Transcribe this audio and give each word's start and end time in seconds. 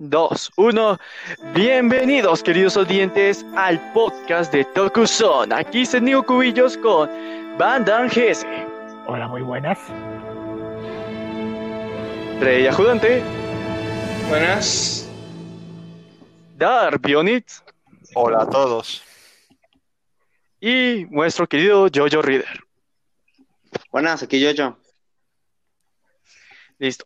2, 0.00 0.52
1. 0.56 0.98
Bienvenidos, 1.54 2.42
queridos 2.42 2.74
oyentes, 2.78 3.44
al 3.54 3.78
podcast 3.92 4.50
de 4.50 4.64
Tokuson. 4.64 5.52
Aquí 5.52 5.84
Senio 5.84 6.24
Cubillos 6.24 6.78
con 6.78 7.10
Banda 7.58 8.06
GS. 8.06 8.46
Hola, 9.06 9.28
muy 9.28 9.42
buenas. 9.42 9.78
Rey 12.40 12.66
Ajudante. 12.66 13.22
Buenas. 14.30 15.06
Dar 16.56 16.98
Bionix. 16.98 17.62
Hola 18.14 18.44
a 18.44 18.48
todos. 18.48 19.02
Y 20.62 21.04
nuestro 21.10 21.46
querido 21.46 21.88
Jojo 21.94 22.22
Reader. 22.22 22.64
Buenas, 23.92 24.22
aquí 24.22 24.42
Jojo. 24.42 24.78
Listo. 26.78 27.04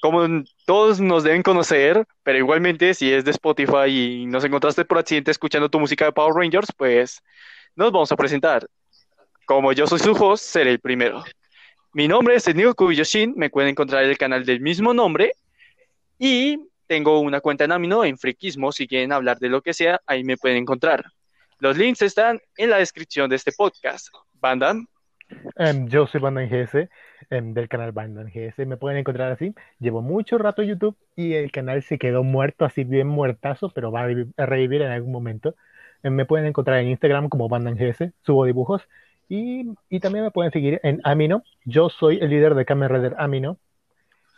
Como 0.00 0.44
todos 0.66 1.00
nos 1.00 1.22
deben 1.22 1.42
conocer, 1.42 2.04
pero 2.24 2.36
igualmente 2.36 2.92
si 2.92 3.10
es 3.12 3.24
de 3.24 3.30
Spotify 3.30 3.86
y 3.86 4.26
nos 4.26 4.44
encontraste 4.44 4.84
por 4.84 4.98
accidente 4.98 5.30
escuchando 5.30 5.70
tu 5.70 5.78
música 5.78 6.04
de 6.04 6.12
Power 6.12 6.34
Rangers, 6.34 6.72
pues 6.76 7.22
nos 7.76 7.92
vamos 7.92 8.10
a 8.10 8.16
presentar. 8.16 8.66
Como 9.46 9.72
yo 9.72 9.86
soy 9.86 10.00
su 10.00 10.10
host, 10.12 10.44
seré 10.44 10.72
el 10.72 10.80
primero. 10.80 11.24
Mi 11.92 12.08
nombre 12.08 12.34
es 12.34 12.48
Ednigo 12.48 12.74
Kubiyoshin, 12.74 13.32
me 13.36 13.48
pueden 13.48 13.70
encontrar 13.70 14.02
en 14.04 14.10
el 14.10 14.18
canal 14.18 14.44
del 14.44 14.60
mismo 14.60 14.92
nombre 14.92 15.32
y 16.18 16.58
tengo 16.88 17.20
una 17.20 17.40
cuenta 17.40 17.64
en 17.64 17.72
Amino 17.72 18.04
en 18.04 18.18
Friquismo, 18.18 18.72
si 18.72 18.88
quieren 18.88 19.12
hablar 19.12 19.38
de 19.38 19.48
lo 19.48 19.62
que 19.62 19.72
sea, 19.72 20.00
ahí 20.04 20.24
me 20.24 20.36
pueden 20.36 20.58
encontrar. 20.58 21.04
Los 21.60 21.78
links 21.78 22.02
están 22.02 22.40
en 22.56 22.70
la 22.70 22.78
descripción 22.78 23.30
de 23.30 23.36
este 23.36 23.52
podcast. 23.52 24.08
Banda. 24.34 24.74
Em, 25.56 25.88
yo 25.88 26.06
soy 26.06 26.20
Bandan 26.20 26.48
GS 26.48 26.74
em, 26.74 26.88
del 27.30 27.68
canal 27.68 27.92
Bandan 27.92 28.30
GS. 28.32 28.66
Me 28.66 28.76
pueden 28.76 28.98
encontrar 28.98 29.32
así. 29.32 29.54
Llevo 29.78 30.02
mucho 30.02 30.38
rato 30.38 30.62
en 30.62 30.68
YouTube 30.68 30.96
y 31.14 31.34
el 31.34 31.50
canal 31.50 31.82
se 31.82 31.98
quedó 31.98 32.22
muerto, 32.22 32.64
así 32.64 32.84
bien 32.84 33.06
muertazo, 33.08 33.70
pero 33.70 33.90
va 33.90 34.02
a 34.02 34.46
revivir 34.46 34.82
en 34.82 34.90
algún 34.90 35.12
momento. 35.12 35.54
Em, 36.02 36.14
me 36.14 36.24
pueden 36.26 36.46
encontrar 36.46 36.80
en 36.80 36.88
Instagram 36.88 37.28
como 37.28 37.48
Bandan 37.48 37.76
GS, 37.76 38.12
subo 38.22 38.44
dibujos. 38.44 38.82
Y, 39.28 39.66
y, 39.88 40.00
también 40.00 40.24
me 40.24 40.30
pueden 40.30 40.52
seguir 40.52 40.80
en 40.84 41.00
Amino. 41.02 41.42
Yo 41.64 41.88
soy 41.88 42.18
el 42.20 42.30
líder 42.30 42.54
de 42.54 42.64
Kamen 42.64 42.88
Rider 42.88 43.14
Amino. 43.18 43.58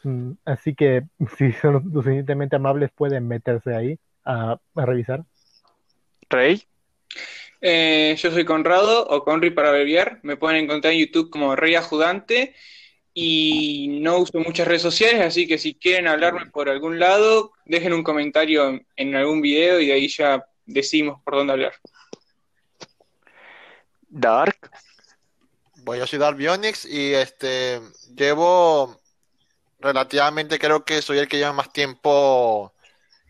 Mm, 0.04 0.32
así 0.44 0.74
que 0.74 1.02
si 1.36 1.52
son 1.52 1.74
lo 1.74 1.80
suficientemente 1.80 2.56
amables 2.56 2.90
pueden 2.92 3.28
meterse 3.28 3.74
ahí 3.74 3.98
a, 4.24 4.58
a 4.74 4.86
revisar. 4.86 5.24
Rey. 6.30 6.62
Eh, 7.60 8.14
yo 8.18 8.30
soy 8.30 8.44
Conrado 8.44 9.06
o 9.08 9.24
Conry 9.24 9.50
para 9.50 9.68
abreviar. 9.68 10.20
Me 10.22 10.36
pueden 10.36 10.64
encontrar 10.64 10.92
en 10.92 11.00
YouTube 11.00 11.30
como 11.30 11.56
Rey 11.56 11.74
Ajudante 11.74 12.54
y 13.20 13.98
no 14.00 14.18
uso 14.18 14.38
muchas 14.38 14.68
redes 14.68 14.82
sociales, 14.82 15.20
así 15.22 15.46
que 15.46 15.58
si 15.58 15.74
quieren 15.74 16.06
hablarme 16.06 16.46
por 16.46 16.68
algún 16.68 16.98
lado, 16.98 17.52
dejen 17.64 17.92
un 17.92 18.04
comentario 18.04 18.80
en, 18.96 19.16
algún 19.16 19.40
video 19.40 19.80
y 19.80 19.86
de 19.86 19.92
ahí 19.94 20.08
ya 20.08 20.46
decimos 20.66 21.20
por 21.24 21.34
dónde 21.34 21.54
hablar. 21.54 21.72
Dark. 24.08 24.70
Bueno, 25.78 26.02
yo 26.02 26.06
soy 26.06 26.18
Dark 26.18 26.36
Bionix 26.36 26.84
y 26.84 27.14
este 27.14 27.80
llevo 28.14 29.00
relativamente 29.80 30.58
creo 30.58 30.84
que 30.84 31.02
soy 31.02 31.18
el 31.18 31.28
que 31.28 31.38
lleva 31.38 31.52
más 31.52 31.72
tiempo 31.72 32.72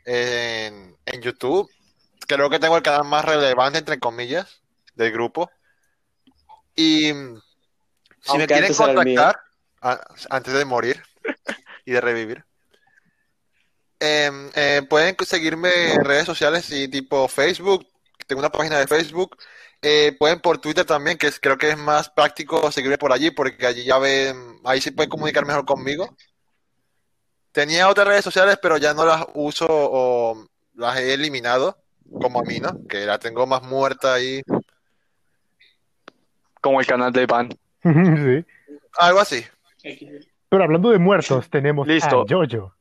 en, 0.04 0.96
en 1.06 1.22
YouTube 1.22 1.70
creo 2.28 2.50
que 2.50 2.60
tengo 2.60 2.76
el 2.76 2.82
canal 2.82 3.04
más 3.04 3.24
relevante, 3.24 3.78
entre 3.78 3.98
comillas, 3.98 4.60
del 4.94 5.10
grupo. 5.10 5.50
Y 6.76 7.06
si 7.06 7.14
Aunque 8.26 8.38
me 8.38 8.46
quieren 8.46 8.74
contactar, 8.74 9.40
a, 9.80 10.00
antes 10.30 10.54
de 10.54 10.64
morir 10.64 11.02
y 11.84 11.92
de 11.92 12.00
revivir, 12.00 12.44
eh, 14.00 14.30
eh, 14.54 14.82
pueden 14.88 15.16
seguirme 15.24 15.94
en 15.94 16.04
redes 16.04 16.26
sociales 16.26 16.70
y 16.70 16.88
tipo 16.88 17.26
Facebook, 17.28 17.86
tengo 18.26 18.40
una 18.40 18.50
página 18.50 18.78
de 18.78 18.86
Facebook. 18.86 19.36
Eh, 19.80 20.16
pueden 20.18 20.40
por 20.40 20.58
Twitter 20.58 20.84
también, 20.84 21.16
que 21.18 21.28
es, 21.28 21.38
creo 21.38 21.56
que 21.56 21.70
es 21.70 21.78
más 21.78 22.10
práctico 22.10 22.70
seguirme 22.72 22.98
por 22.98 23.12
allí, 23.12 23.30
porque 23.30 23.66
allí 23.66 23.84
ya 23.84 23.98
ven, 23.98 24.60
ahí 24.64 24.80
sí 24.80 24.90
pueden 24.90 25.10
comunicar 25.10 25.46
mejor 25.46 25.64
conmigo. 25.64 26.16
Tenía 27.52 27.88
otras 27.88 28.08
redes 28.08 28.24
sociales, 28.24 28.58
pero 28.60 28.76
ya 28.76 28.92
no 28.94 29.04
las 29.04 29.24
uso 29.34 29.66
o 29.68 30.46
las 30.74 30.98
he 30.98 31.14
eliminado 31.14 31.78
como 32.20 32.40
a 32.40 32.42
mí, 32.42 32.58
¿no? 32.58 32.86
Que 32.88 33.06
la 33.06 33.18
tengo 33.18 33.46
más 33.46 33.62
muerta 33.62 34.14
ahí. 34.14 34.42
Como 36.60 36.80
el 36.80 36.86
canal 36.86 37.12
de 37.12 37.26
Van. 37.26 37.48
sí. 37.82 38.44
Algo 38.98 39.20
así. 39.20 39.44
Pero 40.48 40.64
hablando 40.64 40.90
de 40.90 40.98
muertos, 40.98 41.48
tenemos 41.50 41.86
Listo. 41.86 42.22
a 42.22 42.24
Jojo. 42.28 42.74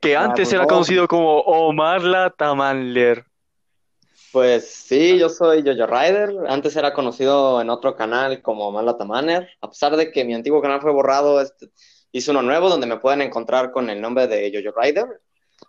Que 0.00 0.16
antes 0.16 0.48
pues 0.48 0.52
era 0.52 0.62
no. 0.62 0.68
conocido 0.68 1.06
como 1.06 1.40
Omar 1.40 2.02
Latamanler. 2.02 3.24
Pues 4.32 4.66
sí, 4.66 5.18
yo 5.18 5.28
soy 5.28 5.62
Jojo 5.62 5.86
Rider. 5.86 6.34
Antes 6.48 6.74
era 6.74 6.94
conocido 6.94 7.60
en 7.60 7.68
otro 7.68 7.94
canal 7.94 8.40
como 8.40 8.72
Malata 8.72 9.04
Manner. 9.04 9.48
A 9.60 9.68
pesar 9.68 9.94
de 9.94 10.10
que 10.10 10.24
mi 10.24 10.34
antiguo 10.34 10.62
canal 10.62 10.80
fue 10.80 10.90
borrado, 10.90 11.40
este, 11.40 11.70
hice 12.12 12.30
uno 12.30 12.40
nuevo 12.42 12.70
donde 12.70 12.86
me 12.86 12.96
pueden 12.96 13.20
encontrar 13.20 13.70
con 13.72 13.90
el 13.90 14.00
nombre 14.00 14.26
de 14.26 14.50
Jojo 14.52 14.80
Rider. 14.80 15.20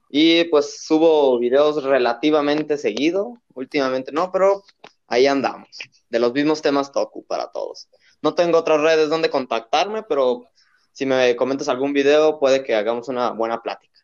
Y 0.10 0.46
pues 0.46 0.82
subo 0.86 1.38
videos 1.40 1.84
relativamente 1.84 2.78
seguido. 2.78 3.42
Últimamente 3.54 4.12
no, 4.14 4.32
pero 4.32 4.64
ahí 5.08 5.28
andamos. 5.28 5.68
De 6.10 6.20
los 6.20 6.34
mismos 6.34 6.62
temas 6.62 6.92
Toku 6.92 7.26
para 7.26 7.52
todos. 7.52 7.90
No 8.24 8.34
tengo 8.34 8.58
otras 8.58 8.80
redes 8.80 9.10
donde 9.10 9.30
contactarme, 9.30 10.02
pero 10.02 10.46
si 10.94 11.06
me 11.06 11.36
comentas 11.36 11.68
algún 11.68 11.92
video, 11.92 12.40
puede 12.40 12.64
que 12.64 12.74
hagamos 12.74 13.10
una 13.10 13.32
buena 13.32 13.62
plática. 13.62 14.00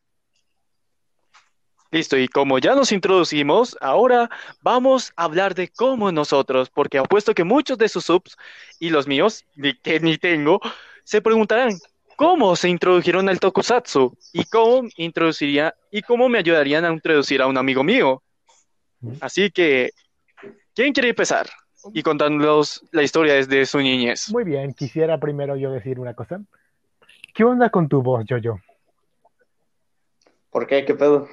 Listo, 1.89 2.17
y 2.17 2.27
como 2.27 2.59
ya 2.59 2.75
nos 2.75 2.91
introducimos, 2.91 3.77
ahora 3.79 4.29
vamos 4.61 5.13
a 5.15 5.23
hablar 5.23 5.55
de 5.55 5.69
cómo 5.69 6.11
nosotros, 6.11 6.69
porque 6.69 6.99
apuesto 6.99 7.33
que 7.33 7.45
muchos 7.45 7.77
de 7.77 7.87
sus 7.87 8.05
subs 8.05 8.37
y 8.77 8.89
los 8.89 9.07
míos, 9.07 9.45
ni 9.55 9.73
que 9.73 10.01
ni 10.01 10.17
tengo, 10.17 10.59
se 11.03 11.21
preguntarán 11.21 11.79
cómo 12.17 12.57
se 12.57 12.67
introdujeron 12.67 13.29
al 13.29 13.39
tokusatsu 13.39 14.15
y 14.33 14.43
cómo 14.43 14.89
introduciría 14.97 15.73
y 15.89 16.01
cómo 16.01 16.27
me 16.27 16.39
ayudarían 16.39 16.83
a 16.83 16.91
introducir 16.91 17.41
a 17.41 17.47
un 17.47 17.57
amigo 17.57 17.83
mío. 17.83 18.21
Así 19.21 19.49
que, 19.49 19.91
¿quién 20.75 20.91
quiere 20.91 21.09
empezar? 21.09 21.49
Y 21.93 22.03
contándonos 22.03 22.83
la 22.91 23.03
historia 23.03 23.33
desde 23.35 23.65
su 23.65 23.77
niñez. 23.79 24.29
Muy 24.31 24.43
bien, 24.43 24.73
quisiera 24.73 25.17
primero 25.19 25.55
yo 25.55 25.71
decir 25.71 25.99
una 25.99 26.13
cosa. 26.13 26.41
¿Qué 27.33 27.43
onda 27.43 27.69
con 27.69 27.87
tu 27.87 28.01
voz, 28.01 28.25
Jojo? 28.27 28.59
¿Por 30.49 30.67
qué? 30.67 30.85
¿Qué 30.85 30.95
pedo? 30.95 31.27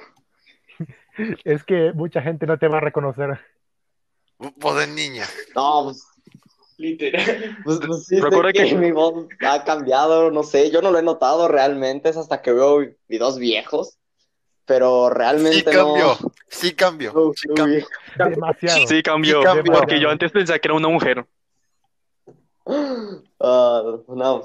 Es 1.43 1.63
que 1.63 1.91
mucha 1.93 2.21
gente 2.21 2.45
no 2.45 2.59
te 2.59 2.67
va 2.67 2.77
a 2.77 2.81
reconocer. 2.81 3.39
Voz 4.37 4.77
de 4.77 4.85
niña. 4.85 5.25
No, 5.55 5.85
pues, 5.85 6.03
Literal. 6.77 7.57
pues, 7.63 7.79
pues 7.85 8.05
sí, 8.05 8.19
Procura 8.21 8.53
que, 8.53 8.65
que- 8.69 8.75
mi 8.75 8.91
voz 8.91 9.25
ha 9.43 9.63
cambiado, 9.63 10.29
no 10.29 10.43
sé, 10.43 10.69
yo 10.69 10.79
no 10.83 10.91
lo 10.91 10.99
he 10.99 11.03
notado 11.03 11.47
realmente, 11.47 12.09
es 12.09 12.17
hasta 12.17 12.43
que 12.43 12.51
veo 12.53 12.85
videos 13.07 13.39
viejos, 13.39 13.97
pero 14.65 15.09
Sí 15.09 15.15
realmente 15.15 15.63
cambió. 15.63 16.15
no. 16.21 16.26
Sí 16.49 16.73
cambió. 16.73 17.13
Uy, 17.13 17.33
Sí 17.35 17.47
cambió. 17.55 17.85
Demasiado. 18.17 18.87
Sí, 18.87 19.03
cambió, 19.03 19.39
Sí, 19.41 19.45
cambió. 19.45 19.73
porque 19.73 19.99
yo 19.99 20.09
antes 20.09 20.31
pensaba 20.31 20.57
que 20.59 20.67
era 20.67 20.75
una 20.75 20.87
mujer. 20.89 21.25
Ah, 23.39 23.81
no, 24.07 24.43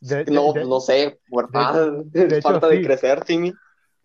De- 0.00 0.24
de- 0.24 0.32
no, 0.32 0.52
de- 0.52 0.64
no 0.64 0.80
sé, 0.80 1.20
de 1.30 2.38
hecho, 2.38 2.48
falta 2.48 2.68
de 2.68 2.78
sí. 2.78 2.84
crecer, 2.84 3.24
Timmy. 3.24 3.52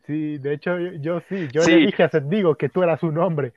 Sí, 0.06 0.38
de 0.38 0.54
hecho, 0.54 0.78
yo, 0.78 0.92
yo 1.00 1.22
sí. 1.30 1.48
Yo 1.52 1.62
Sí. 1.64 1.72
le 1.72 1.78
dije 1.88 2.04
a 2.04 2.10
Seth 2.10 2.26
Digo 2.26 2.56
que 2.56 2.70
tú 2.70 2.84
eras 2.84 3.02
un 3.02 3.18
hombre. 3.18 3.54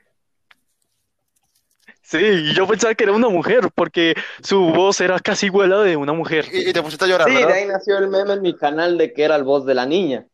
Sí, 2.01 2.17
y 2.17 2.53
yo 2.55 2.65
pensaba 2.65 2.95
que 2.95 3.03
era 3.03 3.13
una 3.13 3.29
mujer, 3.29 3.69
porque 3.75 4.15
su 4.41 4.59
voz 4.71 4.99
era 4.99 5.19
casi 5.19 5.45
igual 5.45 5.71
a 5.73 5.77
la 5.77 5.83
de 5.83 5.95
una 5.95 6.13
mujer. 6.13 6.45
Y, 6.51 6.69
y 6.69 6.73
te 6.73 6.81
pusiste 6.81 7.05
a 7.05 7.07
llorar, 7.07 7.27
Sí, 7.27 7.35
de 7.35 7.41
¿verdad? 7.41 7.57
ahí 7.57 7.67
nació 7.67 7.99
el 7.99 8.07
meme 8.07 8.33
en 8.33 8.41
mi 8.41 8.55
canal 8.57 8.97
de 8.97 9.13
que 9.13 9.23
era 9.23 9.35
el 9.35 9.43
voz 9.43 9.63
de 9.65 9.75
la 9.75 9.85
niña. 9.85 10.25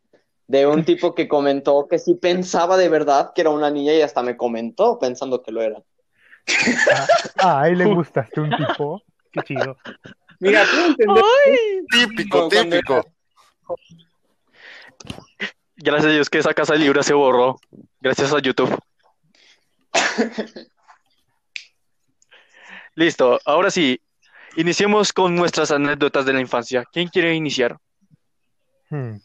De 0.48 0.66
un 0.66 0.84
tipo 0.84 1.14
que 1.14 1.26
comentó 1.26 1.88
que 1.88 1.98
sí 1.98 2.14
pensaba 2.14 2.76
de 2.76 2.88
verdad 2.88 3.32
que 3.34 3.40
era 3.40 3.50
una 3.50 3.70
niña 3.70 3.94
y 3.94 4.02
hasta 4.02 4.22
me 4.22 4.36
comentó 4.36 4.98
pensando 4.98 5.42
que 5.42 5.50
lo 5.52 5.60
era. 5.60 5.82
Ah, 6.92 7.06
ah, 7.38 7.60
a 7.62 7.68
él 7.68 7.78
le 7.78 7.86
gustaste 7.86 8.40
un 8.40 8.50
tipo. 8.50 9.02
Qué 9.32 9.40
chido. 9.42 9.76
Mira, 10.38 10.64
tú 10.64 10.76
entendés. 10.86 11.24
Típico, 11.90 12.48
típico. 12.48 13.04
Gracias 15.76 16.06
a 16.06 16.14
Dios 16.14 16.30
que 16.30 16.38
esa 16.38 16.54
casa 16.54 16.74
libre 16.74 17.02
se 17.02 17.14
borró. 17.14 17.58
Gracias 18.00 18.32
a 18.32 18.38
YouTube. 18.38 18.78
Listo, 22.94 23.38
ahora 23.44 23.70
sí. 23.70 24.00
Iniciemos 24.56 25.12
con 25.12 25.34
nuestras 25.34 25.70
anécdotas 25.70 26.24
de 26.24 26.32
la 26.32 26.40
infancia. 26.40 26.84
¿Quién 26.90 27.08
quiere 27.08 27.34
iniciar? 27.34 27.76
Hmm. 28.88 29.16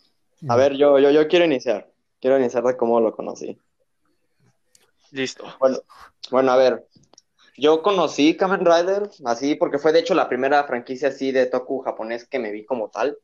A 0.48 0.56
ver, 0.56 0.76
yo, 0.76 0.98
yo, 1.00 1.12
yo 1.12 1.28
quiero 1.28 1.46
iniciar. 1.46 1.92
Quiero 2.20 2.40
iniciar 2.40 2.64
de 2.64 2.78
cómo 2.78 3.00
lo 3.00 3.16
conocí. 3.16 3.58
Listo. 5.12 5.44
Bueno, 5.60 5.80
bueno, 6.30 6.52
a 6.52 6.58
ver. 6.58 6.88
Yo 7.58 7.82
conocí 7.82 8.38
Kamen 8.38 8.66
Rider 8.66 9.10
así 9.26 9.56
porque 9.56 9.78
fue 9.78 9.92
de 9.92 10.00
hecho 10.00 10.16
la 10.16 10.30
primera 10.30 10.64
franquicia 10.64 11.10
así 11.10 11.32
de 11.32 11.48
Toku 11.48 11.80
japonés 11.82 12.26
que 12.26 12.40
me 12.40 12.52
vi 12.52 12.66
como 12.66 12.90
tal. 12.90 13.18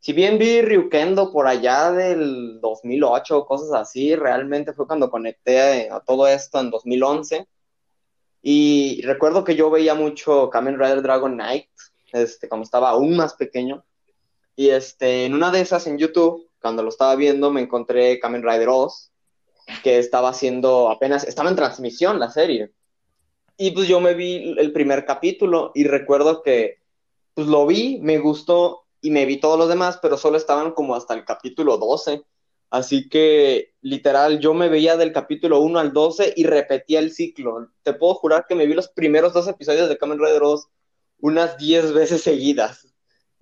si 0.00 0.12
bien 0.12 0.38
vi 0.38 0.62
Ryukendo 0.62 1.30
por 1.30 1.46
allá 1.46 1.92
del 1.92 2.60
2008 2.60 3.38
o 3.38 3.46
cosas 3.46 3.72
así, 3.72 4.16
realmente 4.16 4.72
fue 4.72 4.86
cuando 4.86 5.10
conecté 5.10 5.90
a 5.90 6.00
todo 6.00 6.26
esto 6.26 6.58
en 6.60 6.70
2011. 6.70 7.46
Y 8.42 9.00
recuerdo 9.02 9.44
que 9.44 9.54
yo 9.54 9.70
veía 9.70 9.94
mucho 9.94 10.50
Kamen 10.50 10.78
Rider 10.78 11.02
Dragon 11.02 11.34
Knight, 11.34 11.68
este, 12.12 12.48
cuando 12.48 12.64
estaba 12.64 12.90
aún 12.90 13.16
más 13.16 13.34
pequeño. 13.34 13.84
Y 14.56 14.70
este, 14.70 15.24
en 15.24 15.34
una 15.34 15.50
de 15.50 15.60
esas 15.60 15.86
en 15.86 15.98
YouTube, 15.98 16.48
cuando 16.60 16.82
lo 16.82 16.88
estaba 16.88 17.16
viendo, 17.16 17.50
me 17.50 17.60
encontré 17.60 18.18
Kamen 18.20 18.42
Rider 18.42 18.68
Oz, 18.68 19.10
que 19.82 19.98
estaba 19.98 20.30
haciendo 20.30 20.90
apenas, 20.90 21.24
estaba 21.24 21.50
en 21.50 21.56
transmisión 21.56 22.18
la 22.18 22.30
serie. 22.30 22.72
Y 23.56 23.70
pues 23.72 23.88
yo 23.88 24.00
me 24.00 24.14
vi 24.14 24.54
el 24.58 24.72
primer 24.72 25.04
capítulo 25.04 25.72
y 25.74 25.84
recuerdo 25.84 26.42
que 26.42 26.80
pues 27.34 27.46
lo 27.46 27.66
vi, 27.66 27.98
me 28.00 28.18
gustó 28.18 28.84
y 29.00 29.10
me 29.10 29.24
vi 29.26 29.38
todos 29.38 29.58
los 29.58 29.68
demás, 29.68 29.98
pero 30.00 30.16
solo 30.16 30.36
estaban 30.36 30.72
como 30.72 30.94
hasta 30.94 31.14
el 31.14 31.24
capítulo 31.24 31.76
12. 31.78 32.22
Así 32.70 33.08
que 33.08 33.74
literal, 33.82 34.38
yo 34.38 34.54
me 34.54 34.68
veía 34.68 34.96
del 34.96 35.12
capítulo 35.12 35.60
1 35.60 35.78
al 35.78 35.92
12 35.92 36.34
y 36.36 36.44
repetía 36.44 37.00
el 37.00 37.12
ciclo. 37.12 37.68
Te 37.82 37.92
puedo 37.92 38.14
jurar 38.14 38.46
que 38.48 38.54
me 38.54 38.66
vi 38.66 38.74
los 38.74 38.88
primeros 38.88 39.32
dos 39.32 39.46
episodios 39.48 39.88
de 39.88 39.98
Kamen 39.98 40.18
Rider 40.18 40.40
2 40.40 40.68
unas 41.20 41.56
10 41.58 41.92
veces 41.92 42.22
seguidas. 42.22 42.91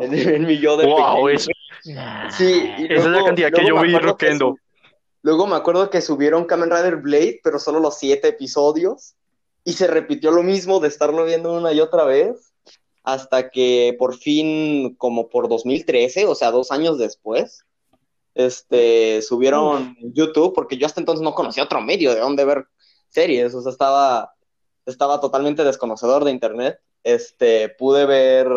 En, 0.35 0.47
mi 0.47 0.59
yo 0.59 0.77
de 0.77 0.87
wow, 0.87 1.29
eso. 1.29 1.51
Sí, 1.83 1.93
Esa 2.89 2.95
es 2.95 3.07
la 3.07 3.25
cantidad 3.25 3.51
que 3.51 3.67
yo 3.67 3.81
vi 3.81 3.97
Rockendo. 3.97 4.57
Luego 5.23 5.47
me 5.47 5.57
acuerdo 5.57 5.91
que 5.91 6.01
subieron 6.01 6.45
Kamen 6.45 6.71
Rider 6.71 6.97
Blade, 6.97 7.41
pero 7.43 7.59
solo 7.59 7.81
los 7.81 7.99
7 7.99 8.27
episodios. 8.29 9.15
Y 9.65 9.75
se 9.75 9.87
repitió 9.87 10.31
lo 10.31 10.43
mismo 10.43 10.81
de 10.81 10.89
estarlo 10.89 11.25
viendo 11.25 11.53
una 11.53 11.73
y 11.73 11.81
otra 11.81 12.05
vez 12.05 12.51
hasta 13.03 13.51
que 13.51 13.95
por 13.99 14.17
fin, 14.17 14.95
como 14.97 15.29
por 15.29 15.49
2013, 15.49 16.27
o 16.27 16.35
sea, 16.35 16.51
dos 16.51 16.71
años 16.71 16.99
después, 16.99 17.65
este, 18.35 19.23
subieron 19.23 19.97
YouTube, 20.01 20.55
porque 20.55 20.77
yo 20.77 20.87
hasta 20.87 21.01
entonces 21.01 21.23
no 21.23 21.35
conocía 21.35 21.65
otro 21.65 21.81
medio 21.81 22.15
de 22.15 22.21
dónde 22.21 22.45
ver 22.45 22.67
series, 23.09 23.55
o 23.55 23.63
sea, 23.63 23.73
estaba, 23.73 24.35
estaba 24.87 25.21
totalmente 25.21 25.65
desconocedor 25.65 26.25
de 26.25 26.31
internet. 26.31 26.79
Este, 27.03 27.69
pude 27.71 28.07
ver 28.07 28.49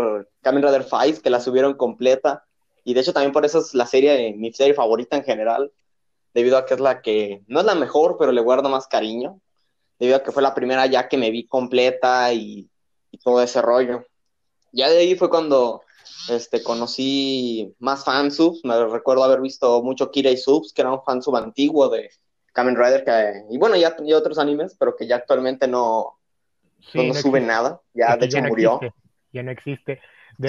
Kamen 0.41 0.63
Rider 0.63 0.83
Fight, 0.83 1.19
que 1.19 1.29
la 1.29 1.39
subieron 1.39 1.75
completa, 1.75 2.45
y 2.83 2.93
de 2.93 3.01
hecho 3.01 3.13
también 3.13 3.31
por 3.31 3.45
eso 3.45 3.59
es 3.59 3.73
la 3.73 3.85
serie, 3.85 4.33
mi 4.33 4.51
serie 4.51 4.73
favorita 4.73 5.15
en 5.15 5.23
general, 5.23 5.71
debido 6.33 6.57
a 6.57 6.65
que 6.65 6.73
es 6.73 6.79
la 6.79 7.01
que, 7.01 7.43
no 7.47 7.59
es 7.61 7.65
la 7.65 7.75
mejor, 7.75 8.17
pero 8.19 8.31
le 8.31 8.41
guardo 8.41 8.69
más 8.69 8.87
cariño, 8.87 9.39
debido 9.99 10.17
a 10.17 10.23
que 10.23 10.31
fue 10.31 10.43
la 10.43 10.55
primera 10.55 10.85
ya 10.87 11.07
que 11.07 11.17
me 11.17 11.31
vi 11.31 11.47
completa 11.47 12.33
y, 12.33 12.69
y 13.11 13.17
todo 13.19 13.41
ese 13.41 13.61
rollo. 13.61 14.05
Ya 14.71 14.89
de 14.89 14.97
ahí 14.97 15.15
fue 15.15 15.29
cuando 15.29 15.83
este, 16.29 16.63
conocí 16.63 17.73
más 17.79 18.03
fansubs. 18.03 18.61
Me 18.63 18.85
recuerdo 18.85 19.23
haber 19.23 19.41
visto 19.41 19.81
mucho 19.83 20.11
Kira 20.11 20.31
y 20.31 20.37
Subs, 20.37 20.73
que 20.73 20.81
era 20.81 20.91
un 20.91 21.03
fansub 21.03 21.35
antiguo 21.35 21.89
de 21.89 22.09
Kamen 22.53 22.75
Rider. 22.75 23.03
Que, 23.03 23.45
y 23.49 23.57
bueno, 23.57 23.75
ya 23.75 23.95
tenía 23.95 24.17
otros 24.17 24.37
animes, 24.37 24.75
pero 24.77 24.95
que 24.95 25.07
ya 25.07 25.17
actualmente 25.17 25.67
no, 25.67 26.17
no, 26.93 27.13
sube 27.13 27.41
nada. 27.41 27.81
Ya, 27.93 28.15
de 28.17 28.25
hecho, 28.25 28.41
murió. 28.41 28.79
Ya 29.31 29.43
no 29.43 29.51
existe. 29.51 29.99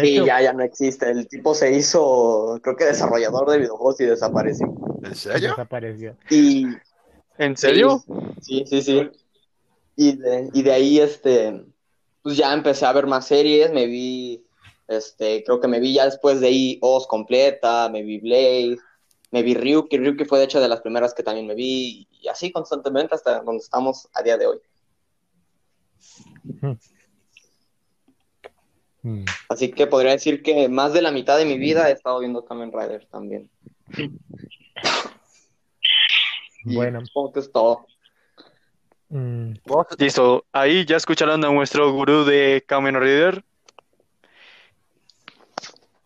sí, 0.00 0.24
ya, 0.24 0.42
ya 0.42 0.52
no 0.52 0.62
existe. 0.62 1.10
El 1.10 1.26
tipo 1.28 1.54
se 1.54 1.72
hizo, 1.72 2.58
creo 2.62 2.76
que 2.76 2.84
desarrollador 2.84 3.50
de 3.50 3.58
videojuegos 3.58 4.00
y 4.00 4.04
desapareció. 4.04 4.72
¿En 5.02 5.14
serio? 5.14 5.50
Desapareció. 5.50 6.16
Y, 6.30 6.66
¿En 7.38 7.56
serio? 7.56 8.02
Sí, 8.40 8.64
sí, 8.66 8.82
sí. 8.82 9.10
Y 9.96 10.16
de, 10.16 10.50
y 10.52 10.62
de 10.62 10.72
ahí, 10.72 11.00
este, 11.00 11.64
pues 12.22 12.36
ya 12.36 12.52
empecé 12.52 12.86
a 12.86 12.92
ver 12.92 13.06
más 13.06 13.26
series, 13.26 13.72
me 13.72 13.86
vi, 13.86 14.44
este, 14.88 15.44
creo 15.44 15.60
que 15.60 15.68
me 15.68 15.80
vi 15.80 15.94
ya 15.94 16.04
después 16.06 16.40
de 16.40 16.48
ahí 16.48 16.78
Oz 16.80 17.06
completa, 17.06 17.88
me 17.88 18.02
vi 18.02 18.18
Blade, 18.18 18.78
me 19.30 19.42
vi 19.42 19.54
Ryuki, 19.54 19.98
Ryuki 19.98 20.24
fue 20.24 20.38
de 20.38 20.46
hecho 20.46 20.60
de 20.60 20.68
las 20.68 20.80
primeras 20.80 21.14
que 21.14 21.22
también 21.22 21.46
me 21.46 21.54
vi, 21.54 22.08
y 22.20 22.28
así 22.28 22.50
constantemente 22.50 23.14
hasta 23.14 23.40
donde 23.40 23.62
estamos 23.62 24.08
a 24.14 24.22
día 24.22 24.36
de 24.36 24.46
hoy. 24.46 24.58
Hmm. 29.02 29.24
Así 29.50 29.70
que 29.70 29.86
podría 29.86 30.12
decir 30.12 30.42
que 30.42 30.68
más 30.68 30.94
de 30.94 31.02
la 31.02 31.10
mitad 31.10 31.36
de 31.36 31.44
mi 31.44 31.58
vida 31.58 31.88
he 31.88 31.92
estado 31.92 32.20
viendo 32.20 32.44
Kamen 32.44 32.72
Rider 32.72 33.06
también. 33.06 33.50
Bueno. 36.66 37.04
Supongo 37.04 37.32
que 37.32 37.40
es 37.40 37.52
todo. 37.52 37.86
Mm. 39.10 39.52
Listo, 39.98 40.46
ahí 40.50 40.84
ya 40.84 40.96
escucharon 40.96 41.44
a 41.44 41.52
nuestro 41.52 41.92
gurú 41.92 42.24
de 42.24 42.64
Kamen 42.66 42.98
Rider. 42.98 43.44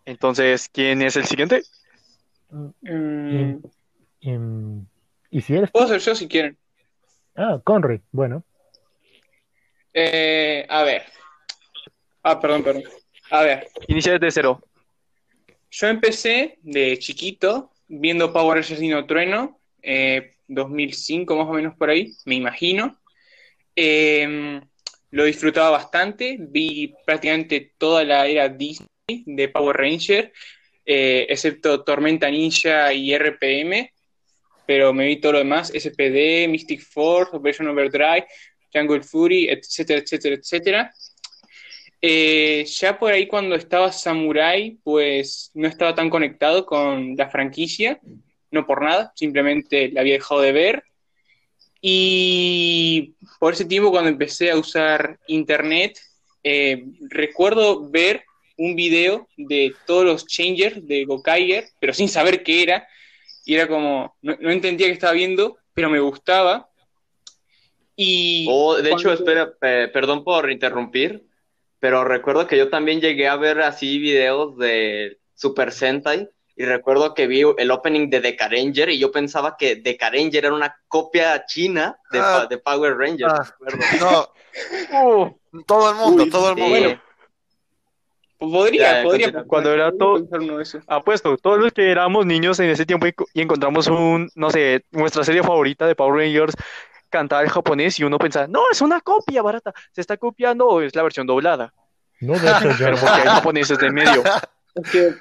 Entonces, 0.04 0.68
¿quién 0.68 1.02
es 1.02 1.16
el 1.16 1.26
siguiente? 1.26 1.62
Mm, 2.50 3.58
¿Y, 5.30 5.40
si 5.42 5.54
eres? 5.54 5.70
Puedo 5.70 5.86
ser 5.86 6.00
yo 6.00 6.14
si 6.14 6.26
quieren. 6.28 6.58
Ah, 7.36 7.60
Conry, 7.62 8.02
bueno. 8.10 8.42
Eh, 10.00 10.64
a 10.68 10.84
ver. 10.84 11.02
Ah, 12.22 12.38
perdón, 12.40 12.62
perdón. 12.62 12.84
A 13.30 13.42
ver. 13.42 13.68
Inicia 13.88 14.12
desde 14.12 14.30
cero. 14.30 14.62
Yo 15.72 15.88
empecé 15.88 16.58
de 16.62 16.96
chiquito 17.00 17.72
viendo 17.88 18.32
Power 18.32 18.58
Rangers 18.58 18.78
Dino 18.78 19.04
Trueno. 19.06 19.58
Eh, 19.82 20.36
2005 20.46 21.34
más 21.34 21.48
o 21.48 21.52
menos 21.52 21.74
por 21.76 21.90
ahí, 21.90 22.12
me 22.26 22.36
imagino. 22.36 22.96
Em, 23.74 24.60
lo 25.10 25.24
disfrutaba 25.24 25.70
bastante, 25.70 26.36
vi 26.38 26.94
prácticamente 27.04 27.72
toda 27.76 28.04
la 28.04 28.28
era 28.28 28.48
Disney 28.48 29.24
de 29.26 29.48
Power 29.48 29.76
Ranger, 29.76 30.32
eh, 30.86 31.26
excepto 31.28 31.82
Tormenta 31.82 32.30
Ninja 32.30 32.92
y 32.92 33.12
RPM, 33.12 33.92
pero 34.64 34.92
me 34.92 35.06
vi 35.06 35.16
todo 35.16 35.32
lo 35.32 35.38
demás, 35.38 35.72
SPD, 35.74 36.46
Mystic 36.48 36.82
Force, 36.82 37.36
Operation 37.36 37.68
Overdrive, 37.68 38.26
Jungle 38.72 39.02
Fury, 39.02 39.48
etcétera, 39.48 40.00
etcétera, 40.00 40.34
etcétera. 40.36 40.94
Eh, 42.00 42.64
ya 42.66 42.98
por 42.98 43.12
ahí 43.12 43.26
cuando 43.26 43.56
estaba 43.56 43.92
Samurai, 43.92 44.78
pues 44.84 45.50
no 45.54 45.66
estaba 45.66 45.94
tan 45.94 46.10
conectado 46.10 46.64
con 46.64 47.16
la 47.16 47.28
franquicia, 47.28 48.00
no 48.50 48.66
por 48.66 48.82
nada, 48.82 49.12
simplemente 49.16 49.90
la 49.90 50.02
había 50.02 50.14
dejado 50.14 50.40
de 50.40 50.52
ver. 50.52 50.84
Y 51.80 53.14
por 53.38 53.52
ese 53.52 53.64
tiempo, 53.64 53.90
cuando 53.90 54.10
empecé 54.10 54.50
a 54.50 54.56
usar 54.56 55.18
internet, 55.26 55.98
eh, 56.42 56.84
recuerdo 57.08 57.88
ver 57.88 58.24
un 58.56 58.74
video 58.74 59.28
de 59.36 59.74
todos 59.86 60.04
los 60.04 60.26
changers 60.26 60.86
de 60.86 61.04
Gokaiger, 61.04 61.68
pero 61.80 61.94
sin 61.94 62.08
saber 62.08 62.42
qué 62.42 62.64
era. 62.64 62.88
Y 63.44 63.54
era 63.54 63.68
como, 63.68 64.16
no, 64.22 64.50
entendía 64.50 64.88
qué 64.88 64.92
estaba 64.92 65.12
viendo, 65.12 65.58
pero 65.72 65.88
me 65.88 66.00
gustaba. 66.00 66.68
Y 68.00 68.46
oh, 68.48 68.76
de 68.76 68.92
hecho, 68.92 69.12
espera, 69.12 69.52
perdón 69.58 70.22
por 70.22 70.48
interrumpir, 70.52 71.26
pero 71.80 72.04
recuerdo 72.04 72.46
que 72.46 72.56
yo 72.56 72.70
también 72.70 73.00
llegué 73.00 73.26
a 73.26 73.34
ver 73.34 73.60
así 73.60 73.98
videos 73.98 74.56
de 74.56 75.18
Super 75.34 75.72
Sentai 75.72 76.28
y 76.54 76.64
recuerdo 76.64 77.12
que 77.12 77.26
vi 77.26 77.42
el 77.56 77.70
opening 77.72 78.08
de 78.08 78.20
Decaranger 78.20 78.90
y 78.90 79.00
yo 79.00 79.10
pensaba 79.10 79.56
que 79.56 79.74
Decaranger 79.74 80.44
era 80.44 80.54
una 80.54 80.76
copia 80.86 81.44
china 81.46 81.98
de, 82.12 82.20
ah. 82.20 82.48
Power 82.64 82.96
Rangers. 82.96 83.32
Ah. 84.00 84.28
no, 84.80 85.36
todo 85.66 85.90
el 85.90 85.96
mundo, 85.96 86.26
todo 86.30 86.50
el 86.50 86.56
mundo. 86.56 87.00
Podría, 88.38 89.02
podría. 89.02 89.42
Cuando 89.42 89.74
era 89.74 89.90
todo. 89.90 90.24
Apuesto, 90.86 91.36
todos 91.36 91.58
los 91.58 91.72
que 91.72 91.90
éramos 91.90 92.26
niños 92.26 92.60
en 92.60 92.70
ese 92.70 92.86
tiempo 92.86 93.08
y, 93.08 93.40
encontramos 93.40 93.88
un, 93.88 94.30
no 94.36 94.50
sé, 94.50 94.84
nuestra 94.92 95.24
serie 95.24 95.42
favorita 95.42 95.84
de 95.88 95.96
Power 95.96 96.22
Rangers, 96.22 96.54
cantaba 97.08 97.42
en 97.42 97.48
japonés 97.48 97.98
y 97.98 98.04
uno 98.04 98.18
pensaba, 98.18 98.46
no, 98.46 98.62
es 98.70 98.80
una 98.80 99.00
copia 99.00 99.42
barata, 99.42 99.72
se 99.92 100.00
está 100.00 100.16
copiando 100.16 100.66
o 100.66 100.80
es 100.80 100.94
la 100.94 101.02
versión 101.02 101.26
doblada. 101.26 101.72
No, 102.20 102.34
de 102.34 102.48
hecho, 102.48 102.76
Pero 102.78 102.96
porque 102.96 103.20
hay 103.20 103.28
japoneses 103.28 103.78
de 103.78 103.90
medio. 103.90 104.22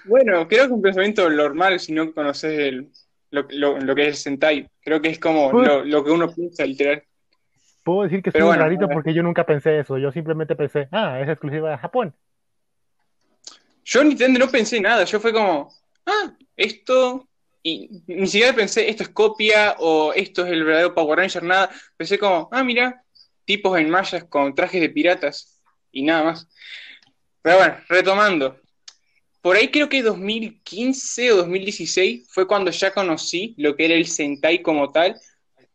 bueno, 0.06 0.48
creo 0.48 0.64
que 0.64 0.66
es 0.66 0.72
un 0.72 0.82
pensamiento 0.82 1.30
normal 1.30 1.80
si 1.80 1.94
no 1.94 2.12
conoces 2.14 2.74
lo, 3.30 3.48
que 3.48 4.02
es 4.02 4.08
el 4.08 4.16
Sentai. 4.16 4.70
Creo 4.82 5.02
que 5.02 5.10
es 5.10 5.20
como 5.20 5.52
lo, 5.52 6.04
que 6.04 6.12
uno 6.12 6.34
piensa, 6.34 6.66
literal. 6.66 7.04
Puedo 7.84 8.04
decir 8.04 8.22
que 8.22 8.32
es 8.34 8.44
muy 8.44 8.58
rarito 8.58 8.90
porque 8.90 9.14
yo 9.14 9.24
nunca 9.24 9.46
pensé 9.46 9.80
eso. 9.80 9.98
Yo 9.98 10.12
simplemente 10.12 10.56
pensé, 10.56 10.88
ah, 10.92 11.20
es 11.22 11.30
exclusiva 11.30 11.70
de 11.70 11.78
Japón. 11.78 12.14
Yo 13.86 14.04
Nintendo 14.04 14.40
no 14.40 14.50
pensé 14.50 14.82
nada. 14.82 15.06
Yo 15.06 15.20
fue 15.20 15.32
como, 15.32 15.70
ah, 16.06 16.34
esto. 16.56 17.28
Y 17.68 17.90
ni 18.08 18.28
siquiera 18.28 18.54
pensé, 18.54 18.90
esto 18.90 19.04
es 19.04 19.10
copia 19.10 19.76
o 19.80 20.14
esto 20.14 20.46
es 20.46 20.54
el 20.54 20.64
verdadero 20.64 20.96
Power 20.96 21.20
Ranger, 21.20 21.44
nada. 21.44 21.70
Pensé 21.98 22.18
como, 22.18 22.48
ah, 22.52 22.64
mira, 22.64 23.04
tipos 23.44 23.78
en 23.78 23.90
mallas 23.90 24.24
con 24.26 24.56
trajes 24.56 24.80
de 24.80 24.90
piratas 24.90 25.60
y 25.92 26.04
nada 26.04 26.24
más. 26.24 26.48
Pero 27.42 27.58
bueno, 27.58 27.78
retomando 27.90 28.58
por 29.48 29.56
ahí 29.56 29.70
creo 29.70 29.88
que 29.88 30.02
2015 30.02 31.32
o 31.32 31.38
2016 31.38 32.28
fue 32.30 32.48
cuando 32.48 32.70
ya 32.70 32.94
conocí 32.94 33.56
lo 33.58 33.76
que 33.76 33.86
era 33.86 33.94
el 33.94 34.06
Sentai 34.06 34.62
como 34.62 34.92
tal, 34.92 35.20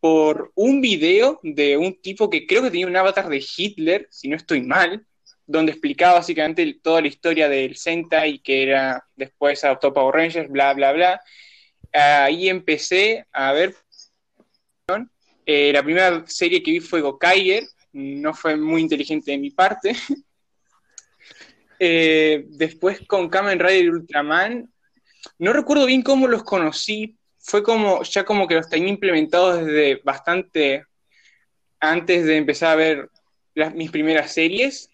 por 0.00 0.52
un 0.54 0.80
video 0.80 1.40
de 1.42 1.76
un 1.76 2.00
tipo 2.00 2.28
que 2.28 2.46
creo 2.46 2.62
que 2.62 2.70
tenía 2.70 2.86
un 2.86 2.96
avatar 2.96 3.28
de 3.28 3.42
Hitler, 3.56 4.08
si 4.10 4.28
no 4.28 4.36
estoy 4.36 4.60
mal, 4.60 5.06
donde 5.46 5.72
explicaba 5.72 6.14
básicamente 6.14 6.80
toda 6.82 7.00
la 7.00 7.06
historia 7.06 7.48
del 7.48 7.76
Sentai 7.76 8.40
que 8.40 8.62
era 8.62 9.06
después 9.16 9.64
adoptó 9.64 9.94
Power 9.94 10.16
Rangers, 10.16 10.50
bla, 10.50 10.74
bla, 10.74 10.92
bla. 10.92 11.20
Ahí 11.92 12.48
empecé 12.48 13.26
a 13.32 13.52
ver. 13.52 13.74
Eh, 15.44 15.72
la 15.72 15.82
primera 15.82 16.24
serie 16.26 16.62
que 16.62 16.70
vi 16.70 16.80
fue 16.80 17.00
Gokaiger, 17.00 17.64
no 17.92 18.32
fue 18.32 18.56
muy 18.56 18.80
inteligente 18.82 19.32
de 19.32 19.38
mi 19.38 19.50
parte. 19.50 19.94
Eh, 21.84 22.44
después 22.50 23.00
con 23.08 23.28
Kamen 23.28 23.58
Rider 23.58 23.86
y 23.86 23.88
Ultraman, 23.88 24.72
no 25.40 25.52
recuerdo 25.52 25.84
bien 25.84 26.02
cómo 26.02 26.28
los 26.28 26.44
conocí, 26.44 27.16
fue 27.38 27.64
como 27.64 28.04
ya 28.04 28.24
como 28.24 28.46
que 28.46 28.54
los 28.54 28.68
tenía 28.68 28.88
implementados 28.88 29.64
desde 29.64 29.96
bastante 30.04 30.84
antes 31.80 32.24
de 32.24 32.36
empezar 32.36 32.70
a 32.70 32.76
ver 32.76 33.10
mis 33.74 33.90
primeras 33.90 34.32
series. 34.32 34.90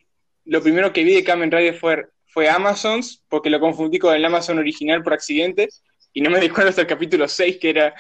Lo 0.47 0.63
primero 0.63 0.91
que 0.95 1.05
vi 1.05 1.15
de 1.15 1.25
Kamen 1.25 1.51
Rider 1.51 1.75
fue, 1.75 2.09
fue 2.27 2.49
Amazons, 2.49 3.23
porque 3.29 3.51
lo 3.51 3.61
confundí 3.61 3.99
con 3.99 4.15
el 4.15 4.25
Amazon 4.25 4.59
original 4.59 5.03
por 5.03 5.13
accidente, 5.13 5.69
y 6.13 6.21
no 6.21 6.31
me 6.31 6.41
di 6.41 6.49
cuenta 6.49 6.71
hasta 6.71 6.83
el 6.83 6.87
capítulo 6.87 7.29
6, 7.29 7.59
que 7.61 7.71
era 7.71 7.95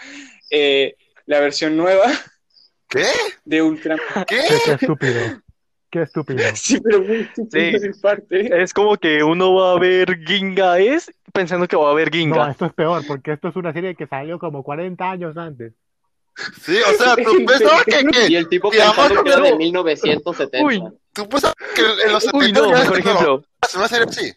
eh, 0.50 0.96
la 1.26 1.40
versión 1.40 1.76
nueva 1.76 2.06
¿Qué? 2.88 3.04
de 3.44 3.62
Ultraman. 3.62 4.24
¿Qué? 4.26 4.40
Qué 4.64 4.72
estúpido. 4.72 5.20
Qué 5.90 6.02
estúpido. 6.02 6.38
Sí, 6.54 6.80
pero 6.80 7.00
muy 7.02 7.20
estúpido 7.20 7.48
Sí. 7.52 7.78
de 7.78 7.88
mi 7.88 7.94
parte. 7.98 8.62
Es 8.62 8.72
como 8.74 8.96
que 8.96 9.22
uno 9.22 9.54
va 9.54 9.72
a 9.72 9.78
ver 9.78 10.18
Ginga 10.26 10.78
es 10.78 11.10
pensando 11.32 11.66
que 11.68 11.76
va 11.76 11.90
a 11.90 11.94
ver 11.94 12.08
No, 12.10 12.12
Ginga. 12.16 12.50
esto 12.50 12.66
es 12.66 12.72
peor, 12.74 13.06
porque 13.06 13.32
esto 13.32 13.48
es 13.48 13.56
una 13.56 13.72
serie 13.72 13.94
que 13.94 14.06
salió 14.06 14.38
como 14.38 14.62
40 14.62 15.10
años 15.10 15.36
antes. 15.36 15.72
Sí, 16.62 16.76
o 16.88 16.92
sea, 17.02 17.16
tú 17.16 17.44
pensabas 17.44 17.84
que, 17.84 18.00
Y 18.00 18.28
que 18.28 18.36
el 18.38 18.48
tipo 18.48 18.70
Digamos 18.70 18.96
pensando 18.96 19.24
que 19.24 19.30
era 19.30 19.38
que 19.38 19.44
de 19.44 19.50
no. 19.50 19.56
1970. 19.58 20.64
Uy. 20.66 20.82
tú 21.12 21.28
pensabas 21.28 21.56
que 21.74 21.82
en 22.06 22.12
los 22.12 22.24
Uy, 22.32 22.46
70 22.46 22.60
no, 22.60 22.70
ya 22.70 22.78
mejor 22.78 22.98
este, 22.98 23.08
no, 23.08 23.14
ejemplo. 23.14 23.44
es 23.62 23.74
una 23.74 23.88
serie 23.88 24.06
así. 24.08 24.32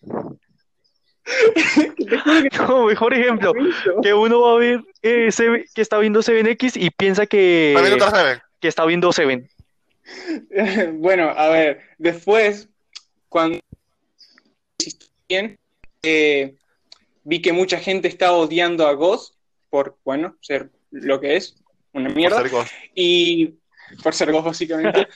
No, 2.58 2.86
mejor 2.86 3.14
ejemplo. 3.14 3.54
Que 4.02 4.14
uno 4.14 4.42
va 4.42 4.54
a 4.54 4.56
ver 4.58 4.82
eh, 5.02 5.32
Seven- 5.32 5.66
que 5.74 5.82
está 5.82 5.98
viendo 6.00 6.22
7X 6.22 6.74
y 6.76 6.90
piensa 6.92 7.26
que, 7.26 7.76
que 8.60 8.68
está 8.68 8.86
viendo 8.86 9.12
Seven. 9.12 9.50
Bueno, 10.94 11.30
a 11.30 11.48
ver, 11.50 11.82
después, 11.98 12.68
cuando 13.30 13.60
bien, 15.30 15.58
eh, 16.04 16.56
vi 17.24 17.42
que 17.42 17.54
mucha 17.54 17.78
gente 17.80 18.08
estaba 18.08 18.34
odiando 18.34 18.88
a 18.88 18.94
Ghost 18.94 19.36
por, 19.70 19.96
bueno, 20.04 20.36
ser 20.42 20.70
lo 20.92 21.22
que 21.22 21.38
es, 21.38 21.56
una 21.94 22.10
mierda, 22.10 22.38
Por 22.42 22.50
ser 22.50 22.58
Ghost. 22.58 22.74
y 22.96 23.54
por 24.04 24.14
ser 24.14 24.32
Ghost 24.32 24.46
básicamente. 24.48 25.08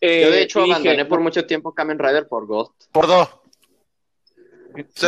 Eh, 0.00 0.22
Yo 0.24 0.30
de 0.30 0.42
hecho 0.42 0.60
y 0.60 0.64
dije, 0.64 0.74
abandoné 0.74 1.04
por 1.04 1.20
mucho 1.20 1.46
tiempo 1.46 1.72
Kamen 1.74 1.98
Rider 1.98 2.26
por 2.26 2.46
Ghost. 2.46 2.72
Por 2.90 3.06
dos. 3.06 3.28
Sí. 4.94 5.06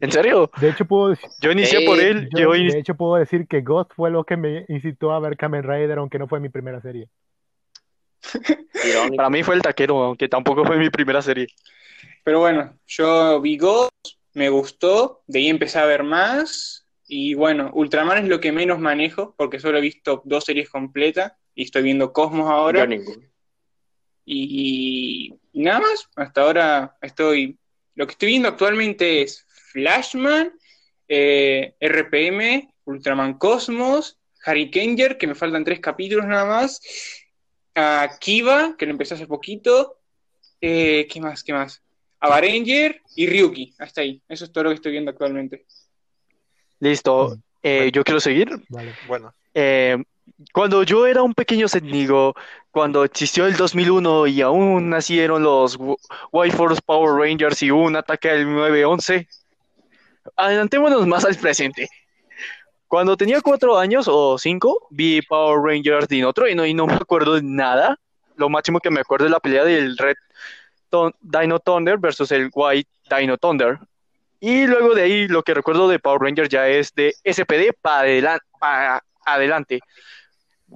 ¿En 0.00 0.10
serio? 0.10 0.50
De 0.60 0.70
hecho, 0.70 0.84
puedo 0.84 1.08
decir, 1.10 1.28
Yo 1.40 1.52
inicié 1.52 1.84
por 1.84 1.98
él. 2.00 2.28
yo, 2.32 2.54
Yo 2.54 2.72
de 2.72 2.78
hecho, 2.78 2.94
puedo 2.94 3.16
decir 3.16 3.46
que 3.46 3.60
Ghost 3.60 3.92
fue 3.94 4.10
lo 4.10 4.24
que 4.24 4.36
me 4.36 4.64
incitó 4.68 5.12
a 5.12 5.20
ver 5.20 5.36
Kamen 5.36 5.62
Rider, 5.62 5.98
aunque 5.98 6.18
no 6.18 6.28
fue 6.28 6.40
mi 6.40 6.48
primera 6.48 6.80
serie. 6.80 7.08
Para 9.16 9.30
mí 9.30 9.42
fue 9.42 9.54
el 9.54 9.62
taquero, 9.62 10.02
aunque 10.02 10.28
tampoco 10.28 10.64
fue 10.64 10.76
mi 10.78 10.90
primera 10.90 11.22
serie. 11.22 11.46
Pero 12.22 12.40
bueno, 12.40 12.78
yo 12.86 13.40
vi 13.40 13.56
Ghost, 13.58 13.92
me 14.32 14.48
gustó, 14.48 15.22
de 15.26 15.40
ahí 15.40 15.48
empecé 15.48 15.78
a 15.78 15.84
ver 15.84 16.02
más, 16.02 16.86
y 17.06 17.34
bueno, 17.34 17.70
Ultraman 17.74 18.18
es 18.18 18.28
lo 18.28 18.40
que 18.40 18.50
menos 18.50 18.78
manejo, 18.78 19.34
porque 19.36 19.60
solo 19.60 19.78
he 19.78 19.82
visto 19.82 20.22
dos 20.24 20.44
series 20.44 20.70
completas, 20.70 21.32
y 21.54 21.64
estoy 21.64 21.82
viendo 21.82 22.12
Cosmos 22.12 22.50
ahora. 22.50 22.80
Yo 22.80 22.86
ninguno. 22.86 23.22
Y, 24.24 25.34
y 25.52 25.62
nada 25.62 25.80
más, 25.80 26.08
hasta 26.16 26.42
ahora 26.42 26.96
estoy. 27.02 27.58
Lo 27.94 28.06
que 28.06 28.12
estoy 28.12 28.28
viendo 28.28 28.48
actualmente 28.48 29.22
es 29.22 29.46
Flashman, 29.72 30.52
eh, 31.08 31.74
RPM, 31.80 32.68
Ultraman 32.84 33.34
Cosmos, 33.38 34.18
Hurricaneger, 34.46 35.16
que 35.16 35.26
me 35.26 35.34
faltan 35.34 35.64
tres 35.64 35.80
capítulos 35.80 36.26
nada 36.26 36.44
más, 36.44 36.80
a 37.74 38.18
Kiva, 38.20 38.76
que 38.76 38.86
lo 38.86 38.92
empecé 38.92 39.14
hace 39.14 39.26
poquito, 39.26 39.98
eh, 40.60 41.06
¿qué 41.10 41.20
más? 41.20 41.42
¿Qué 41.42 41.52
más? 41.52 41.82
Avaranger 42.20 43.02
y 43.16 43.26
Ryuki, 43.26 43.74
hasta 43.78 44.00
ahí. 44.00 44.22
Eso 44.28 44.46
es 44.46 44.52
todo 44.52 44.64
lo 44.64 44.70
que 44.70 44.76
estoy 44.76 44.92
viendo 44.92 45.10
actualmente. 45.10 45.66
Listo. 46.80 47.38
Eh, 47.62 47.90
yo 47.92 48.02
quiero 48.04 48.20
seguir. 48.20 48.48
Vale. 48.68 48.94
Bueno. 49.06 49.34
Eh, 49.52 49.96
cuando 50.52 50.82
yo 50.82 51.06
era 51.06 51.22
un 51.22 51.34
pequeño 51.34 51.68
Setnigo, 51.68 52.34
cuando 52.70 53.04
existió 53.04 53.46
el 53.46 53.56
2001 53.56 54.26
y 54.26 54.42
aún 54.42 54.90
nacieron 54.90 55.42
los 55.42 55.78
White 56.32 56.56
Force 56.56 56.82
Power 56.84 57.14
Rangers 57.20 57.62
y 57.62 57.70
un 57.70 57.96
ataque 57.96 58.30
al 58.30 58.52
911, 58.52 59.28
adelantémonos 60.36 61.06
más 61.06 61.24
al 61.24 61.36
presente. 61.36 61.88
Cuando 62.88 63.16
tenía 63.16 63.40
cuatro 63.40 63.78
años 63.78 64.06
o 64.08 64.38
cinco, 64.38 64.86
vi 64.90 65.22
Power 65.22 65.60
Rangers 65.60 66.08
Dino 66.08 66.32
Trueno 66.32 66.64
y 66.66 66.74
no 66.74 66.86
me 66.86 66.94
acuerdo 66.94 67.34
de 67.34 67.42
nada. 67.42 67.98
Lo 68.36 68.48
máximo 68.48 68.80
que 68.80 68.90
me 68.90 69.00
acuerdo 69.00 69.26
es 69.26 69.32
la 69.32 69.40
pelea 69.40 69.64
del 69.64 69.96
Red 69.96 70.16
Dino 71.20 71.58
Thunder 71.58 71.98
versus 71.98 72.30
el 72.30 72.50
White 72.52 72.90
Dino 73.16 73.36
Thunder. 73.36 73.78
Y 74.40 74.66
luego 74.66 74.94
de 74.94 75.02
ahí 75.02 75.28
lo 75.28 75.42
que 75.42 75.54
recuerdo 75.54 75.88
de 75.88 75.98
Power 75.98 76.20
Rangers 76.20 76.48
ya 76.48 76.68
es 76.68 76.94
de 76.94 77.14
SPD 77.24 77.72
para 77.80 79.02
adelante. 79.24 79.80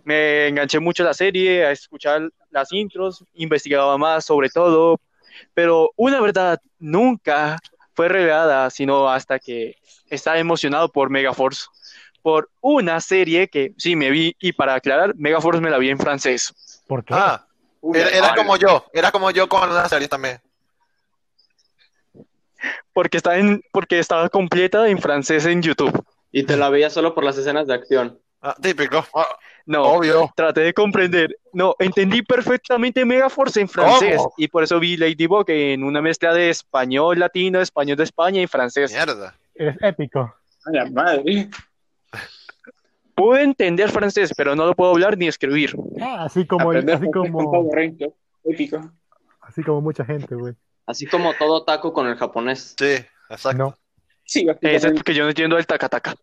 Me 0.04 0.48
enganché 0.48 0.78
mucho 0.78 1.02
a 1.02 1.06
la 1.06 1.14
serie, 1.14 1.64
a 1.66 1.72
escuchar 1.72 2.30
las 2.50 2.72
intros, 2.72 3.24
investigaba 3.34 3.98
más 3.98 4.24
sobre 4.24 4.48
todo, 4.50 5.00
pero 5.54 5.90
una 5.96 6.20
verdad 6.20 6.60
nunca 6.78 7.58
fue 7.94 8.08
revelada, 8.08 8.70
sino 8.70 9.08
hasta 9.08 9.38
que 9.38 9.76
estaba 10.08 10.38
emocionado 10.38 10.88
por 10.90 11.10
Megaforce, 11.10 11.66
por 12.22 12.50
una 12.60 13.00
serie 13.00 13.48
que 13.48 13.72
sí 13.76 13.96
me 13.96 14.10
vi, 14.10 14.36
y 14.38 14.52
para 14.52 14.74
aclarar, 14.74 15.14
Megaforce 15.16 15.60
me 15.60 15.70
la 15.70 15.78
vi 15.78 15.90
en 15.90 15.98
francés. 15.98 16.82
¿Por 16.86 17.04
qué? 17.04 17.14
Ah, 17.14 17.46
era, 17.94 18.34
como 18.34 18.56
yo. 18.56 18.86
Era 18.92 19.10
como 19.10 19.30
yo 19.30 19.48
con 19.48 19.68
una 19.68 19.88
serie 19.88 20.08
también. 20.08 20.40
Porque, 22.92 23.16
está 23.16 23.38
en, 23.38 23.62
porque 23.72 23.98
estaba 23.98 24.28
completa 24.28 24.88
en 24.88 24.98
francés 24.98 25.46
en 25.46 25.62
YouTube. 25.62 26.04
Y 26.32 26.42
te 26.42 26.56
la 26.56 26.68
veía 26.68 26.90
solo 26.90 27.14
por 27.14 27.24
las 27.24 27.38
escenas 27.38 27.66
de 27.66 27.74
acción. 27.74 28.20
Ah, 28.40 28.54
típico. 28.60 29.04
No, 29.68 29.82
obvio. 29.82 30.32
traté 30.34 30.62
de 30.62 30.72
comprender. 30.72 31.36
No, 31.52 31.76
entendí 31.78 32.22
perfectamente 32.22 33.04
Megaforce 33.04 33.60
en 33.60 33.68
francés 33.68 34.16
¿Cómo? 34.16 34.32
y 34.38 34.48
por 34.48 34.62
eso 34.62 34.80
vi 34.80 34.96
Ladybug 34.96 35.44
en 35.48 35.84
una 35.84 36.00
mezcla 36.00 36.32
de 36.32 36.48
español 36.48 37.18
latino, 37.18 37.60
español 37.60 37.98
de 37.98 38.04
España 38.04 38.40
y 38.40 38.46
francés. 38.46 38.90
Mierda. 38.90 39.34
Eres 39.54 39.76
épico. 39.82 40.20
A 40.64 40.70
la 40.70 40.90
madre. 40.90 41.50
Puedo 43.14 43.36
entender 43.36 43.90
francés, 43.90 44.32
pero 44.34 44.56
no 44.56 44.64
lo 44.64 44.74
puedo 44.74 44.92
hablar 44.92 45.18
ni 45.18 45.28
escribir. 45.28 45.76
Ah, 46.00 46.24
así 46.24 46.46
como, 46.46 46.70
Aprender 46.70 46.94
así 46.94 47.10
como. 47.10 47.70
Épico. 48.44 48.90
así 49.42 49.62
como 49.62 49.82
mucha 49.82 50.02
gente, 50.02 50.34
güey. 50.34 50.54
Así 50.86 51.04
como 51.04 51.34
todo 51.34 51.64
taco 51.64 51.92
con 51.92 52.06
el 52.06 52.16
japonés. 52.16 52.74
Sí, 52.78 53.04
exacto. 53.28 53.58
No. 53.64 53.74
Sí, 54.24 54.46
Eso 54.62 54.88
es 54.88 54.94
porque 54.94 55.12
yo 55.12 55.24
no 55.24 55.28
entiendo 55.28 55.58
el 55.58 55.66
tacataca. 55.66 56.14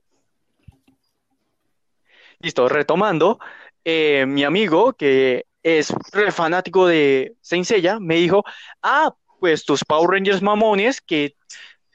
Listo, 2.46 2.70
retomando, 2.70 3.40
eh, 3.84 4.24
mi 4.28 4.44
amigo, 4.44 4.94
que 4.94 5.46
es 5.64 5.92
re 6.14 6.32
fanático 6.32 6.86
de 6.86 7.34
Saint 7.42 7.66
Seiya, 7.66 8.00
me 8.00 8.18
dijo, 8.18 8.44
ah, 8.84 9.16
pues 9.40 9.66
tus 9.66 9.84
Power 9.84 10.12
Rangers 10.12 10.44
mamones, 10.44 11.02
que... 11.02 11.34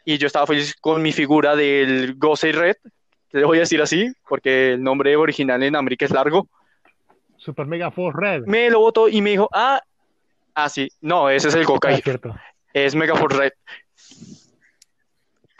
Y 0.05 0.19
yo 0.19 0.27
estaba 0.27 0.49
feliz 0.49 0.75
con 0.81 1.03
mi 1.03 1.13
figura 1.13 1.55
del 1.55 2.15
Gosei 2.17 2.51
Red, 2.51 2.75
le 3.31 3.45
voy 3.45 3.59
a 3.59 3.61
decir 3.61 3.81
así, 3.81 4.13
porque 4.29 4.73
el 4.73 4.83
nombre 4.83 5.15
original 5.15 5.63
en 5.63 5.77
América 5.77 6.05
es 6.05 6.11
largo. 6.11 6.49
Super 7.37 7.67
Mega 7.67 7.93
Force 7.93 8.19
Red. 8.21 8.43
Me 8.47 8.71
lo 8.71 8.81
votó 8.81 9.09
y 9.09 9.23
me 9.23 9.31
dijo, 9.31 9.49
ah, 9.53 9.81
ah, 10.57 10.69
sí, 10.69 10.89
no, 11.01 11.31
ese 11.31 11.47
es 11.47 11.55
el 11.55 11.63
Ah, 11.63 11.67
Gokai. 11.67 11.95
es 11.95 12.03
cierto. 12.03 12.35
es 12.73 12.97
Megaforce 12.97 13.39
Red. 13.39 13.53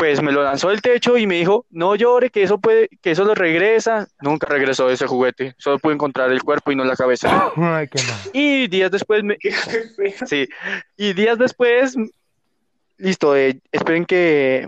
Pues 0.01 0.23
me 0.23 0.33
lo 0.33 0.43
lanzó 0.43 0.71
del 0.71 0.81
techo 0.81 1.19
y 1.19 1.27
me 1.27 1.35
dijo, 1.35 1.67
no 1.69 1.95
llore, 1.95 2.31
que 2.31 2.43
eso 2.43 2.57
puede, 2.57 2.89
que 3.03 3.11
eso 3.11 3.23
lo 3.23 3.35
regresa. 3.35 4.09
Nunca 4.23 4.47
regresó 4.47 4.89
ese 4.89 5.07
juguete, 5.07 5.55
solo 5.59 5.79
pude 5.79 5.93
encontrar 5.93 6.33
el 6.33 6.43
cuerpo 6.43 6.73
y 6.73 6.75
no 6.75 6.85
la 6.85 6.97
cabeza. 6.97 7.53
Ay, 7.55 7.87
qué 7.87 8.03
mal. 8.05 8.19
Y 8.33 8.67
días 8.69 8.91
después, 8.91 9.23
me, 9.23 9.37
sí, 10.27 10.49
y 10.97 11.13
días 11.13 11.37
después, 11.37 11.97
listo, 12.97 13.37
eh, 13.37 13.61
esperen 13.73 14.07
que 14.07 14.67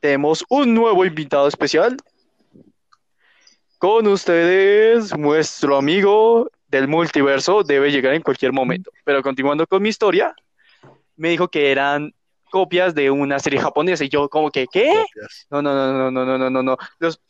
tenemos 0.00 0.44
un 0.48 0.74
nuevo 0.74 1.04
invitado 1.04 1.46
especial. 1.46 1.96
Con 3.78 4.08
ustedes, 4.08 5.16
nuestro 5.16 5.76
amigo 5.76 6.50
del 6.66 6.88
multiverso 6.88 7.62
debe 7.62 7.92
llegar 7.92 8.14
en 8.14 8.22
cualquier 8.22 8.52
momento. 8.52 8.90
Pero 9.04 9.22
continuando 9.22 9.64
con 9.68 9.80
mi 9.80 9.90
historia, 9.90 10.34
me 11.14 11.28
dijo 11.28 11.46
que 11.46 11.70
eran 11.70 12.15
copias 12.56 12.94
de 12.94 13.10
una 13.10 13.38
serie 13.38 13.60
japonesa 13.60 14.02
y 14.02 14.08
yo 14.08 14.30
como 14.30 14.50
que, 14.50 14.66
¿qué? 14.66 15.04
No, 15.50 15.60
no, 15.60 15.74
no, 15.74 15.92
no, 15.92 16.10
no, 16.10 16.24
no, 16.24 16.38
no, 16.38 16.48
no, 16.50 16.62
no. 16.62 16.76
Los 16.98 17.20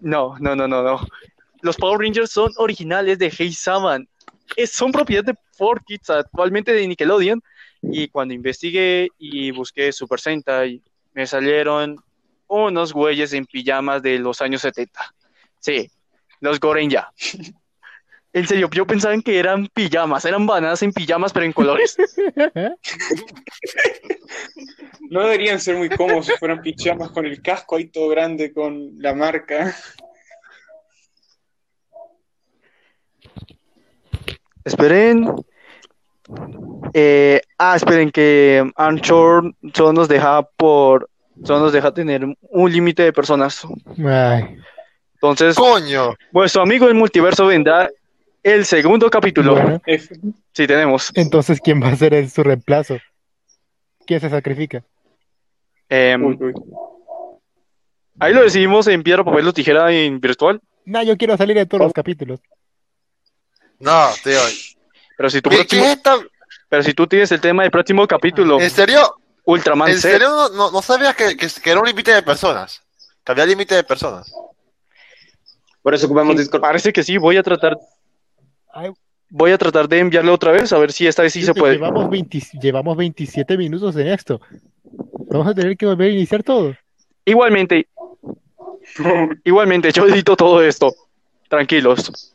No, 0.00 0.36
no, 0.38 0.54
no, 0.54 0.68
no, 0.68 0.84
no. 0.84 1.00
Los 1.62 1.76
Power 1.76 1.98
Rangers 1.98 2.30
son 2.30 2.52
originales 2.58 3.18
de 3.18 3.28
Hey 3.36 3.52
Saman. 3.52 4.08
Es- 4.54 4.70
son 4.70 4.92
propiedad 4.92 5.24
de 5.24 5.34
4Kids, 5.58 6.10
actualmente 6.10 6.72
de 6.72 6.86
Nickelodeon, 6.86 7.42
Y 7.82 8.06
cuando 8.06 8.34
investigué 8.34 9.08
y 9.18 9.50
busqué 9.50 9.90
Super 9.92 10.20
Sentai, 10.20 10.80
me 11.12 11.26
salieron 11.26 11.96
unos 12.46 12.92
güeyes 12.92 13.32
en 13.32 13.46
pijamas 13.46 14.00
de 14.00 14.20
los 14.20 14.40
años 14.42 14.60
70. 14.62 15.12
Sí, 15.58 15.90
los 16.40 16.60
Gorenja. 16.60 17.12
En 18.36 18.46
serio, 18.46 18.68
yo 18.70 18.86
pensaba 18.86 19.14
en 19.14 19.22
que 19.22 19.38
eran 19.38 19.66
pijamas, 19.72 20.26
eran 20.26 20.46
bananas 20.46 20.82
en 20.82 20.92
pijamas, 20.92 21.32
pero 21.32 21.46
en 21.46 21.52
colores. 21.54 21.96
No 25.08 25.20
deberían 25.20 25.60
ser 25.60 25.76
muy 25.76 25.88
cómodos 25.88 26.26
si 26.26 26.32
fueran 26.32 26.60
pijamas 26.60 27.12
con 27.12 27.24
el 27.26 27.40
casco 27.40 27.76
ahí 27.76 27.86
todo 27.86 28.08
grande 28.08 28.52
con 28.52 28.90
la 28.98 29.14
marca. 29.14 29.72
Esperen. 34.64 35.32
Eh, 36.92 37.40
ah, 37.56 37.76
esperen 37.76 38.10
que 38.10 38.68
Anchor 38.74 39.54
solo 39.72 39.92
nos 39.92 40.08
deja 40.08 40.42
por, 40.42 41.08
solo 41.44 41.60
nos 41.60 41.72
deja 41.72 41.94
tener 41.94 42.26
un 42.40 42.72
límite 42.72 43.04
de 43.04 43.12
personas. 43.12 43.64
Ay, 44.04 44.58
Entonces, 45.14 45.54
¡Coño! 45.54 46.16
vuestro 46.32 46.62
amigo 46.62 46.86
del 46.86 46.96
multiverso 46.96 47.46
vendrá 47.46 47.88
el 48.54 48.64
segundo 48.64 49.10
capítulo. 49.10 49.52
bueno. 49.54 49.82
Sí, 50.52 50.66
tenemos. 50.66 51.10
entonces, 51.14 51.60
¿quién 51.62 51.82
va 51.82 51.88
a 51.88 51.96
ser 51.96 52.14
el- 52.14 52.30
su 52.30 52.42
reemplazo? 52.42 52.96
¿Quién 54.06 54.20
se 54.20 54.30
sacrifica? 54.30 54.84
Em, 55.88 56.24
Uy, 56.24 56.36
uy. 56.40 56.54
ahí 58.20 58.32
lo 58.32 58.42
decidimos 58.42 58.86
en 58.86 59.02
piedra, 59.02 59.24
papel 59.24 59.46
o 59.48 59.52
tijera 59.52 59.92
en 59.92 60.20
virtual. 60.20 60.60
No, 60.84 61.02
yo 61.02 61.16
quiero 61.16 61.36
salir 61.36 61.56
de 61.56 61.66
todos 61.66 61.82
los 61.84 61.92
capítulos. 61.92 62.40
No, 63.78 64.08
tío. 64.22 64.38
Pero 65.16 65.30
si 65.30 65.42
tu 65.42 65.50
¿Qué, 65.50 65.56
próximo- 65.56 65.84
qué 66.02 66.26
pero 66.68 66.82
si 66.82 66.94
tú 66.94 67.06
tienes 67.06 67.30
el 67.32 67.40
tema 67.40 67.62
del 67.62 67.70
próximo 67.70 68.06
capítulo, 68.06 68.60
¿En 68.60 68.70
serio? 68.70 69.16
Ultraman 69.44 69.90
¿En 69.90 70.00
serio 70.00 70.28
no, 70.28 70.48
no, 70.50 70.70
no 70.72 70.82
sabías 70.82 71.14
que, 71.14 71.36
que, 71.36 71.46
que 71.62 71.70
era 71.70 71.78
un 71.80 71.86
límite 71.86 72.12
de 72.12 72.22
personas? 72.22 72.82
Que 73.24 73.32
había 73.32 73.46
límite 73.46 73.74
de 73.76 73.84
personas. 73.84 74.32
Por 75.82 75.94
eso 75.94 76.06
ocupamos 76.06 76.36
Discord. 76.36 76.60
parece 76.60 76.92
que 76.92 77.04
sí, 77.04 77.16
voy 77.18 77.36
a 77.36 77.42
tratar, 77.44 77.76
Ay, 78.78 78.90
voy 79.30 79.52
a 79.52 79.58
tratar 79.58 79.88
de 79.88 79.98
enviarle 80.00 80.30
otra 80.30 80.52
vez, 80.52 80.70
a 80.72 80.78
ver 80.78 80.92
si 80.92 81.06
esta 81.06 81.22
vez 81.22 81.32
sí 81.32 81.42
se 81.42 81.54
puede. 81.54 81.74
Llevamos 81.76 82.10
20 82.10 82.40
llevamos 82.60 82.94
27 82.96 83.56
minutos 83.56 83.96
en 83.96 84.08
esto. 84.08 84.38
Vamos 85.30 85.48
a 85.48 85.54
tener 85.54 85.76
que 85.78 85.86
volver 85.86 86.10
a 86.10 86.12
iniciar 86.12 86.42
todo. 86.42 86.74
Igualmente, 87.24 87.88
igualmente, 89.44 89.90
yo 89.92 90.06
edito 90.06 90.36
todo 90.36 90.62
esto. 90.62 90.94
Tranquilos. 91.48 92.34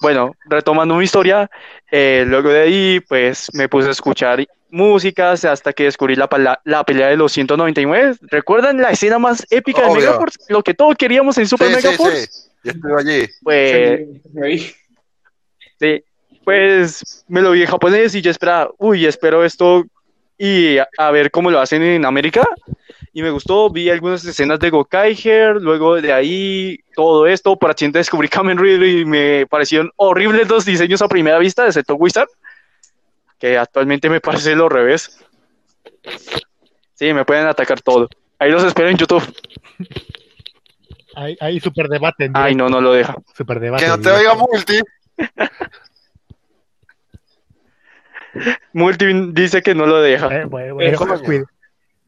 Bueno, 0.00 0.34
retomando 0.46 0.94
mi 0.94 1.04
historia, 1.04 1.50
eh, 1.90 2.24
luego 2.26 2.48
de 2.50 2.60
ahí, 2.60 3.00
pues 3.00 3.48
me 3.52 3.68
puse 3.68 3.88
a 3.88 3.90
escuchar 3.90 4.46
músicas 4.70 5.44
hasta 5.44 5.72
que 5.72 5.84
descubrí 5.84 6.14
la, 6.14 6.28
pala- 6.28 6.60
la 6.64 6.84
pelea 6.84 7.08
de 7.08 7.16
los 7.16 7.32
199. 7.32 8.14
¿Recuerdan 8.22 8.80
la 8.80 8.90
escena 8.90 9.18
más 9.18 9.44
épica 9.50 9.82
de. 9.88 9.94
Megaforce? 9.96 10.38
Lo 10.48 10.62
que 10.62 10.72
todos 10.72 10.94
queríamos 10.96 11.36
en 11.36 11.48
Super 11.48 11.68
Sí, 11.68 11.74
sí, 11.74 11.86
Megaforce. 11.86 12.26
sí. 12.28 12.49
Yo 12.64 12.72
estuve 12.72 13.00
allí. 13.00 13.26
Pues, 13.42 14.00
sí, 15.78 16.04
pues 16.44 17.24
me 17.28 17.40
lo 17.40 17.52
vi 17.52 17.62
en 17.62 17.68
japonés 17.68 18.14
y 18.14 18.22
yo 18.22 18.30
esperaba, 18.30 18.70
uy, 18.78 19.06
espero 19.06 19.44
esto 19.44 19.84
y 20.36 20.78
a, 20.78 20.88
a 20.98 21.10
ver 21.10 21.30
cómo 21.30 21.50
lo 21.50 21.60
hacen 21.60 21.82
en 21.82 22.04
América. 22.04 22.46
Y 23.12 23.22
me 23.22 23.30
gustó, 23.30 23.70
vi 23.70 23.90
algunas 23.90 24.24
escenas 24.24 24.60
de 24.60 24.70
Gokaiger, 24.70 25.56
luego 25.56 26.00
de 26.00 26.12
ahí 26.12 26.78
todo 26.94 27.26
esto, 27.26 27.56
por 27.56 27.70
accidente 27.70 27.98
descubrí 27.98 28.28
Kamen 28.28 28.56
Rider 28.56 28.82
y 28.86 29.04
me 29.04 29.46
parecieron 29.46 29.90
horribles 29.96 30.48
los 30.48 30.64
diseños 30.64 31.02
a 31.02 31.08
primera 31.08 31.38
vista, 31.38 31.66
excepto 31.66 31.96
Wizard, 31.96 32.28
que 33.38 33.58
actualmente 33.58 34.08
me 34.08 34.20
parece 34.20 34.54
lo 34.54 34.68
revés. 34.68 35.18
Sí, 36.94 37.12
me 37.12 37.24
pueden 37.24 37.46
atacar 37.46 37.80
todo. 37.80 38.08
Ahí 38.38 38.50
los 38.50 38.62
espero 38.62 38.88
en 38.88 38.96
YouTube. 38.96 39.24
Hay, 41.16 41.36
hay 41.40 41.60
super 41.60 41.88
debate 41.88 42.26
en 42.26 42.32
Ay, 42.36 42.54
no, 42.54 42.68
no 42.68 42.80
lo 42.80 42.92
deja. 42.92 43.16
Super 43.34 43.60
debate 43.60 43.84
Que 43.84 43.90
no 43.90 44.00
te 44.00 44.10
oiga 44.10 44.34
multi. 44.34 44.80
Multi 48.72 49.32
dice 49.32 49.60
que 49.62 49.74
no 49.74 49.86
lo 49.86 50.00
deja. 50.00 50.28
Eh, 50.32 50.44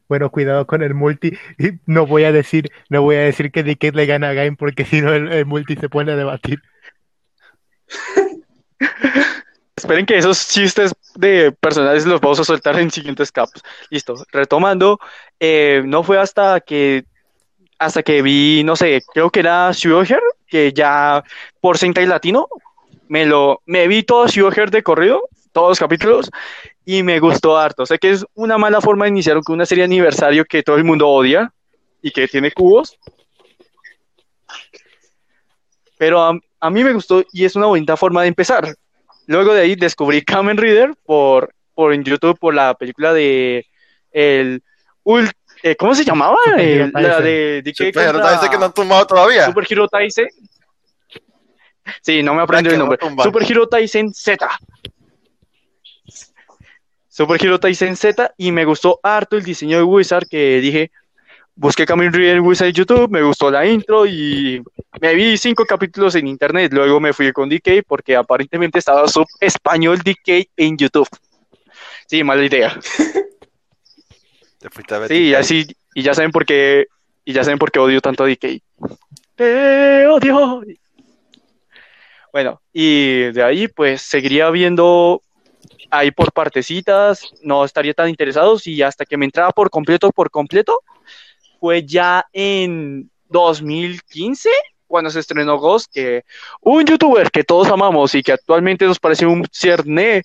bueno, 0.07 0.29
cuidado 0.29 0.65
con 0.65 0.81
el 0.81 0.93
multi. 0.93 1.37
No 1.85 2.05
voy 2.05 2.23
a 2.23 2.31
decir, 2.31 2.71
no 2.89 3.01
voy 3.01 3.15
a 3.15 3.21
decir 3.21 3.51
que 3.51 3.63
Decade 3.63 3.93
le 3.93 4.05
gana 4.05 4.29
a 4.29 4.33
Game 4.33 4.55
porque 4.55 4.85
si 4.85 5.01
no 5.01 5.13
el, 5.13 5.31
el 5.31 5.45
multi 5.45 5.75
se 5.75 5.89
pone 5.89 6.11
a 6.11 6.15
debatir. 6.15 6.61
Esperen 9.75 10.05
que 10.05 10.17
esos 10.17 10.47
chistes 10.47 10.93
de 11.15 11.51
personajes 11.51 12.05
los 12.05 12.21
vamos 12.21 12.39
a 12.39 12.43
soltar 12.43 12.79
en 12.79 12.91
siguientes 12.91 13.31
caps. 13.31 13.61
Listo. 13.89 14.15
Retomando, 14.31 14.99
eh, 15.39 15.81
no 15.85 16.03
fue 16.03 16.19
hasta 16.19 16.61
que 16.61 17.05
hasta 17.79 18.03
que 18.03 18.21
vi, 18.21 18.63
no 18.63 18.75
sé, 18.75 19.01
creo 19.13 19.29
que 19.29 19.39
era 19.41 19.73
Sugar, 19.73 20.21
que 20.47 20.73
ya 20.73 21.23
por 21.61 21.77
Sentai 21.77 22.05
Latino 22.05 22.47
me 23.07 23.25
lo 23.25 23.61
me 23.65 23.87
vi 23.87 24.03
todo 24.03 24.27
Sugar 24.27 24.71
de 24.71 24.83
corrido, 24.83 25.21
todos 25.51 25.69
los 25.69 25.79
capítulos 25.79 26.29
y 26.85 27.03
me 27.03 27.19
gustó 27.19 27.57
harto. 27.57 27.85
Sé 27.85 27.97
que 27.99 28.11
es 28.11 28.25
una 28.35 28.57
mala 28.57 28.81
forma 28.81 29.05
de 29.05 29.11
iniciar 29.11 29.39
una 29.47 29.65
serie 29.65 29.83
aniversario 29.83 30.45
que 30.45 30.63
todo 30.63 30.77
el 30.77 30.83
mundo 30.83 31.07
odia 31.07 31.51
y 32.01 32.11
que 32.11 32.27
tiene 32.27 32.51
cubos. 32.51 32.97
Pero 35.97 36.21
a, 36.21 36.37
a 36.59 36.69
mí 36.69 36.83
me 36.83 36.93
gustó 36.93 37.23
y 37.31 37.45
es 37.45 37.55
una 37.55 37.67
bonita 37.67 37.97
forma 37.97 38.21
de 38.21 38.27
empezar. 38.29 38.75
Luego 39.27 39.53
de 39.53 39.61
ahí 39.61 39.75
descubrí 39.75 40.21
Kamen 40.21 40.57
Rider 40.57 40.93
por, 41.05 41.53
por 41.73 41.93
en 41.93 42.03
YouTube 42.03 42.37
por 42.39 42.53
la 42.53 42.73
película 42.73 43.13
de 43.13 43.65
el 44.11 44.61
ul- 45.03 45.31
eh, 45.63 45.75
¿cómo 45.75 45.95
se 45.95 46.03
llamaba? 46.05 46.35
Super 46.45 46.59
Hero 46.61 46.83
El- 46.85 46.91
la 47.03 47.21
de 47.21 47.61
DK 47.63 47.91
Pero 47.93 48.11
contra 48.13 48.33
dice 48.33 48.49
que 48.49 48.57
no 48.57 48.65
han 48.65 48.73
tumbado 48.73 49.07
todavía. 49.07 49.45
Super 49.45 49.65
Hero 49.69 49.87
Taisen. 49.87 50.27
Sí, 52.01 52.21
no 52.23 52.33
me 52.35 52.41
aprendo 52.43 52.69
el 52.69 52.75
no 52.77 52.83
nombre. 52.83 52.97
tumban. 52.97 53.23
Super 53.25 53.43
Hero 53.49 53.67
Taisen 53.67 54.13
Z. 54.13 54.47
Super 57.07 57.43
Hero 57.43 57.59
Taisen 57.59 57.95
Z 57.95 58.33
y 58.37 58.51
me 58.51 58.65
gustó 58.65 58.99
harto 59.03 59.37
el 59.37 59.43
diseño 59.43 59.77
de 59.77 59.83
Wizard 59.83 60.27
que 60.27 60.59
dije, 60.59 60.91
busqué 61.55 61.85
Kamen 61.85 62.11
Rider 62.11 62.39
Wizard 62.41 62.69
en 62.69 62.73
YouTube, 62.73 63.09
me 63.11 63.21
gustó 63.21 63.51
la 63.51 63.65
intro 63.67 64.05
y 64.07 64.63
me 64.99 65.13
vi 65.13 65.37
cinco 65.37 65.63
capítulos 65.65 66.15
en 66.15 66.27
internet. 66.27 66.73
Luego 66.73 66.99
me 66.99 67.13
fui 67.13 67.31
con 67.31 67.49
DK 67.49 67.83
porque 67.87 68.15
aparentemente 68.15 68.79
estaba 68.79 69.07
sub 69.07 69.27
español 69.39 69.99
DK 69.99 70.49
en 70.57 70.77
YouTube. 70.77 71.07
Sí, 72.07 72.23
mala 72.23 72.43
idea. 72.43 72.79
Te 74.63 74.69
fuiste 74.69 74.95
a 74.95 74.99
ver. 74.99 75.09
Sí, 75.09 75.23
y 75.25 75.33
así, 75.33 75.67
y 75.93 76.03
ya 76.03 76.13
saben 76.13 76.31
por 76.31 76.45
qué, 76.45 76.87
y 77.25 77.33
ya 77.33 77.43
saben 77.43 77.59
por 77.59 77.69
qué 77.69 77.79
odio 77.79 77.99
tanto 77.99 78.23
a 78.23 78.27
DK. 78.27 78.61
Te 79.35 80.07
odio. 80.07 80.63
Bueno, 82.31 82.61
y 82.71 83.23
de 83.33 83.43
ahí 83.43 83.67
pues 83.67 84.03
seguiría 84.03 84.49
viendo 84.51 85.21
ahí 85.91 86.11
por 86.11 86.31
partecitas, 86.31 87.33
no 87.41 87.65
estaría 87.65 87.93
tan 87.93 88.07
interesados 88.07 88.65
y 88.65 88.81
hasta 88.81 89.03
que 89.03 89.17
me 89.17 89.25
entraba 89.25 89.51
por 89.51 89.69
completo, 89.69 90.13
por 90.13 90.31
completo, 90.31 90.79
fue 91.59 91.85
ya 91.85 92.25
en 92.31 93.11
2015 93.27 94.49
cuando 94.87 95.09
se 95.09 95.19
estrenó 95.19 95.57
Ghost, 95.57 95.91
que 95.93 96.23
un 96.61 96.85
youtuber 96.85 97.29
que 97.31 97.43
todos 97.43 97.67
amamos 97.67 98.15
y 98.15 98.23
que 98.23 98.31
actualmente 98.31 98.85
nos 98.85 98.99
parece 98.99 99.25
un 99.25 99.45
cierne 99.51 100.21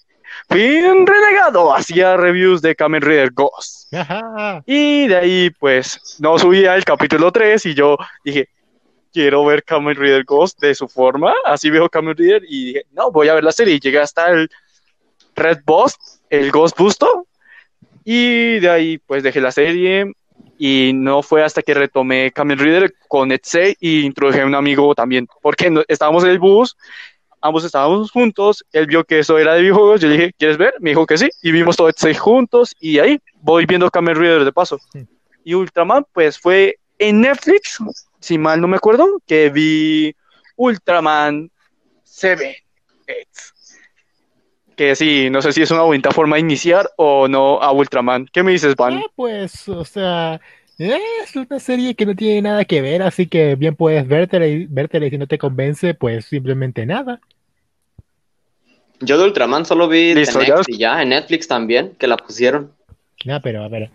fin 0.49 1.07
renegado 1.07 1.75
hacía 1.75 2.17
reviews 2.17 2.63
de 2.63 2.75
Kamen 2.75 3.03
Rider 3.03 3.31
Ghost. 3.33 3.93
Ajá. 3.95 4.63
Y 4.67 5.07
de 5.09 5.17
ahí, 5.17 5.51
pues, 5.59 6.17
no 6.21 6.39
subía 6.39 6.75
el 6.75 6.85
capítulo 6.85 7.31
3 7.33 7.65
y 7.67 7.75
yo 7.75 7.97
dije, 8.25 8.49
quiero 9.13 9.45
ver 9.45 9.65
Kamen 9.65 9.97
Rider 9.97 10.25
Ghost 10.25 10.61
de 10.61 10.75
su 10.75 10.89
forma. 10.89 11.33
Así 11.45 11.71
veo 11.71 11.89
Kamen 11.89 12.17
Rider 12.17 12.43
y 12.49 12.67
dije, 12.67 12.87
no, 12.93 13.11
voy 13.11 13.29
a 13.29 13.35
ver 13.35 13.45
la 13.45 13.53
serie. 13.53 13.75
Y 13.75 13.81
llegué 13.81 13.99
hasta 14.01 14.31
el 14.31 14.49
Red 15.35 15.59
Boss, 15.65 15.97
el 16.31 16.51
Ghost 16.51 16.77
Busto. 16.79 17.27
Y 18.05 18.59
de 18.61 18.71
ahí, 18.71 18.99
pues, 18.99 19.23
dejé 19.23 19.41
la 19.41 19.53
serie. 19.53 20.13
Y 20.61 20.93
no 20.95 21.23
fue 21.23 21.45
hasta 21.45 21.63
que 21.63 21.73
retomé 21.75 22.33
Kamen 22.33 22.59
Rider 22.59 22.93
con 23.07 23.31
Etsy 23.31 23.77
y 23.81 24.01
introduje 24.05 24.41
a 24.41 24.47
un 24.47 24.55
amigo 24.55 24.95
también. 24.95 25.27
Porque 25.41 25.71
no- 25.71 25.83
estábamos 25.87 26.25
en 26.25 26.31
el 26.31 26.39
bus, 26.41 26.77
ambos 27.41 27.65
estábamos 27.65 28.11
juntos. 28.11 28.65
Él 28.73 28.87
vio 28.87 29.05
que 29.05 29.21
eso 29.21 29.39
era 29.39 29.55
de 29.55 29.63
videojuegos. 29.63 30.01
Yo 30.01 30.09
le 30.09 30.15
dije, 30.15 30.33
¿quieres 30.39 30.57
ver? 30.57 30.75
Me 30.81 30.91
dijo 30.91 31.07
que 31.07 31.19
sí. 31.19 31.29
Y 31.43 31.53
vimos 31.53 31.77
todo 31.77 31.89
Etsy 31.89 32.15
juntos. 32.15 32.75
Y 32.81 32.99
ahí 32.99 33.19
voy 33.41 33.67
viendo 33.67 33.91
Kamen 33.91 34.17
Rider 34.17 34.45
de 34.45 34.53
paso. 34.53 34.79
Sí. 34.93 35.07
Y 35.45 35.55
Ultraman, 35.55 36.05
pues 36.13 36.39
fue 36.39 36.77
en 36.99 37.21
Netflix, 37.21 37.79
si 38.21 38.37
mal 38.37 38.61
no 38.61 38.69
me 38.69 38.77
acuerdo, 38.77 39.23
que 39.27 39.51
vi 39.51 40.15
Ultraman 40.57 41.51
7. 42.05 42.65
Que 44.77 44.95
sí, 44.95 45.31
no 45.31 45.41
sé 45.41 45.53
si 45.53 45.63
es 45.63 45.71
una 45.71 45.83
bonita 45.83 46.11
forma 46.11 46.37
de 46.37 46.41
iniciar 46.41 46.91
o 46.97 47.29
no 47.29 47.63
a 47.63 47.73
Ultraman. 47.73 48.29
¿Qué 48.33 48.43
me 48.43 48.53
dices, 48.53 48.77
Van? 48.77 48.99
Ah, 48.99 49.07
pues, 49.15 49.69
o 49.69 49.85
sea, 49.85 50.41
es 50.79 51.35
una 51.37 51.59
serie 51.59 51.95
que 51.95 52.07
no 52.07 52.15
tiene 52.15 52.43
nada 52.43 52.65
que 52.65 52.81
ver, 52.81 53.03
así 53.03 53.27
que 53.27 53.57
bien 53.57 53.75
puedes 53.75 54.07
vértela 54.07 54.47
y, 54.47 54.67
vértela 54.67 55.07
y 55.07 55.11
si 55.11 55.19
no 55.19 55.27
te 55.27 55.37
convence, 55.39 55.95
pues 55.95 56.27
simplemente 56.27 56.87
nada. 56.87 57.21
Yo 59.01 59.19
de 59.19 59.25
Ultraman 59.25 59.65
solo 59.65 59.89
vi 59.89 60.15
The 60.15 60.21
Listo, 60.21 60.39
Next 60.39 60.69
ya. 60.69 60.75
y 60.75 60.79
ya 60.79 61.03
en 61.03 61.09
Netflix 61.11 61.47
también, 61.49 61.95
que 61.99 62.07
la 62.07 62.17
pusieron. 62.17 62.73
No, 63.25 63.41
pero 63.41 63.63
a 63.65 63.69
ver. 63.69 63.91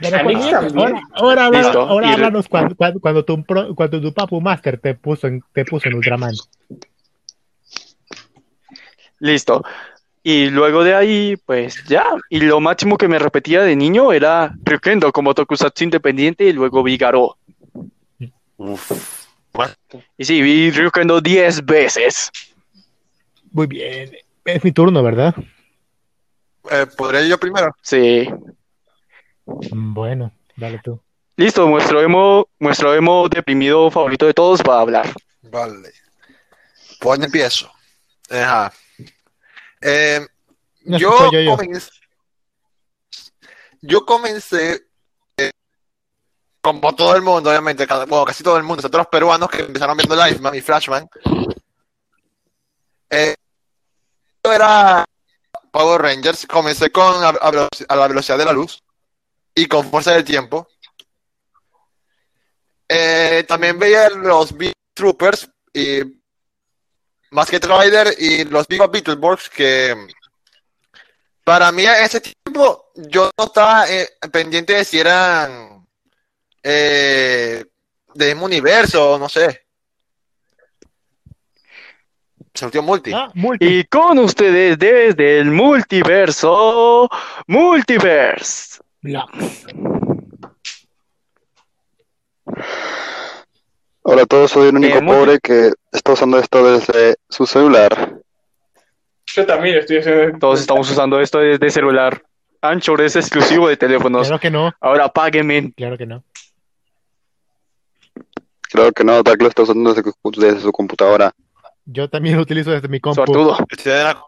Pero, 0.00 0.16
A 0.16 0.18
también. 0.20 0.40
ahora, 0.74 1.00
ahora, 1.14 1.50
Listo. 1.50 1.80
ahora 1.80 2.08
Y- 2.08 2.12
háblanos 2.12 2.48
cuando, 2.48 2.74
cuando, 2.74 3.00
cuando 3.00 3.24
tu, 3.24 3.44
cuando 3.74 4.00
tu 4.00 4.12
Papu 4.12 4.40
Master 4.40 4.78
te 4.78 4.94
puso 4.94 5.26
en, 5.28 5.42
te 5.52 5.64
puso 5.64 5.88
en 5.88 5.94
Ultraman. 5.94 6.34
Listo. 9.20 9.62
Y 10.24 10.50
luego 10.50 10.84
de 10.84 10.94
ahí, 10.94 11.36
pues 11.46 11.82
ya. 11.84 12.04
Y 12.30 12.40
lo 12.40 12.60
máximo 12.60 12.96
que 12.96 13.08
me 13.08 13.18
repetía 13.18 13.62
de 13.62 13.74
niño 13.74 14.12
era 14.12 14.54
Ryukendo 14.62 15.12
como 15.12 15.34
Tokusatsu 15.34 15.84
independiente 15.84 16.44
y 16.44 16.52
luego 16.52 16.82
vi 16.82 16.96
Garou. 16.96 17.34
Uf. 18.56 18.92
Bueno, 19.52 19.74
Y 20.16 20.24
sí, 20.24 20.40
vi 20.40 20.70
Ryukendo 20.70 21.20
10 21.20 21.64
veces. 21.64 22.30
Muy 23.50 23.66
bien. 23.66 24.12
Es 24.44 24.64
mi 24.64 24.72
turno, 24.72 25.02
¿verdad? 25.02 25.34
eh, 26.70 26.86
¿podría 26.96 27.22
yo 27.26 27.38
primero? 27.38 27.74
Sí. 27.82 28.28
Bueno, 29.72 30.32
dale 30.56 30.80
tú. 30.82 31.00
Listo, 31.36 31.68
nuestro 31.68 32.00
emo, 32.00 32.46
nuestro 32.60 32.94
emo 32.94 33.28
deprimido 33.28 33.90
favorito 33.90 34.26
de 34.26 34.34
todos 34.34 34.60
va 34.62 34.78
a 34.78 34.80
hablar. 34.82 35.12
Vale. 35.42 35.90
Pues 37.00 37.20
empiezo. 37.20 37.70
Ajá. 38.30 38.72
Eh, 39.82 40.26
No 40.84 40.98
yo, 40.98 41.30
yo, 41.32 41.40
yo. 41.40 41.56
comencé, 41.56 41.90
yo 43.82 44.06
comencé, 44.06 44.86
eh, 45.36 45.50
como 46.60 46.94
todo 46.94 47.14
el 47.16 47.22
mundo, 47.22 47.50
obviamente, 47.50 47.86
cada- 47.86 48.04
bueno, 48.06 48.24
casi 48.24 48.42
todo 48.44 48.56
el 48.56 48.62
mundo, 48.62 48.80
excepto 48.80 48.98
los 48.98 49.06
peruanos 49.08 49.50
que 49.50 49.62
empezaron 49.62 49.96
viendo 49.96 50.14
Liveman 50.16 50.54
y 50.54 50.60
Flashman. 50.60 51.08
Eh, 53.10 53.34
yo 54.44 54.52
era 54.52 55.04
Power 55.70 56.00
Rangers, 56.02 56.46
comencé 56.46 56.90
con 56.90 57.22
a, 57.24 57.28
a 57.30 57.96
la 57.96 58.08
velocidad 58.08 58.38
de 58.38 58.44
la 58.44 58.52
luz 58.52 58.82
y 59.54 59.66
con 59.66 59.90
fuerza 59.90 60.12
del 60.12 60.24
tiempo. 60.24 60.68
Eh, 62.88 63.44
también 63.48 63.78
veía 63.78 64.10
los 64.10 64.56
Big 64.56 64.72
Troopers 64.94 65.48
y 65.72 66.02
Masked 67.32 67.64
Rider 67.64 68.14
y 68.18 68.44
los 68.44 68.68
Big 68.68 68.82
Beetleborgs 68.90 69.48
que 69.48 69.96
para 71.42 71.72
mí 71.72 71.82
en 71.82 72.04
ese 72.04 72.20
tiempo 72.20 72.90
yo 72.94 73.30
no 73.36 73.44
estaba 73.44 73.90
eh, 73.90 74.08
pendiente 74.30 74.74
de 74.74 74.84
si 74.84 75.00
eran 75.00 75.86
eh, 76.62 77.64
del 78.14 78.28
mismo 78.28 78.44
universo 78.46 79.12
o 79.12 79.18
no 79.18 79.28
sé. 79.28 79.66
Multi. 82.82 83.12
Ah, 83.14 83.30
multi. 83.34 83.66
Y 83.66 83.84
con 83.84 84.18
ustedes 84.18 84.78
desde 84.78 85.38
el 85.38 85.50
multiverso, 85.50 87.08
Multiverse. 87.46 88.78
Bla. 89.00 89.26
Hola 94.02 94.22
a 94.22 94.26
todos, 94.26 94.50
soy 94.50 94.68
el 94.68 94.76
único 94.76 94.98
Eh, 94.98 95.02
pobre 95.02 95.38
que 95.40 95.72
está 95.92 96.12
usando 96.12 96.38
esto 96.38 96.64
desde 96.72 97.16
su 97.28 97.46
celular. 97.46 98.18
Yo 99.26 99.46
también 99.46 99.78
estoy 99.78 99.98
haciendo. 99.98 100.38
Todos 100.38 100.60
estamos 100.60 100.90
usando 100.90 101.20
esto 101.20 101.38
desde 101.38 101.70
celular. 101.70 102.22
Anchor 102.60 103.00
es 103.02 103.16
exclusivo 103.16 103.68
de 103.68 103.76
teléfonos. 103.76 104.26
Claro 104.26 104.40
que 104.40 104.50
no, 104.50 104.72
Ahora 104.80 105.08
páguenme. 105.08 105.72
claro 105.76 105.96
que 105.96 106.06
no. 106.06 106.24
Claro 108.70 108.92
que 108.92 109.04
no, 109.04 109.22
Tac 109.22 109.40
lo 109.40 109.48
está 109.48 109.62
usando 109.62 109.92
desde, 109.92 110.10
desde 110.38 110.60
su 110.60 110.72
computadora. 110.72 111.32
Yo 111.84 112.08
también 112.08 112.36
lo 112.36 112.42
utilizo 112.42 112.70
desde 112.70 112.88
mi 112.88 113.00
compu. 113.00 113.22
La- 113.84 114.24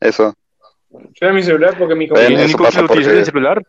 Eso. 0.00 0.34
Yo 0.90 1.28
en 1.28 1.34
mi 1.34 1.42
celular 1.42 1.76
porque 1.78 1.94
mi 1.94 2.06
Ven, 2.06 2.32
¿El 2.32 2.34
computadora. 2.34 2.44
eso 2.44 2.44
único 2.44 2.58
que 2.70 2.78
lo 2.78 2.84
utiliza 2.84 3.08
porque- 3.10 3.18
el 3.20 3.24
celular? 3.26 3.62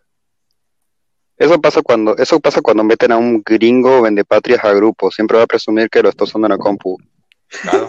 Eso 1.37 1.59
pasa 1.59 1.81
cuando, 1.81 2.15
eso 2.17 2.39
pasa 2.39 2.61
cuando 2.61 2.83
meten 2.83 3.11
a 3.11 3.17
un 3.17 3.41
gringo 3.45 4.01
vendepatrias 4.01 4.63
a 4.63 4.73
grupo. 4.73 5.11
Siempre 5.11 5.37
va 5.37 5.43
a 5.43 5.47
presumir 5.47 5.89
que 5.89 6.01
lo 6.01 6.09
está 6.09 6.23
usando 6.23 6.47
en 6.47 6.53
la 6.53 6.57
compu. 6.57 6.97
claro. 7.61 7.87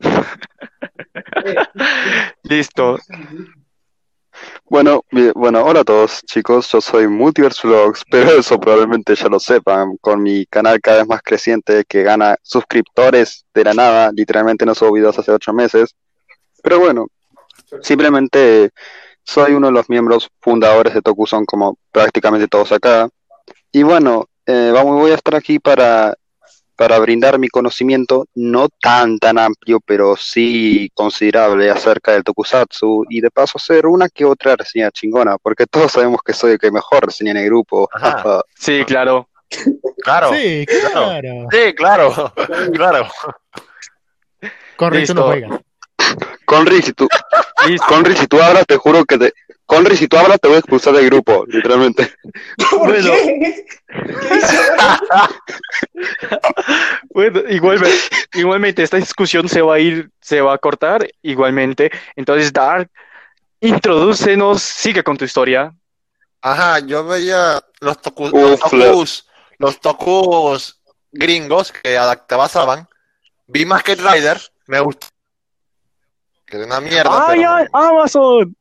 Listo. 2.42 2.98
Bueno, 4.68 5.04
bien- 5.10 5.32
bueno, 5.34 5.62
hola 5.64 5.80
a 5.80 5.84
todos, 5.84 6.22
chicos. 6.24 6.70
Yo 6.72 6.80
soy 6.80 7.06
Multiverse 7.06 7.66
Vlogs, 7.66 8.02
pero 8.10 8.30
eso 8.32 8.58
probablemente 8.58 9.14
ya 9.14 9.28
lo 9.28 9.38
sepan. 9.38 9.96
Con 10.00 10.22
mi 10.22 10.46
canal 10.46 10.80
cada 10.80 10.98
vez 10.98 11.06
más 11.06 11.22
creciente 11.22 11.84
que 11.86 12.02
gana 12.02 12.36
suscriptores 12.42 13.44
de 13.54 13.64
la 13.64 13.74
nada. 13.74 14.10
Literalmente 14.12 14.66
no 14.66 14.74
subo 14.74 14.92
videos 14.92 15.18
hace 15.18 15.30
ocho 15.30 15.52
meses. 15.52 15.94
Pero 16.62 16.80
bueno, 16.80 17.06
simplemente 17.82 18.70
soy 19.24 19.52
uno 19.52 19.68
de 19.68 19.72
los 19.72 19.88
miembros 19.88 20.28
fundadores 20.40 20.94
de 20.94 21.02
Tokuson, 21.02 21.44
como 21.44 21.76
prácticamente 21.90 22.48
todos 22.48 22.72
acá. 22.72 23.08
Y 23.70 23.82
bueno, 23.82 24.26
eh, 24.46 24.70
vamos, 24.72 24.96
voy 24.96 25.12
a 25.12 25.14
estar 25.14 25.34
aquí 25.34 25.58
para, 25.58 26.14
para 26.76 26.98
brindar 26.98 27.38
mi 27.38 27.48
conocimiento, 27.48 28.26
no 28.34 28.68
tan 28.68 29.18
tan 29.18 29.38
amplio, 29.38 29.80
pero 29.84 30.16
sí 30.16 30.90
considerable 30.94 31.70
acerca 31.70 32.12
del 32.12 32.24
Tokusatsu 32.24 33.04
y 33.08 33.20
de 33.20 33.30
paso 33.30 33.58
hacer 33.58 33.86
una 33.86 34.08
que 34.08 34.24
otra 34.24 34.56
reseña 34.56 34.90
chingona, 34.90 35.38
porque 35.38 35.66
todos 35.66 35.92
sabemos 35.92 36.20
que 36.24 36.32
soy 36.32 36.52
el 36.52 36.58
que 36.58 36.70
mejor 36.70 37.06
reseña 37.06 37.30
en 37.32 37.38
el 37.38 37.46
grupo. 37.46 37.88
Ajá. 37.92 38.42
Sí, 38.56 38.84
claro. 38.84 39.28
Claro. 40.02 40.30
Sí, 40.32 40.64
claro. 40.66 40.92
claro. 40.92 41.48
Sí, 41.50 41.74
claro. 41.74 42.32
Claro. 42.72 43.08
Tú 44.76 44.84
no 44.84 44.90
Listo. 44.90 45.62
Conri, 46.44 46.82
si 46.82 46.92
tú, 46.92 47.08
Listo. 47.66 47.86
Conri, 47.86 48.16
si 48.16 48.26
tú 48.26 48.40
hablas, 48.40 48.66
te 48.66 48.76
juro 48.76 49.04
que 49.04 49.18
te... 49.18 49.32
Conri, 49.66 49.96
si 49.96 50.06
tú 50.08 50.16
hablas, 50.18 50.38
te 50.40 50.48
voy 50.48 50.56
a 50.56 50.60
expulsar 50.60 50.92
del 50.94 51.06
grupo, 51.06 51.44
literalmente. 51.46 52.12
¿Por 52.70 52.80
Bueno. 52.88 53.10
qué? 53.12 53.64
Bueno, 57.10 57.40
igualmente, 57.48 57.98
igualmente 58.34 58.82
esta 58.82 58.96
discusión 58.96 59.48
se 59.48 59.62
va 59.62 59.74
a 59.76 59.78
ir, 59.78 60.10
se 60.20 60.40
va 60.40 60.54
a 60.54 60.58
cortar 60.58 61.08
igualmente. 61.22 61.90
Entonces, 62.16 62.52
Dark, 62.52 62.90
introdúcenos, 63.60 64.62
sigue 64.62 65.02
con 65.02 65.16
tu 65.16 65.24
historia. 65.24 65.72
Ajá, 66.42 66.80
yo 66.80 67.04
veía 67.06 67.62
los, 67.80 68.00
tokus, 68.02 68.32
los 69.58 69.80
tokus 69.80 70.80
gringos 71.12 71.70
que 71.72 71.96
adaptaba 71.96 72.48
Saban. 72.48 72.88
Vi 73.46 73.64
Masked 73.64 74.00
Rider, 74.00 74.40
me 74.66 74.80
gustó. 74.80 75.06
Que 76.52 76.58
era 76.58 76.66
una 76.66 76.82
mierda, 76.82 77.28
¡Ay, 77.28 77.38
pero 77.38 77.54
ay, 77.54 77.66
Amazon! 77.72 78.56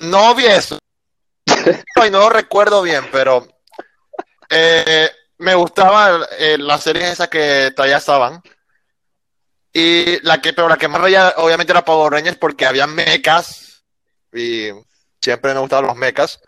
no 0.00 0.34
vi 0.34 0.46
eso. 0.46 0.78
Ay, 1.94 2.10
no 2.10 2.20
lo 2.20 2.30
recuerdo 2.30 2.80
bien, 2.80 3.06
pero 3.12 3.46
eh, 4.48 5.10
me 5.36 5.54
gustaba 5.54 6.26
eh, 6.38 6.56
la 6.56 6.78
serie 6.78 7.10
esa 7.10 7.28
que 7.28 7.70
traía 7.76 8.00
Saban. 8.00 8.40
Y 9.74 10.18
la 10.22 10.40
que, 10.40 10.54
pero 10.54 10.66
la 10.66 10.78
que 10.78 10.88
más 10.88 11.02
veía, 11.02 11.34
obviamente, 11.36 11.70
era 11.70 11.84
Power 11.84 12.10
Rangers 12.10 12.38
porque 12.38 12.64
había 12.64 12.86
mechas. 12.86 13.84
Y 14.32 14.70
siempre 15.20 15.52
me 15.52 15.60
gustaban 15.60 15.88
los 15.88 15.96
mechas. 15.96 16.40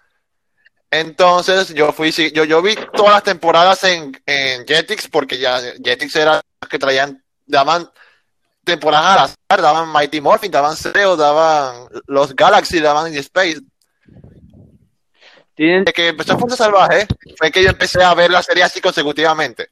Entonces, 0.91 1.75
yo 1.75 1.93
fui, 1.93 2.11
yo, 2.11 2.45
yo 2.45 2.63
vi 2.63 2.75
todas 2.95 3.13
las 3.13 3.23
temporadas 3.23 3.85
en, 3.85 4.19
en 4.25 4.67
Jetix 4.67 5.09
porque 5.09 5.37
ya 5.37 5.61
Jetix 5.85 6.17
era 6.17 6.41
que 6.71 6.79
traían, 6.79 7.23
daban 7.45 7.91
temporadas 8.67 9.17
al 9.17 9.19
azar, 9.25 9.63
daban 9.63 9.93
Mighty 9.93 10.21
Morphin, 10.21 10.51
daban 10.51 10.77
Zeo, 10.77 11.17
daban 11.17 11.89
los 12.07 12.35
Galaxy, 12.35 12.81
daban 12.81 13.13
In 13.13 13.19
Space. 13.21 13.61
Tienen, 15.55 15.85
Desde 15.85 15.93
que 15.95 16.09
empezó 16.09 16.39
Fuerza 16.39 16.57
Salvaje, 16.57 17.07
fue 17.39 17.51
que 17.51 17.63
yo 17.63 17.71
empecé 17.71 18.03
a 18.03 18.13
ver 18.13 18.31
la 18.31 18.43
serie 18.43 18.63
así 18.65 18.81
consecutivamente. 18.81 19.71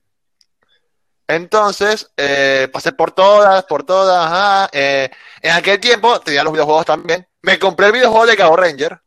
Entonces, 1.27 2.11
eh, 2.17 2.69
pasé 2.73 2.93
por 2.93 3.13
todas, 3.13 3.65
por 3.65 3.85
todas, 3.85 4.27
ajá. 4.27 4.69
Eh, 4.73 5.11
en 5.43 5.51
aquel 5.53 5.81
tiempo 5.81 6.21
tenía 6.21 6.45
los 6.45 6.53
videojuegos 6.53 6.87
también. 6.87 7.27
Me 7.43 7.59
compré 7.59 7.87
el 7.87 7.93
videojuego 7.93 8.27
de 8.27 8.37
Gao 8.37 8.57
Ranger 8.57 8.99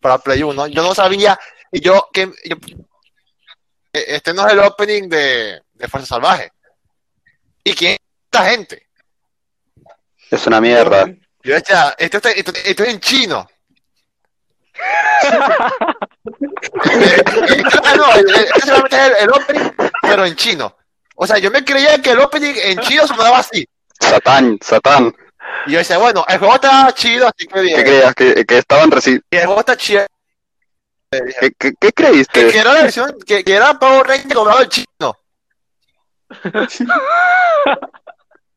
para 0.00 0.18
Play 0.18 0.42
1. 0.42 0.68
Yo 0.68 0.82
no 0.82 0.94
sabía, 0.94 1.38
y 1.72 1.80
yo, 1.80 2.08
que 2.12 2.30
yo- 2.44 2.56
eh, 3.92 4.04
este 4.08 4.32
no 4.32 4.46
es 4.46 4.52
el 4.52 4.60
opening 4.60 5.08
de, 5.08 5.60
de 5.72 5.88
Fuerza 5.88 6.06
Salvaje. 6.14 6.52
¿Y 7.64 7.74
quién 7.74 7.96
esta 8.32 8.44
gente? 8.50 8.86
Es 10.30 10.46
una 10.46 10.60
mierda. 10.60 11.06
Yo 11.42 11.54
decía, 11.54 11.94
esto, 11.98 12.18
está- 12.18 12.30
esto, 12.30 12.52
esto 12.64 12.82
es 12.84 12.88
en 12.88 13.00
chino. 13.00 13.48
Ah, 17.84 17.94
no, 17.96 18.12
el- 18.14 18.30
el- 18.30 18.48
este 18.54 19.06
el, 19.06 19.12
el 19.20 19.30
opening, 19.30 19.70
pero 20.02 20.24
en 20.24 20.36
chino. 20.36 20.76
O 21.16 21.26
sea, 21.26 21.38
yo 21.38 21.50
me 21.50 21.64
creía 21.64 22.00
que 22.00 22.10
el 22.12 22.20
opening 22.20 22.54
en 22.56 22.78
chino 22.80 23.06
sonaba 23.06 23.38
así. 23.38 23.66
Satán, 23.98 24.58
Satán. 24.62 25.14
Y 25.66 25.72
yo 25.72 25.78
decía, 25.78 25.98
bueno, 25.98 26.24
el 26.28 26.38
juego 26.38 26.54
está 26.54 26.92
chido, 26.94 27.26
así 27.26 27.46
que 27.46 27.54
¿Qué 27.54 27.60
bien. 27.60 27.80
creías? 27.82 28.14
¿Que, 28.14 28.46
que 28.46 28.58
estaban 28.58 28.90
reci- 28.90 29.20
Y 29.30 29.36
el 29.36 29.46
juego 29.46 29.60
está 29.60 29.76
chido. 29.76 30.06
¿Qué, 31.10 31.20
qué- 31.40 31.52
qué 31.58 31.74
Que, 31.80 31.92
creíste? 31.92 32.48
que 32.50 32.58
era 32.58 32.72
la 32.72 32.82
versión, 32.82 33.16
que, 33.26 33.42
que 33.44 33.54
era 33.54 33.78
Power 33.78 34.06
Ranger 34.06 34.28
doblado 34.32 34.62
en 34.62 34.68
chino. 34.68 35.16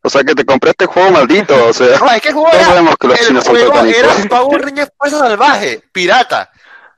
O 0.04 0.10
sea 0.10 0.24
que 0.24 0.36
te 0.36 0.46
compraste 0.46 0.84
el 0.84 0.90
juego 0.90 1.12
maldito, 1.12 1.68
o 1.68 1.74
sea. 1.74 1.98
No, 1.98 2.12
es 2.12 2.22
que 2.22 2.30
el 2.30 2.34
juego 2.34 2.52
era, 2.52 2.66
sabemos 2.66 2.96
que 3.00 3.08
los 3.08 3.20
el 3.20 3.28
chinos 3.28 3.48
juego 3.48 3.80
era 3.86 4.10
Power 4.30 4.62
Ranger 4.62 4.94
Fuerza 4.98 5.20
Salvaje, 5.20 5.84
pirata. 5.92 6.52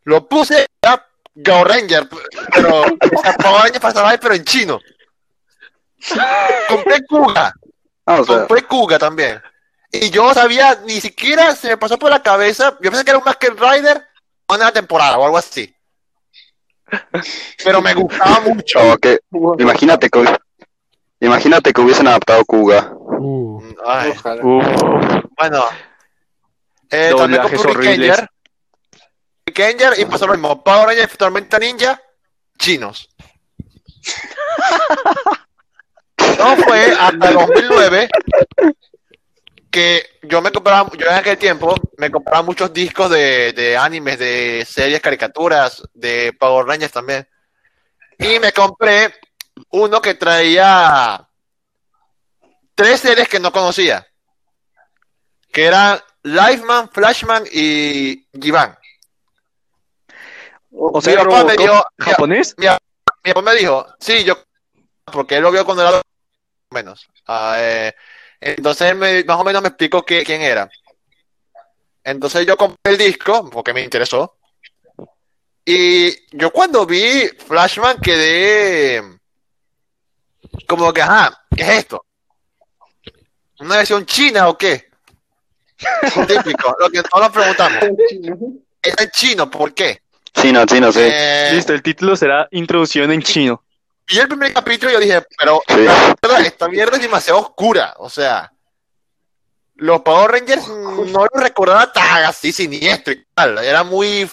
Lo 0.05 0.27
puse, 0.27 0.67
era 0.81 1.07
Go 1.35 1.63
Ranger, 1.63 2.09
pero 2.51 2.81
o 2.81 3.21
sea, 3.21 3.33
Power 3.37 3.63
Ranger 3.63 3.81
Fuerza 3.81 3.99
Salvaje, 3.99 4.17
pero 4.17 4.33
en 4.33 4.43
chino. 4.43 4.79
Compré 6.67 7.05
Kuga, 7.05 7.53
Ah, 8.07 8.21
o 8.21 8.25
sea, 8.25 8.39
compré 8.39 8.63
Kuga 8.63 8.99
también. 8.99 9.41
Y 9.91 10.09
yo 10.09 10.33
sabía, 10.33 10.81
ni 10.85 10.99
siquiera 10.99 11.55
se 11.55 11.69
me 11.69 11.77
pasó 11.77 11.97
por 11.97 12.09
la 12.09 12.21
cabeza, 12.21 12.77
yo 12.81 12.89
pensé 12.91 13.03
que 13.05 13.11
era 13.11 13.19
un 13.19 13.25
Masked 13.25 13.53
Rider 13.53 14.03
una 14.47 14.71
temporada 14.71 15.17
o 15.17 15.25
algo 15.25 15.37
así. 15.37 15.73
Pero 17.63 17.81
me 17.81 17.93
gustaba 17.93 18.39
mucho. 18.41 18.97
que, 19.01 19.19
imagínate 19.59 20.09
que, 20.09 20.37
imagínate 21.25 21.73
que 21.73 21.81
hubiesen 21.81 22.07
adaptado 22.07 22.43
Kuga. 22.45 22.93
Uh, 22.95 23.61
Ay, 23.85 24.11
Ojalá. 24.11 24.45
Uf, 24.45 24.65
bueno. 25.37 25.63
Eh, 26.89 27.13
también. 27.17 27.41
Ranger. 27.41 28.29
Rick 29.45 29.59
Ranger 29.59 29.99
y 29.99 30.05
pasó 30.05 30.27
lo 30.27 30.33
mismo. 30.33 30.63
Power 30.63 30.87
Ranger, 30.87 31.09
Tormenta 31.17 31.59
Ninja, 31.59 32.01
chinos. 32.57 33.09
No 36.39 36.55
fue 36.57 36.91
hasta 36.91 37.29
el 37.29 37.35
2009 37.35 38.09
que 39.69 40.05
yo 40.23 40.41
me 40.41 40.51
compraba, 40.51 40.89
yo 40.97 41.07
en 41.07 41.15
aquel 41.15 41.37
tiempo 41.37 41.75
me 41.97 42.09
compraba 42.09 42.41
muchos 42.41 42.71
discos 42.71 43.09
de, 43.11 43.51
de 43.51 43.75
animes, 43.75 44.17
de 44.17 44.65
series, 44.65 45.01
caricaturas, 45.01 45.83
de 45.93 46.33
Power 46.39 46.65
Rangers 46.65 46.93
también. 46.93 47.27
Y 48.17 48.39
me 48.39 48.53
compré 48.53 49.13
uno 49.71 50.01
que 50.01 50.13
traía 50.15 51.27
tres 52.75 52.99
series 53.01 53.27
que 53.27 53.39
no 53.39 53.51
conocía. 53.51 54.05
Que 55.51 55.65
eran 55.65 55.99
Lifeman, 56.23 56.89
Flashman 56.89 57.43
y 57.51 58.27
Givan. 58.39 58.77
o 60.71 60.95
Mi 60.97 61.01
sea, 61.01 61.23
papá 61.23 61.43
me 61.45 61.55
dio- 61.55 61.85
japonés. 61.99 62.55
Mi 62.57 63.33
papá 63.33 63.41
me 63.41 63.55
dijo, 63.55 63.85
sí, 63.99 64.23
yo, 64.23 64.35
porque 65.05 65.37
él 65.37 65.43
lo 65.43 65.51
vio 65.51 65.65
cuando 65.65 65.87
era 65.87 66.01
menos. 66.71 67.07
Ah, 67.27 67.55
eh, 67.59 67.95
entonces 68.41 68.91
él 68.91 68.97
me- 68.97 69.23
más 69.23 69.39
o 69.39 69.43
menos 69.43 69.61
me 69.61 69.69
explicó 69.69 70.03
quién 70.03 70.41
era. 70.41 70.69
Entonces 72.03 72.45
yo 72.45 72.55
compré 72.57 72.93
el 72.93 72.97
disco 72.97 73.49
porque 73.49 73.73
me 73.73 73.81
interesó. 73.81 74.37
Y 75.63 76.37
yo 76.37 76.51
cuando 76.51 76.85
vi 76.85 77.27
Flashman 77.47 77.97
quedé 77.99 79.14
como 80.67 80.91
que, 80.93 81.01
ajá, 81.01 81.41
¿qué 81.55 81.63
es 81.63 81.69
esto? 81.69 82.05
¿Una 83.59 83.77
versión 83.77 84.05
china 84.05 84.49
o 84.49 84.57
qué? 84.57 84.89
Típico, 86.27 86.75
lo 86.79 86.89
que 86.89 87.03
todos 87.03 87.23
nos 87.23 87.31
preguntamos. 87.31 87.83
Está 88.81 89.03
en 89.03 89.09
chino, 89.11 89.49
¿por 89.49 89.73
qué? 89.73 90.01
Chino, 90.33 90.65
chino, 90.65 90.91
sí. 90.91 90.99
Eh, 91.01 91.49
Listo, 91.53 91.73
el 91.73 91.81
título 91.81 92.15
será 92.15 92.47
Introducción 92.51 93.11
en 93.11 93.21
chino. 93.21 93.63
vi 94.07 94.19
el 94.19 94.27
primer 94.27 94.53
capítulo 94.53 94.91
y 94.91 94.93
yo 94.95 94.99
dije, 94.99 95.23
pero 95.37 95.61
Sí. 95.67 95.85
esta, 96.45 96.67
mierda- 96.67 96.95
es 96.97 97.01
demasiado 97.01 97.39
oscura. 97.39 97.93
O 97.97 98.09
sea, 98.09 98.51
los 99.75 100.01
Power 100.01 100.31
Rangers 100.31 100.67
no 100.67 101.25
los 101.33 101.43
recordaba 101.43 101.91
tan 101.91 102.23
así 102.25 102.51
siniestro 102.51 103.13
y 103.13 103.25
tal. 103.33 103.57
Era 103.59 103.83
muy. 103.83 104.29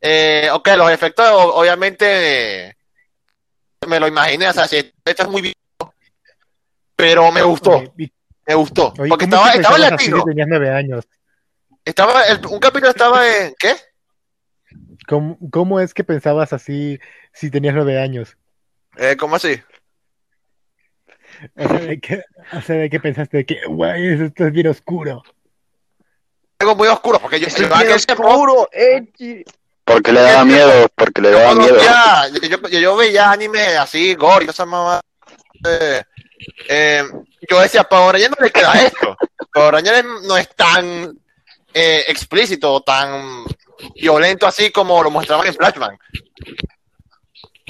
Eh, 0.00 0.48
ok, 0.52 0.68
los 0.76 0.90
efectos, 0.90 1.26
obviamente, 1.30 2.66
eh, 2.68 2.75
me 3.86 4.00
lo 4.00 4.06
imaginé. 4.08 4.48
O 4.48 4.52
sea, 4.52 4.66
si 4.68 4.76
esto 5.04 5.22
es 5.22 5.28
muy 5.28 5.42
bien. 5.42 5.54
Pero 6.94 7.30
me 7.30 7.42
gustó, 7.42 7.82
me 8.46 8.54
gustó. 8.54 8.94
oye, 8.98 9.08
Porque 9.10 9.26
¿cómo 9.28 9.36
estaba, 9.46 9.52
estaba 9.52 9.78
latino. 9.78 10.24
tenías 10.24 10.48
nueve 10.48 10.70
años? 10.70 11.06
Estaba, 11.84 12.24
el- 12.24 12.44
un 12.46 12.58
capítulo 12.58 12.90
estaba 12.90 13.28
en. 13.28 13.54
¿Qué? 13.58 13.74
¿Cómo, 15.06 15.38
cómo 15.50 15.78
es 15.78 15.92
que 15.94 16.04
pensabas 16.04 16.52
así 16.52 16.98
si 17.32 17.50
tenías 17.50 17.74
nueve 17.74 18.00
años? 18.00 18.36
Eh, 18.96 19.16
¿Cómo 19.16 19.36
así? 19.36 19.60
O 21.54 21.68
sea, 21.68 21.78
de 21.80 22.00
que, 22.00 22.22
o 22.52 22.60
sea, 22.62 22.76
de 22.76 22.88
que 22.90 22.98
pensaste 23.00 23.44
que, 23.44 23.60
güey, 23.68 24.22
esto 24.24 24.46
es 24.46 24.52
bien 24.52 24.68
oscuro. 24.68 25.22
Algo 26.58 26.74
muy 26.76 26.88
oscuro, 26.88 27.18
porque 27.20 27.38
yo, 27.38 27.48
yo 27.48 27.66
en 27.66 27.72
aquel 27.74 28.06
tiempo- 28.06 28.68
Porque 29.86 30.12
le 30.12 30.20
daba 30.20 30.44
miedo, 30.44 30.88
porque 30.96 31.22
le 31.22 31.30
daba 31.30 31.54
miedo. 31.54 31.76
veía, 31.76 32.28
yo, 32.42 32.58
yo- 32.68 32.78
yo 32.80 32.96
veía 32.96 33.30
anime 33.30 33.76
así, 33.78 34.14
gore 34.14 34.46
esa 34.46 34.66
mamá. 34.66 35.00
Eh, 35.64 36.02
eh, 36.68 37.04
yo 37.48 37.60
decía, 37.60 37.84
Power 37.84 38.12
Rangers 38.14 38.34
no 38.38 38.44
le 38.44 38.50
queda 38.52 38.72
esto. 38.82 39.16
Power 39.52 39.74
Rangers 39.74 40.04
no 40.24 40.36
es 40.36 40.48
tan 40.56 41.16
eh, 41.72 42.04
explícito 42.08 42.80
tan 42.80 43.44
violento 43.94 44.46
así 44.46 44.70
como 44.70 45.02
lo 45.02 45.10
mostraban 45.10 45.46
en 45.46 45.54
Flashman. 45.54 45.96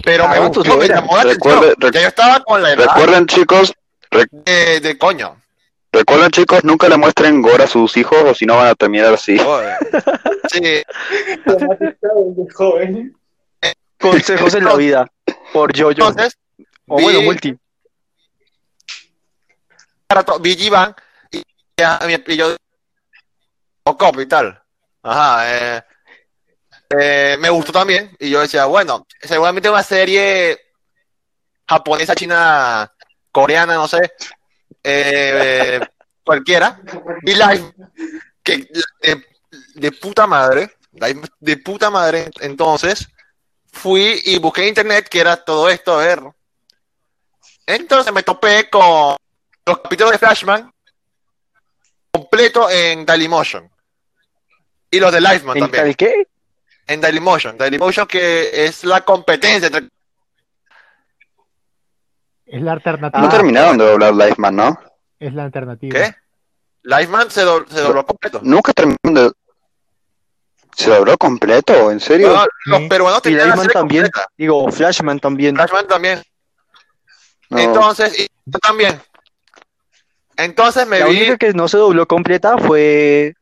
Pero 0.02 0.28
me 0.28 0.36
Ah, 0.36 0.40
gustó, 0.40 0.60
pues 0.62 0.68
lo 0.68 0.76
me 0.76 0.88
llamó 0.88 1.16
la 1.16 1.24
Recuerde- 1.24 1.70
atención. 1.72 1.92
Ya 1.92 2.00
yo 2.02 2.08
estaba 2.08 2.40
con 2.40 2.62
la 2.62 2.72
edad 2.72 2.86
Recuerden 2.86 3.26
chicos, 3.26 3.72
de, 4.10 4.80
de 4.80 4.98
coño. 4.98 5.36
Recuerden 5.96 6.30
chicos, 6.30 6.62
nunca 6.64 6.88
le 6.88 6.96
muestren 6.96 7.42
gore 7.42 7.64
a 7.64 7.66
sus 7.66 7.96
hijos 7.96 8.18
o 8.24 8.34
si 8.34 8.46
no 8.46 8.56
van 8.56 8.68
a 8.68 8.74
terminar 8.74 9.14
así. 9.14 9.38
Sí. 10.52 10.82
Consejos 13.98 14.54
en 14.54 14.64
la 14.64 14.74
vida. 14.76 15.06
Por 15.52 15.72
Yoyo. 15.72 16.08
entonces 16.08 16.36
O 16.86 17.00
bueno, 17.00 17.20
vi- 17.20 17.24
multi. 17.24 17.56
rato 20.08 20.38
vi 20.38 20.56
G-Van 20.56 20.94
y, 21.32 21.42
yo 22.36 22.54
o 23.84 23.96
cop 23.96 24.20
y 24.20 24.26
tal. 24.26 24.62
Ajá, 25.02 25.76
eh, 25.78 25.82
eh, 26.90 27.36
me 27.40 27.50
gustó 27.50 27.72
también 27.72 28.14
y 28.18 28.30
yo 28.30 28.40
decía, 28.40 28.66
bueno, 28.66 29.06
seguramente 29.20 29.70
una 29.70 29.82
serie 29.82 30.58
japonesa, 31.68 32.14
china, 32.14 32.92
coreana, 33.32 33.74
no 33.74 33.88
sé, 33.88 33.98
eh, 34.86 35.80
cualquiera. 36.24 36.80
Y 37.22 37.34
Live, 37.34 37.72
que 38.42 38.58
de, 39.02 39.26
de 39.74 39.92
puta 39.92 40.26
madre, 40.26 40.70
Live 40.92 41.22
de 41.40 41.56
puta 41.58 41.90
madre, 41.90 42.30
entonces 42.40 43.08
fui 43.72 44.20
y 44.24 44.38
busqué 44.38 44.62
en 44.62 44.68
internet 44.68 45.08
que 45.08 45.20
era 45.20 45.36
todo 45.36 45.68
esto, 45.68 45.98
a 45.98 46.04
ver. 46.04 46.22
Entonces 47.66 48.12
me 48.12 48.22
topé 48.22 48.70
con 48.70 49.16
los 49.66 49.78
capítulos 49.80 50.12
de 50.12 50.18
Flashman 50.18 50.72
completo 52.12 52.70
en 52.70 53.04
Dailymotion. 53.04 53.68
Y 54.90 55.00
los 55.00 55.12
de 55.12 55.20
Lifeman 55.20 55.56
¿En 55.56 55.64
también. 55.64 55.84
tal 55.84 55.96
qué? 55.96 56.28
En 56.86 57.00
Dailymotion. 57.00 57.58
Dailymotion 57.58 58.06
que 58.06 58.66
es 58.66 58.84
la 58.84 59.04
competencia 59.04 59.66
entre... 59.66 59.88
Es 62.46 62.62
la 62.62 62.72
alternativa. 62.72 63.22
No 63.22 63.28
terminaron 63.28 63.76
de 63.78 63.84
doblar 63.90 64.14
Lifeman, 64.14 64.56
¿no? 64.56 64.80
Es 65.18 65.34
la 65.34 65.44
alternativa. 65.44 65.98
¿Qué? 65.98 66.14
Lifeman 66.84 67.30
se, 67.30 67.42
do- 67.42 67.66
se 67.68 67.80
dobló 67.80 68.06
completo. 68.06 68.40
Nunca 68.42 68.72
terminaron 68.72 69.14
de... 69.14 69.32
¿Se 70.76 70.90
dobló 70.90 71.16
completo? 71.16 71.90
¿En 71.90 71.98
serio? 72.00 72.32
No, 72.34 72.44
los 72.66 72.80
Sí. 72.82 72.88
peruanos 72.88 73.18
Y 73.20 73.22
tenían 73.22 73.48
la 73.48 73.56
serie 73.56 73.72
también. 73.72 74.02
completa. 74.04 74.28
Digo, 74.36 74.70
Flashman 74.70 75.18
también. 75.18 75.56
Flashman 75.56 75.86
también. 75.88 76.22
No. 77.48 77.58
Entonces, 77.58 78.18
y 78.20 78.26
yo 78.44 78.58
también. 78.58 79.00
Entonces 80.36 80.86
me 80.86 81.00
La 81.00 81.06
vi... 81.06 81.16
única 81.16 81.38
que 81.38 81.52
no 81.54 81.66
se 81.66 81.78
dobló 81.78 82.06
completa 82.06 82.58
fue 82.58 83.34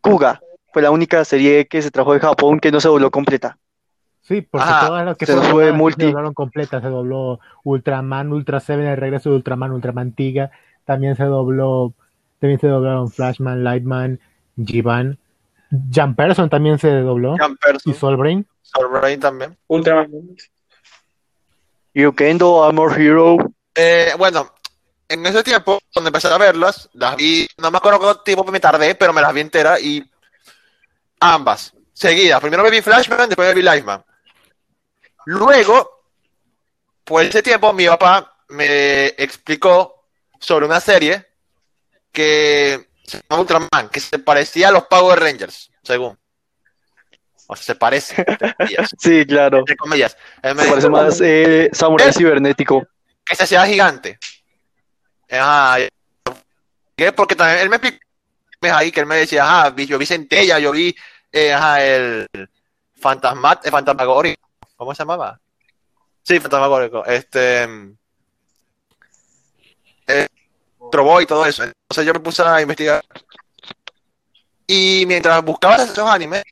Kuga. 0.00 0.40
Fue 0.72 0.82
la 0.82 0.90
única 0.90 1.24
serie 1.24 1.66
que 1.66 1.80
se 1.80 1.90
trajo 1.90 2.12
de 2.12 2.20
Japón 2.20 2.60
que 2.60 2.70
no 2.70 2.80
se 2.80 2.88
dobló 2.88 3.10
completa. 3.10 3.56
Sí, 4.28 4.42
porque 4.42 4.68
Ajá, 4.68 4.86
todas 4.86 5.06
las 5.06 5.16
que 5.16 5.24
se 5.24 5.40
fue 5.40 5.72
multi. 5.72 6.02
se 6.02 6.08
doblaron 6.08 6.34
completas. 6.34 6.82
Se 6.82 6.88
dobló 6.88 7.40
Ultraman, 7.64 8.30
Ultra 8.30 8.60
Seven, 8.60 8.86
el 8.86 8.98
regreso 8.98 9.30
de 9.30 9.36
Ultraman, 9.36 9.72
Ultraman 9.72 10.12
Tiga. 10.12 10.50
También 10.84 11.16
se 11.16 11.24
dobló, 11.24 11.94
también 12.38 12.60
se 12.60 12.66
doblaron 12.66 13.10
Flashman, 13.10 13.64
Lightman, 13.64 14.20
Jivan. 14.62 15.18
Person 16.14 16.50
también 16.50 16.78
se 16.78 16.90
dobló. 17.00 17.36
Jan 17.38 17.52
Y 17.52 17.56
Person, 17.56 17.94
Soulbrain. 17.94 18.46
Soulbrain 18.60 19.18
también. 19.18 19.56
Ultraman. 19.66 20.10
Ryukendo, 21.94 22.64
Armor 22.64 23.00
Hero. 23.00 23.38
Eh, 23.74 24.12
bueno, 24.18 24.52
en 25.08 25.24
ese 25.24 25.42
tiempo, 25.42 25.78
cuando 25.94 26.08
empecé 26.08 26.28
a 26.28 26.36
verlas, 26.36 26.90
las 26.92 27.16
vi, 27.16 27.48
no 27.56 27.70
me 27.70 27.78
acuerdo 27.78 27.98
cuánto 27.98 28.20
tiempo 28.20 28.44
me 28.44 28.60
tardé, 28.60 28.94
pero 28.94 29.14
me 29.14 29.22
las 29.22 29.32
vi 29.32 29.40
enteras 29.40 29.82
y 29.82 30.04
ambas, 31.18 31.72
seguidas. 31.94 32.42
Primero 32.42 32.62
me 32.62 32.70
vi 32.70 32.82
Flashman, 32.82 33.26
después 33.30 33.48
me 33.48 33.54
vi 33.54 33.62
Lifeman. 33.62 34.04
Luego, 35.30 36.04
por 37.04 37.22
ese 37.22 37.42
tiempo, 37.42 37.74
mi 37.74 37.86
papá 37.86 38.34
me 38.48 39.08
explicó 39.08 40.06
sobre 40.40 40.64
una 40.64 40.80
serie 40.80 41.26
que 42.10 42.88
se 43.04 43.20
llama 43.28 43.42
Ultraman, 43.42 43.90
que 43.90 44.00
se 44.00 44.18
parecía 44.20 44.68
a 44.68 44.72
los 44.72 44.86
Power 44.86 45.20
Rangers, 45.20 45.70
según. 45.82 46.18
O 47.46 47.54
sea, 47.56 47.62
se 47.62 47.74
parece. 47.74 48.24
Sí, 48.98 49.26
claro. 49.26 49.58
entre 49.58 49.76
comillas. 49.76 50.16
Me 50.42 50.54
Me 50.54 50.62
dijo, 50.62 50.70
parece 50.74 50.88
más 50.88 51.20
eh, 51.20 51.68
Samurai. 51.74 52.10
Cibernético. 52.10 52.86
que 53.22 53.36
se 53.36 53.44
hacía 53.44 53.66
gigante. 53.66 54.18
Ajá, 55.30 55.76
que 56.96 57.12
porque 57.12 57.36
también 57.36 57.60
él 57.60 57.68
me 57.68 57.76
explicó 57.76 58.00
ahí 58.74 58.90
que 58.90 59.00
él 59.00 59.06
me 59.06 59.16
decía, 59.16 59.44
ajá, 59.44 59.76
yo 59.76 59.98
vi 59.98 60.06
Centella, 60.06 60.58
yo 60.58 60.72
vi 60.72 60.96
eh, 61.32 61.52
ajá, 61.52 61.84
el 61.84 62.26
Fantasmat, 62.98 63.66
el 63.66 63.72
Fantasmagórico, 63.72 64.47
¿cómo 64.78 64.94
se 64.94 65.02
llamaba? 65.02 65.38
Sí, 66.22 66.40
Fantasmagórico, 66.40 67.04
este 67.04 67.64
eh, 70.06 70.26
y 71.20 71.26
todo 71.26 71.44
eso. 71.44 71.64
Entonces 71.64 72.06
yo 72.06 72.14
me 72.14 72.20
puse 72.20 72.42
a 72.42 72.62
investigar. 72.62 73.04
Y 74.66 75.04
mientras 75.06 75.42
buscaba 75.42 75.76
esos 75.76 75.98
animes, 75.98 76.42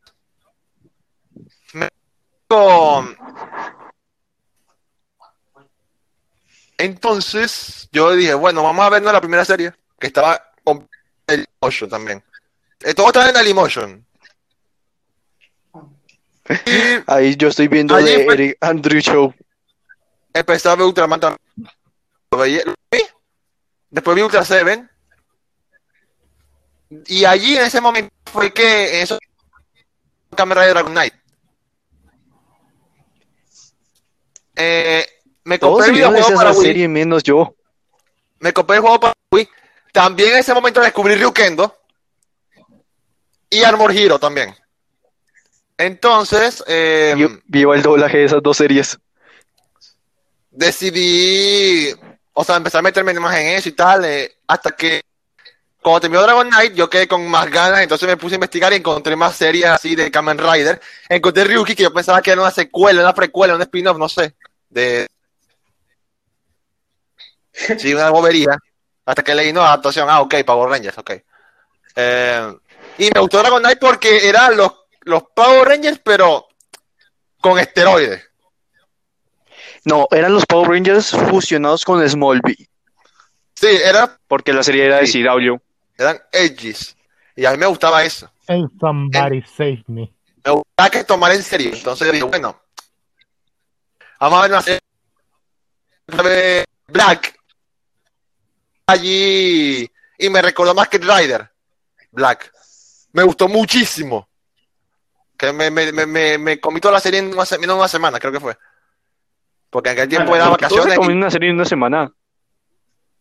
me 1.73 1.89
con 2.49 3.17
Entonces, 6.79 7.89
yo 7.91 8.13
dije, 8.13 8.35
bueno, 8.35 8.63
vamos 8.63 8.85
a 8.85 8.91
vernos 8.91 9.13
la 9.13 9.21
primera 9.21 9.45
serie, 9.45 9.73
que 9.99 10.09
estaba 10.09 10.53
con 10.63 10.89
Dailymotion 11.27 11.89
también. 11.89 12.23
Eh, 12.81 12.93
todo 12.93 13.07
estaba 13.07 13.29
en 13.29 13.35
Dailymotion. 13.35 14.06
Ahí 17.07 17.37
yo 17.37 17.49
estoy 17.49 17.69
viendo 17.69 17.97
de 17.97 18.25
fue- 18.25 18.35
Eric 18.35 18.59
Andrew 18.61 19.01
Show. 19.01 19.35
empecé 20.33 20.69
a 20.69 20.75
ver 20.77 20.87
Ultraman 20.87 21.21
también. 21.21 21.41
Lo 22.31 22.39
veía- 22.39 22.65
lo 22.65 22.75
vi. 22.91 23.03
Después 23.91 24.15
vi 24.17 24.23
Ultra 24.23 24.45
Seven. 24.45 24.89
Y 27.07 27.25
allí 27.25 27.57
en 27.57 27.65
ese 27.65 27.81
momento 27.81 28.13
fue 28.33 28.53
que 28.53 29.03
eso 29.03 29.19
Kamen 30.37 30.57
Rider 30.59 30.71
Dragon 30.75 30.93
Knight. 30.93 31.15
Eh, 34.55 35.07
me 35.45 35.59
compré 35.59 35.87
el 35.89 35.93
videojuego 35.93 36.35
para 36.35 36.53
Wii. 36.53 36.63
serie 36.67 36.89
menos 36.89 37.23
yo. 37.23 37.55
Me 38.41 38.53
compré 38.53 38.77
el 38.77 38.83
juego 38.83 39.01
para 39.01 39.15
Wii. 39.33 39.49
También 39.93 40.33
en 40.33 40.39
ese 40.39 40.55
momento 40.55 40.81
descubrí 40.81 41.15
Ryukendo. 41.15 41.77
Y 43.51 43.63
Armor 43.63 43.93
Hero 43.93 44.19
también. 44.19 44.55
Entonces, 45.79 46.65
eh, 46.67 47.15
Vio, 47.17 47.41
vio 47.47 47.75
el 47.75 47.83
doblaje 47.83 48.19
de 48.19 48.25
esas 48.25 48.43
dos 48.43 48.57
series. 48.57 48.99
decidí, 50.51 51.93
o 52.33 52.45
sea, 52.45 52.57
empezar 52.57 52.81
a 52.81 52.83
meterme 52.83 53.15
más 53.15 53.37
en 53.37 53.49
eso 53.49 53.69
y 53.69 53.73
tal, 53.73 54.05
eh, 54.05 54.37
hasta 54.47 54.71
que 54.73 55.03
cuando 55.83 56.01
terminó 56.01 56.23
Dragon 56.23 56.49
Knight, 56.49 56.75
yo 56.75 56.91
quedé 56.91 57.07
con 57.07 57.27
más 57.29 57.49
ganas, 57.51 57.81
entonces 57.81 58.09
me 58.09 58.17
puse 58.17 58.35
a 58.35 58.37
investigar 58.37 58.73
y 58.73 58.77
encontré 58.77 59.15
más 59.17 59.37
series 59.37 59.67
así 59.67 59.95
de 59.95 60.11
Kamen 60.11 60.39
Rider. 60.39 60.81
Encontré 61.09 61.45
Ryuki, 61.45 61.77
que 61.77 61.85
yo 61.85 61.93
pensaba 61.95 62.21
que 62.23 62.33
era 62.33 62.41
una 62.43 62.51
secuela, 62.51 63.03
una 63.03 63.15
precuela, 63.15 63.55
un 63.55 63.63
spin-off, 63.63 63.99
no 63.99 64.09
sé, 64.09 64.35
de... 64.69 65.07
Sí, 67.79 67.95
una 67.95 68.11
bobería. 68.11 68.57
Hasta 69.05 69.23
que 69.23 69.35
leí, 69.35 69.53
no, 69.53 69.63
adaptación, 69.63 70.09
ah, 70.11 70.21
ok, 70.21 70.35
Power 70.45 70.69
Rangers, 70.71 70.99
ok. 70.99 71.11
Eh, 71.97 72.55
y 72.99 73.11
me 73.15 73.21
gustó 73.21 73.39
Dragon 73.39 73.63
Knight 73.63 73.79
porque 73.79 74.29
eran 74.29 74.57
los, 74.57 74.73
los 75.07 75.23
Power 75.35 75.69
Rangers, 75.69 76.01
pero 76.05 76.47
con 77.41 77.59
esteroides. 77.59 78.23
No, 79.85 80.09
eran 80.11 80.35
los 80.35 80.45
Power 80.47 80.69
Rangers 80.69 81.11
fusionados 81.31 81.85
con 81.85 82.07
Smallville, 82.09 82.69
Sí, 83.55 83.69
era 83.69 84.19
porque 84.29 84.53
la 84.53 84.63
serie 84.63 84.85
era 84.87 84.99
de 84.99 85.07
Sí. 85.07 85.23
CW. 85.23 85.57
eran 85.97 86.21
edges. 86.33 86.95
Y 87.37 87.45
a 87.47 87.53
mí 87.53 87.57
me 87.59 87.67
gustaba 87.67 88.05
eso. 88.05 88.31
And 88.49 88.69
somebody 88.79 89.43
save 89.43 89.83
me. 89.87 90.13
Me 90.45 90.51
gustaba 90.51 90.91
que 90.91 91.05
tomar 91.05 91.33
en 91.33 91.43
serio. 91.43 91.71
Entonces 91.73 92.13
digo, 92.13 92.29
bueno, 92.29 92.61
vamos 94.21 94.39
a 94.39 94.43
ver 94.43 94.51
una 94.51 94.63
serie 94.63 94.81
Black. 96.89 97.39
Allí. 98.87 99.89
Y 100.19 100.31
me 100.31 100.43
recordó 100.43 100.75
más 100.75 100.89
que 100.89 100.99
Rider. 100.99 101.49
Black. 102.11 102.53
Me 103.13 103.23
gustó 103.23 103.49
muchísimo. 103.49 104.29
Que 105.37 105.53
me, 105.53 105.71
me, 105.71 105.93
me, 105.93 106.07
me, 106.07 106.39
me 106.39 106.61
comí 106.61 106.81
toda 106.81 106.95
la 106.95 107.01
serie 107.01 107.21
en 107.21 107.33
una, 107.33 107.45
en 107.51 107.71
una 107.71 107.89
semana, 107.89 108.19
creo 108.19 108.33
que 108.33 108.41
fue. 108.41 108.57
Porque 109.71 109.91
en 109.91 109.95
aquel 109.97 110.09
tiempo 110.09 110.35
era 110.37 110.45
vacaciones. 110.53 110.95
y- 110.95 110.97
comen 110.97 111.17
una 111.19 111.31
serie 111.31 111.49
en 111.51 111.57
una 111.57 111.65
semana. 111.65 112.13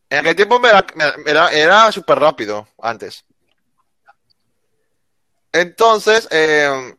En 0.10 0.19
aquel 0.19 0.36
tiempo 0.36 0.60
me 0.60 0.69
era, 0.69 0.86
era, 1.25 1.49
era 1.51 1.91
súper 1.91 2.19
rápido 2.19 2.67
antes. 2.82 3.25
Entonces, 5.51 6.28
eh, 6.32 6.95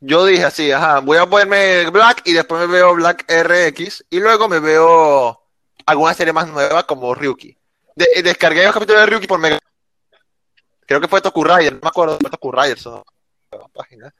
yo 0.00 0.24
dije 0.26 0.44
así, 0.44 0.70
ajá, 0.70 1.00
voy 1.00 1.18
a 1.18 1.26
ponerme 1.26 1.90
Black 1.90 2.22
y 2.24 2.32
después 2.32 2.60
me 2.60 2.72
veo 2.72 2.94
Black 2.94 3.24
RX 3.28 4.04
y 4.10 4.20
luego 4.20 4.48
me 4.48 4.60
veo 4.60 5.40
alguna 5.86 6.14
serie 6.14 6.32
más 6.32 6.48
nueva 6.48 6.86
como 6.86 7.14
Ryuki. 7.14 7.56
De- 7.94 8.22
descargué 8.22 8.64
los 8.64 8.72
capítulos 8.74 9.00
de 9.02 9.06
Ryuki 9.06 9.26
por 9.26 9.38
Mega. 9.40 9.58
Creo 10.86 11.00
que 11.00 11.08
fue 11.08 11.20
Toku 11.20 11.42
Rider, 11.42 11.74
no 11.74 11.80
me 11.82 11.88
acuerdo, 11.88 12.16
fue 12.20 12.30
Toku 12.30 12.52
Rider, 12.52 12.78
la 13.58 13.68
página. 13.68 14.14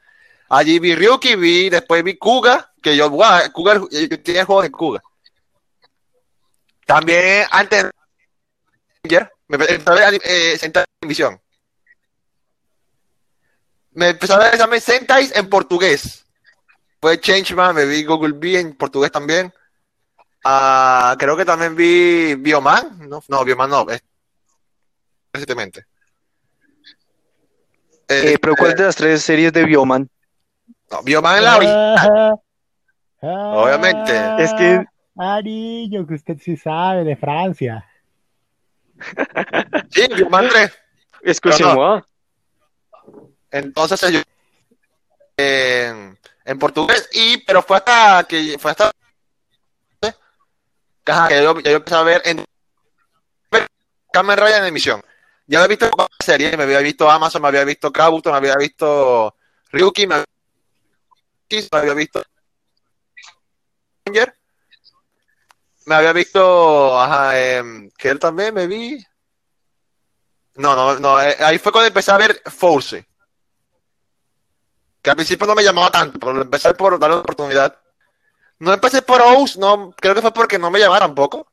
Allí 0.49 0.79
vi 0.79 0.95
Ryuki, 0.95 1.35
vi, 1.37 1.69
después 1.71 2.05
vi 2.05 2.17
Kuga, 2.17 2.73
que 2.81 2.97
yo, 2.97 3.11
guau, 3.11 3.51
Kuga, 3.53 3.75
yo 3.91 4.23
tenía 4.23 4.43
el 4.43 4.47
juego 4.47 4.63
de 4.63 4.71
Kuga. 4.71 5.03
También 6.85 7.47
antes 7.51 7.87
Ranger, 9.03 9.33
me 9.49 9.57
empecé 9.57 9.91
a 9.91 10.11
ver 10.11 10.21
eh, 10.25 10.57
Sentai 10.59 10.85
División. 11.01 11.41
Me 13.93 14.11
empecé 14.11 14.35
a 14.35 14.39
ver 14.39 14.55
examen 14.55 14.81
Sentai 14.81 15.31
en 15.35 15.49
portugués. 15.49 16.25
Fue 17.01 17.21
Changeman, 17.21 17.75
me 17.75 17.85
vi 17.85 18.05
Google 18.05 18.33
B 18.35 18.59
en 18.59 18.75
portugués 18.77 19.11
también. 19.11 19.53
Ah, 20.45 21.17
creo 21.19 21.37
que 21.37 21.45
también 21.45 21.75
vi 21.75 22.35
Bioman. 22.37 23.09
No, 23.09 23.23
no 23.29 23.45
Bioman 23.45 23.71
no. 23.71 23.89
es- 23.91 24.03
Recientemente. 25.33 25.87
Eh, 28.09 28.35
Eh, 28.35 28.39
pero 28.41 28.55
¿cuál 28.57 28.75
de 28.75 28.85
las 28.85 28.97
tres 28.97 29.23
series 29.23 29.53
de 29.53 29.65
Bioman? 29.65 30.09
no, 30.91 31.03
Bioman 31.03 31.43
la. 31.43 31.59
Ah, 31.99 32.37
Obviamente. 33.21 34.13
Es 34.39 34.53
que- 34.55 34.85
Ah, 35.19 35.41
niño, 35.43 36.07
que 36.07 36.15
usted 36.15 36.37
sí 36.39 36.57
sabe 36.57 37.03
de 37.05 37.17
Francia. 37.17 37.85
Sí, 39.91 40.07
Bioman 40.15 40.49
3. 40.49 40.73
Excusez-moi. 41.23 42.03
Entonces 43.51 44.01
yo 44.13 44.21
en, 45.39 46.19
en 46.45 46.59
portugués 46.59 47.09
y 47.13 47.39
pero 47.39 47.63
fue 47.63 47.79
hasta 47.79 48.25
que 48.29 48.57
fue 48.59 48.71
hasta 48.71 48.91
que, 50.01 51.43
yo, 51.43 51.59
yo 51.61 51.71
empecé 51.71 51.95
a 51.97 52.03
ver 52.03 52.23
en 52.25 52.45
Kamen 54.13 54.37
Rider 54.37 54.59
en 54.61 54.65
emisión. 54.67 55.03
Ya 55.47 55.63
había 55.63 55.77
visto 55.77 55.91
series, 56.25 56.57
me 56.57 56.65
había 56.65 56.81
visto 56.81 57.11
Amazon, 57.11 57.43
me 57.43 57.49
había 57.49 57.65
visto 57.65 57.93
Kabuto, 57.93 58.31
me 58.31 58.39
había 58.39 58.57
visto 58.57 59.37
Ryuki, 59.71 60.07
me 60.07 60.15
había, 60.15 60.27
me 61.51 61.95
visto 61.95 62.23
Ranger, 64.05 64.37
me 65.87 65.95
había 65.95 66.13
visto 66.13 67.33
em, 67.33 67.91
que 67.97 68.09
él 68.09 68.19
también 68.19 68.55
me 68.55 68.67
vi. 68.67 69.05
No, 70.57 70.75
no, 70.75 70.99
no, 70.99 71.21
eh, 71.21 71.37
ahí 71.41 71.59
fue 71.59 71.71
cuando 71.71 71.89
empecé 71.89 72.11
a 72.11 72.17
ver 72.17 72.43
Force 72.47 73.07
que 75.07 75.11
al 75.11 75.17
principio 75.17 75.47
no 75.47 75.55
me 75.55 75.63
llamaba 75.63 75.89
tanto, 75.89 76.19
pero 76.19 76.43
empecé 76.43 76.75
por 76.75 76.99
darle 76.99 77.15
una 77.15 77.23
oportunidad. 77.23 77.79
No 78.59 78.73
empecé 78.73 79.03
por 79.03 79.23
O's, 79.23 79.57
no, 79.57 79.95
creo 79.97 80.17
que 80.17 80.21
fue 80.21 80.33
porque 80.33 80.59
no 80.59 80.69
me 80.69 80.81
llamaba 80.81 80.99
tampoco. 80.99 81.47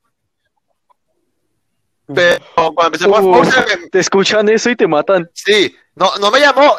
Pero 2.13 2.73
cuando 2.73 2.85
empecé 2.85 3.07
Uh, 3.07 3.13
Force, 3.21 3.77
me- 3.81 3.89
te 3.89 3.99
escuchan 3.99 4.47
eso 4.49 4.69
y 4.69 4.75
te 4.75 4.87
matan. 4.87 5.29
sí, 5.33 5.75
no, 5.95 6.15
no 6.17 6.31
me 6.31 6.39
llamó, 6.39 6.75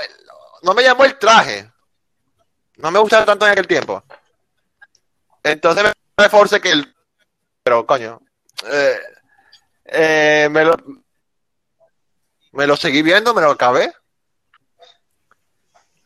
no 0.63 0.75
me 0.75 0.83
llamó 0.83 1.05
el 1.05 1.19
traje. 1.19 1.71
No 2.77 2.91
me 2.91 2.99
gustaba 2.99 3.25
tanto 3.25 3.47
en 3.47 3.53
aquel 3.53 3.67
tiempo. 3.67 4.03
Entonces 5.43 5.85
me 6.17 6.29
Force 6.29 6.61
que 6.61 6.71
el, 6.71 6.95
pero 7.63 7.87
coño, 7.87 8.21
eh, 8.67 8.99
eh, 9.85 10.49
me 10.51 10.65
lo, 10.65 10.75
me 12.53 12.67
lo 12.67 12.77
seguí 12.77 13.03
viendo, 13.03 13.35
me 13.35 13.43
lo 13.43 13.51
acabé. 13.51 13.93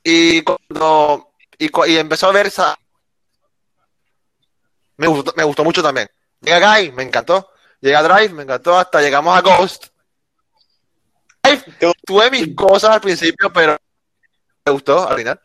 Y 0.03 0.43
cuando 0.43 1.31
y, 1.59 1.71
y 1.91 1.97
empezó 1.99 2.29
a 2.29 2.33
ver 2.33 2.47
esa 2.47 2.79
me 4.97 5.07
gustó, 5.07 5.33
me 5.37 5.45
gustó 5.45 5.65
mucho 5.65 5.83
también. 5.83 6.09
Llega 6.41 6.77
Guy, 6.79 6.93
me 6.93 7.03
encantó. 7.05 7.51
Llega 7.81 8.03
Drive, 8.03 8.31
me 8.35 8.43
encantó. 8.43 8.77
Hasta 8.79 9.01
llegamos 9.01 9.37
a 9.37 9.41
Ghost. 9.41 9.87
Drive, 11.43 11.65
tuve 12.05 12.31
mis 12.31 12.55
cosas 12.55 12.91
al 12.91 13.01
principio, 13.01 13.53
pero 13.53 13.77
me 14.67 14.73
gustó 14.73 15.09
al 15.09 15.17
final. 15.17 15.41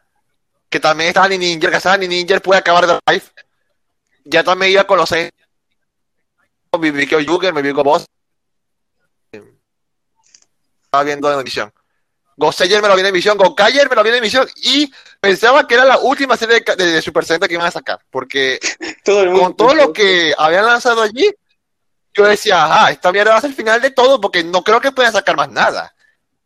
Que 0.69 0.79
también 0.79 1.09
estaba 1.09 1.27
ni 1.27 1.37
Ninja, 1.37 1.69
que 1.69 1.77
estaba 1.77 1.97
ni 1.97 2.07
Ninja, 2.07 2.39
pude 2.39 2.57
acabar 2.57 2.85
Drive. 3.05 3.23
Ya 4.25 4.43
también 4.43 4.71
iba 4.71 4.83
con 4.85 4.97
los 4.97 5.07
seis. 5.09 5.29
Vi 6.79 6.89
vi 6.91 7.05
que 7.05 7.23
Yuger, 7.23 7.53
me 7.53 7.61
vi 7.61 7.71
con 7.73 7.83
Boss. 7.83 8.05
Estaba 10.85 11.03
viendo 11.03 11.31
en 11.31 11.39
emisión. 11.39 11.71
Gosayer 12.35 12.81
me 12.81 12.87
lo 12.87 12.95
vi 12.95 13.01
en 13.01 13.07
emisión, 13.07 13.37
Gokayer 13.37 13.87
me 13.89 13.95
lo 13.95 14.01
vi 14.01 14.09
en 14.09 14.15
emisión 14.15 14.47
y 14.55 14.91
pensaba 15.19 15.67
que 15.67 15.75
era 15.75 15.85
la 15.85 15.99
última 15.99 16.35
serie 16.35 16.61
de, 16.61 16.75
de- 16.75 16.91
de 16.93 17.01
Super 17.01 17.23
Sentai 17.25 17.47
que 17.47 17.53
iban 17.53 17.67
a 17.67 17.71
sacar, 17.71 17.99
porque 18.09 18.59
Todo 19.05 19.31
con 19.39 19.55
todo 19.55 19.75
lo 19.75 19.93
que 19.93 20.33
habían 20.35 20.65
lanzado 20.65 21.03
allí, 21.03 21.31
yo 22.13 22.25
decía, 22.25 22.63
ajá, 22.65 22.91
esta 22.91 23.11
mierda 23.11 23.31
va 23.31 23.37
a 23.37 23.41
ser 23.41 23.49
el 23.49 23.55
final 23.55 23.81
de 23.81 23.91
todo 23.91 24.19
porque 24.21 24.43
no 24.43 24.63
creo 24.63 24.79
que 24.79 24.91
puedan 24.91 25.13
sacar 25.13 25.35
más 25.35 25.49
nada. 25.49 25.93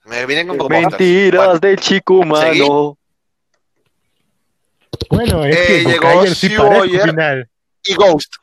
Me 0.06 0.26
vienen 0.26 0.48
con. 0.48 0.68
Mentiras 0.70 1.46
Bueno, 1.46 1.60
del 1.60 1.80
chico 1.80 2.16
humano. 2.16 2.98
Bueno, 5.10 5.46
es 5.46 5.56
Eh, 5.56 5.66
que 5.68 5.84
llegó 5.84 6.26
sí 6.28 6.50
final. 6.50 7.50
y 7.84 7.94
Ghost. 7.96 8.34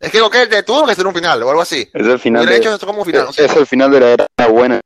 Es 0.00 0.12
que 0.12 0.20
que 0.30 0.46
de 0.46 0.62
tuvo 0.62 0.86
que 0.86 0.94
ser 0.94 1.06
un 1.06 1.14
final 1.14 1.42
o 1.42 1.50
algo 1.50 1.62
así. 1.62 1.88
Es 1.92 2.06
el 2.06 2.18
final 2.20 2.46
de, 2.46 2.56
hecho 2.56 2.72
esto 2.72 2.86
como 2.86 3.00
un 3.00 3.06
final. 3.06 3.28
es 3.36 3.38
el 3.38 3.66
final 3.66 3.90
de 3.90 4.00
la 4.00 4.10
era 4.12 4.26
buena. 4.48 4.80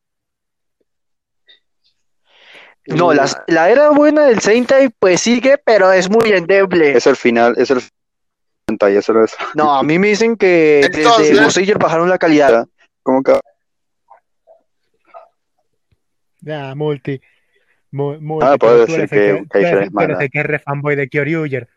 No, 2.87 3.13
las- 3.13 3.37
la 3.47 3.71
era 3.71 3.91
buena 3.91 4.25
del 4.25 4.41
Sentai 4.41 4.89
pues 4.89 5.21
sigue, 5.21 5.59
pero 5.59 5.93
es 5.93 6.09
muy 6.11 6.33
endeble. 6.33 6.97
Es 6.97 7.07
el 7.07 7.17
final, 7.17 7.55
es 7.57 7.71
el 7.71 7.83
y 8.91 8.97
eso 8.97 9.23
es 9.23 9.35
No, 9.55 9.75
a 9.75 9.83
mí 9.83 9.99
me 9.99 10.09
dicen 10.09 10.37
que 10.37 10.81
Entonces- 10.85 11.29
desde 11.31 11.45
Goseiger 11.45 11.79
bajaron 11.79 12.09
la 12.09 12.19
calidad. 12.19 12.67
como 13.03 13.23
que 13.23 13.39
Ya, 16.41 16.75
multi. 16.75 17.21
Mu- 17.93 18.19
multi, 18.21 18.47
Ah, 18.49 18.57
ser 18.87 18.95
eres 19.01 19.11
que 19.11 19.45
Kaiser 19.51 19.83
es 19.85 19.93
mala. 19.93 20.19
que 20.19 20.39
es 20.41 20.45
re 20.47 20.59
fanboy 20.59 20.97
de 20.97 21.09
Kyoryuger. 21.09 21.69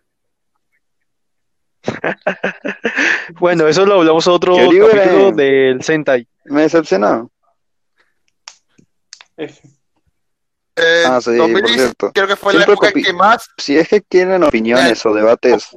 Bueno, 3.39 3.67
eso 3.67 3.85
lo 3.85 3.95
hablamos 3.95 4.27
otro 4.27 4.57
Yo 4.57 4.69
digo, 4.71 4.87
capítulo 4.89 5.29
eh, 5.29 5.33
del 5.33 5.83
Sentai. 5.83 6.27
me 6.45 6.61
decepcionó. 6.63 7.29
Eh, 9.37 11.03
Ah, 11.07 11.19
sí, 11.21 11.31
por 11.37 11.51
2010 11.51 11.75
cierto. 11.75 12.11
creo 12.13 12.27
que 12.27 12.35
fue 12.35 12.53
la 12.53 12.59
Siempre 12.59 12.73
época 12.73 12.87
en 12.89 12.93
copi- 12.95 13.05
que 13.05 13.13
más. 13.13 13.49
Si 13.57 13.77
es 13.77 13.87
que 13.87 14.01
quieren 14.01 14.43
opiniones 14.43 15.05
o 15.05 15.13
debates. 15.13 15.69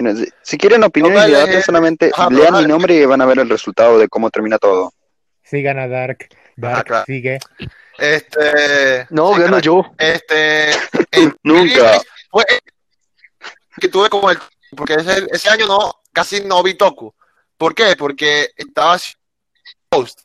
Si 0.00 0.04
no- 0.04 0.16
si- 0.16 0.32
Si 0.42 0.56
quieren 0.56 0.82
opiniones 0.82 1.28
y 1.28 1.32
debates, 1.32 1.64
solamente 1.66 2.10
ajá, 2.14 2.30
lean 2.30 2.56
mi 2.56 2.64
nombre 2.66 2.94
y 2.94 3.04
van 3.04 3.20
a 3.20 3.26
ver 3.26 3.38
el 3.38 3.50
resultado 3.50 3.98
de 3.98 4.08
cómo 4.08 4.30
termina 4.30 4.58
todo. 4.58 4.94
Sigan 5.42 5.78
a 5.78 5.86
Dark. 5.88 6.26
Dark 6.56 6.86
claro. 6.86 7.04
sigue. 7.06 7.38
Este. 7.98 9.06
No, 9.10 9.34
sí, 9.34 9.40
gano 9.42 9.58
yo. 9.58 9.92
Este. 9.98 10.70
en 11.12 11.36
Nunca. 11.42 11.92
2010 11.92 12.02
Fue 12.30 12.44
que 13.78 13.88
tuve 13.88 14.08
como 14.08 14.30
el. 14.30 14.38
Porque 14.74 14.94
ese, 14.94 15.26
ese 15.30 15.50
año 15.50 15.66
no, 15.66 15.92
casi 16.12 16.40
no 16.44 16.62
vi 16.62 16.74
Toku. 16.74 17.14
¿Por 17.58 17.74
qué? 17.74 17.94
Porque 17.96 18.48
estaba 18.56 18.96
Ghost. 19.90 20.20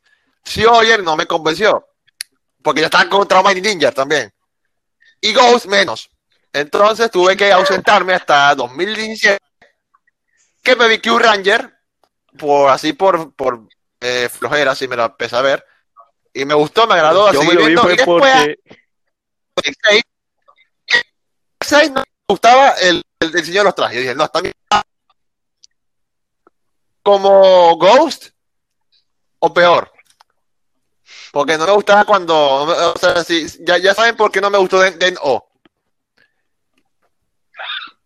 Si 0.46 0.64
Oyer 0.66 1.04
no 1.04 1.18
me 1.18 1.26
convenció. 1.26 1.86
Porque 2.64 2.80
yo 2.80 2.86
estaba 2.86 3.10
con 3.10 3.28
Trauma 3.28 3.52
y 3.52 3.60
Ninja 3.60 3.92
también. 3.92 4.32
Y 5.20 5.34
Ghost 5.34 5.66
menos. 5.66 6.10
Entonces 6.54 7.12
tuve 7.12 7.36
que 7.36 7.52
ausentarme 7.52 8.14
hasta 8.14 8.56
2017. 8.56 9.38
Que 10.66 10.76
me 10.76 10.88
vi 10.88 11.00
Q 11.00 11.20
Ranger. 11.20 11.74
Por 12.38 12.70
así 12.70 12.92
por, 12.92 13.34
por 13.34 13.68
eh, 14.02 14.28
flojera, 14.30 14.72
así 14.72 14.88
me 14.88 14.98
lo 14.98 15.06
empecé 15.06 15.36
a 15.36 15.42
ver. 15.42 15.66
Y 16.34 16.44
me 16.44 16.56
gustó, 16.56 16.88
me 16.88 16.96
agradó. 16.96 17.32
Yo 17.32 17.40
así 17.40 17.48
me 17.48 17.54
lo 17.54 17.60
vi 17.62 17.66
viendo, 17.68 17.84
fue 17.84 17.94
y 17.94 17.98
después, 17.98 18.58
porque 19.54 19.72
X6, 19.72 20.02
X6 21.62 21.92
no 21.92 22.02
me 22.02 22.06
gustaba 22.28 22.72
el, 22.72 23.02
el 23.20 23.32
diseño 23.32 23.60
de 23.60 23.64
los 23.64 23.76
trajes. 23.76 23.96
Yo 23.96 24.02
dije, 24.02 24.16
no, 24.16 24.26
está 24.26 24.42
bien. 24.42 24.54
Como 27.04 27.78
Ghost 27.78 28.32
o 29.40 29.54
peor. 29.54 29.92
Porque 31.32 31.58
no 31.58 31.68
me 31.68 31.74
gustaba 31.74 32.06
cuando. 32.06 32.36
O 32.36 32.98
sea, 33.00 33.24
si, 33.24 33.46
ya, 33.64 33.78
ya 33.78 33.94
saben 33.94 34.18
por 34.18 34.32
qué 34.32 34.42
no 34.42 34.50
me 34.50 34.58
gustó 34.58 34.80
Den, 34.80 34.98
Den 34.98 35.16
O. 35.22 35.48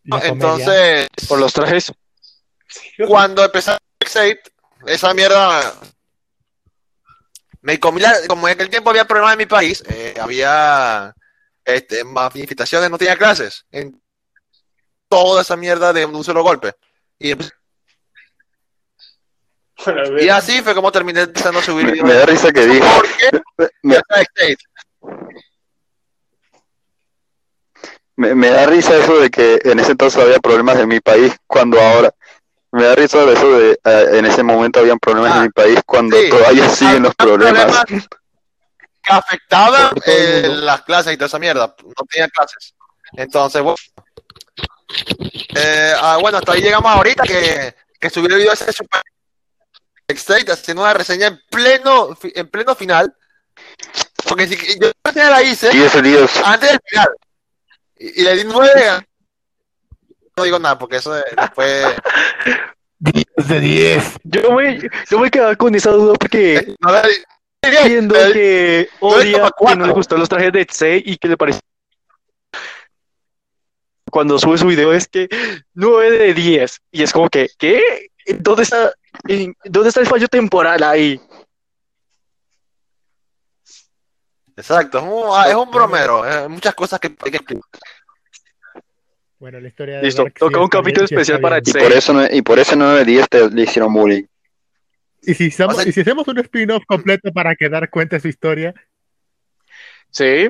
La. 0.04 0.20
Entonces, 0.20 1.08
por 1.28 1.40
los 1.40 1.54
trajes. 1.54 1.94
cuando 3.08 3.44
empecé 3.44 3.72
X8, 4.00 4.40
esa 4.88 5.14
mierda. 5.14 5.74
Me 7.62 7.80
comí 7.80 8.00
la, 8.00 8.14
como 8.28 8.48
en 8.48 8.54
aquel 8.54 8.70
tiempo 8.70 8.90
había 8.90 9.06
problemas 9.06 9.34
en 9.34 9.40
mi 9.40 9.46
país, 9.46 9.84
eh, 9.90 10.16
había 10.20 11.14
este, 11.66 12.04
manifestaciones, 12.06 12.90
no 12.90 12.98
tenía 12.98 13.18
clases. 13.18 13.66
En 13.72 14.02
toda 15.10 15.42
esa 15.42 15.58
mierda 15.58 15.92
de 15.92 16.06
un 16.06 16.24
solo 16.24 16.42
golpe. 16.42 16.74
Y, 17.20 17.34
y 20.20 20.30
así 20.30 20.62
fue 20.62 20.76
como 20.76 20.92
terminé 20.92 21.22
empezando 21.22 21.60
a 21.60 21.64
subir 21.64 21.86
Me, 21.86 21.92
videos. 21.94 22.08
me 22.08 22.14
da 22.16 22.26
risa 22.26 22.52
que. 22.52 22.82
Porque 22.96 23.70
Me, 23.84 23.94
ya 23.96 24.00
está 24.00 24.22
X8. 24.22 24.58
me- 28.16 28.36
me 28.36 28.50
da 28.50 28.66
risa 28.66 28.98
eso 28.98 29.20
de 29.20 29.30
que 29.30 29.60
en 29.64 29.80
ese 29.80 29.92
entonces 29.92 30.22
había 30.22 30.40
problemas 30.40 30.78
en 30.80 30.88
mi 30.90 31.00
país 31.00 31.36
cuando 31.48 31.80
ahora. 31.80 32.14
Me 32.72 32.84
da 32.84 32.96
risa 32.96 33.26
de 33.26 33.34
eso 33.34 33.58
de 33.58 33.72
eh, 33.84 34.08
en 34.14 34.26
ese 34.26 34.44
momento 34.44 34.80
habían 34.80 35.00
problemas 35.00 35.32
Ah, 35.34 35.38
en 35.38 35.44
mi 35.44 35.50
país 35.50 35.80
cuando 35.86 36.16
sí. 36.18 36.30
todavía 36.30 36.70
siguen 36.70 37.04
los 37.04 37.16
problemas. 37.16 37.84
que 37.88 39.12
afectaban 39.12 39.92
eh, 40.06 40.44
las 40.48 40.82
clases 40.84 41.14
y 41.14 41.18
toda 41.18 41.28
esa 41.28 41.40
mierda. 41.40 41.76
No 41.84 42.06
tenía 42.10 42.28
clases. 42.30 42.76
Entonces, 43.14 43.62
bueno. 43.62 43.78
Eh, 45.56 45.94
ah, 46.00 46.18
bueno, 46.22 46.38
hasta 46.38 46.52
ahí 46.52 46.62
llegamos 46.62 46.92
ahorita 46.92 47.24
que, 47.24 47.76
que 48.00 48.10
subí 48.10 48.28
el 48.28 48.38
video 48.38 48.54
ese 48.54 48.72
Super 48.72 49.02
State 50.08 50.52
haciendo 50.52 50.84
una 50.84 50.94
reseña 50.94 51.28
en 51.28 51.40
pleno, 51.50 52.18
en 52.24 52.48
pleno 52.50 52.76
final. 52.76 53.14
Porque 54.28 54.48
si, 54.48 54.56
yo 54.80 54.88
la 54.88 55.12
reseña 55.12 55.30
la 55.32 55.44
hice 55.44 55.70
10 55.70 55.94
de 55.94 56.02
10. 56.02 56.38
antes 56.46 56.70
del 56.70 56.80
final. 56.86 57.10
Y, 57.98 58.22
y 58.22 58.24
le 58.24 58.36
di 58.36 58.44
9. 58.46 59.08
No 60.40 60.46
digo 60.46 60.60
nada, 60.60 60.78
porque 60.80 60.96
eso 60.98 61.14
de- 61.14 61.24
después. 61.36 61.86
10 63.00 63.26
de 63.48 63.60
10. 63.60 64.18
Yo 64.24 64.52
me, 64.54 64.80
yo 65.10 65.20
me 65.20 65.30
quedaba 65.32 65.56
con 65.56 65.74
esa 65.76 65.92
duda 65.92 66.14
porque 66.14 66.76
No 66.80 66.92
le 66.92 67.02
di- 67.04 67.88
viendo 67.88 68.16
di- 68.28 68.34
que 68.34 68.90
odia 69.00 69.50
que 69.58 69.76
no 69.76 69.86
le 69.86 69.94
gustaron 69.94 70.20
los 70.22 70.30
trajes 70.30 70.52
de 70.52 70.66
Tsei 70.66 71.04
y 71.06 71.18
que 71.18 71.28
le 71.30 71.38
pareció 71.38 71.62
cuando 74.12 74.40
sube 74.40 74.58
su 74.58 74.66
video 74.68 74.92
es 74.92 75.08
que 75.08 75.30
9 75.76 76.18
de 76.18 76.34
10 76.34 76.82
y 76.92 77.04
es 77.04 77.14
como 77.14 77.30
que 77.30 77.48
¿qué? 77.58 78.10
¿Dónde 78.40 78.64
está 78.64 78.92
en- 79.28 79.56
dónde 79.66 79.90
está 79.90 80.02
el 80.02 80.08
fallo 80.08 80.28
temporal 80.28 80.82
ahí? 80.84 81.22
Exacto, 84.58 84.98
es 84.98 85.04
un, 85.06 85.24
ah, 85.34 85.48
es 85.48 85.56
un 85.56 85.72
bromero. 85.72 86.26
eh, 86.30 86.48
muchas 86.50 86.76
cosas 86.76 87.00
que 87.00 87.08
hay 87.24 87.32
que 87.32 87.38
explicar. 87.38 87.64
Bueno, 89.40 89.60
la 89.60 89.68
historia 89.70 89.98
de 89.98 90.04
Listo, 90.04 90.24
Dark 90.24 90.34
sí 90.36 90.40
toca 90.40 90.60
un 90.60 90.68
capítulo 90.68 91.02
bien, 91.02 91.08
sí 91.08 91.16
especial 91.16 91.40
para 91.42 91.60
bien. 91.62 91.76
Y 91.78 91.80
por 91.82 91.92
eso, 91.94 92.14
no- 92.14 92.26
y 92.30 92.42
por 92.42 92.60
eso 92.60 92.76
9 92.76 93.00
de 93.00 93.06
10 93.06 93.30
te, 93.30 93.50
le 93.50 93.62
hicieron 93.64 93.94
bullying. 93.94 94.24
Y 95.22 95.34
si, 95.34 95.48
hacemos- 95.48 95.76
O 95.76 95.80
sea- 95.80 95.90
y 95.90 95.92
si 95.94 96.02
hacemos 96.02 96.28
un 96.28 96.40
spin-off 96.40 96.84
completo 96.88 97.32
para 97.34 97.56
que 97.56 97.70
Dark 97.70 97.90
cuente 97.90 98.20
su 98.20 98.28
historia, 98.28 98.74
Sí, 100.12 100.50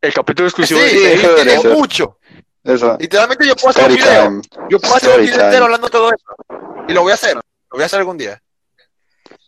el 0.00 0.14
capítulo 0.14 0.48
Sí, 0.48 0.52
exclusivo 0.62 0.80
de 0.80 0.88
sí, 0.90 1.04
eso 1.04 1.34
tiene 1.34 1.58
ser. 1.58 1.72
mucho. 1.76 2.18
Eso. 2.62 2.96
Literalmente 3.00 3.44
yo 3.48 3.56
puedo 3.56 3.70
hacer 3.70 3.84
un 3.86 3.90
Story 3.98 4.08
video. 4.10 4.24
time. 4.28 4.68
Yo 4.70 4.78
puedo 4.78 4.94
hacer 4.94 5.10
un 5.18 5.26
video 5.26 5.40
entero 5.44 5.64
hablando 5.64 5.86
de 5.88 5.90
todo 5.90 6.08
eso. 6.12 6.84
Y 6.88 6.92
lo 6.92 7.02
voy 7.02 7.10
a 7.10 7.14
hacer. 7.14 7.34
Lo 7.34 7.42
voy 7.72 7.82
a 7.82 7.86
hacer 7.86 7.98
algún 7.98 8.16
día. 8.16 8.40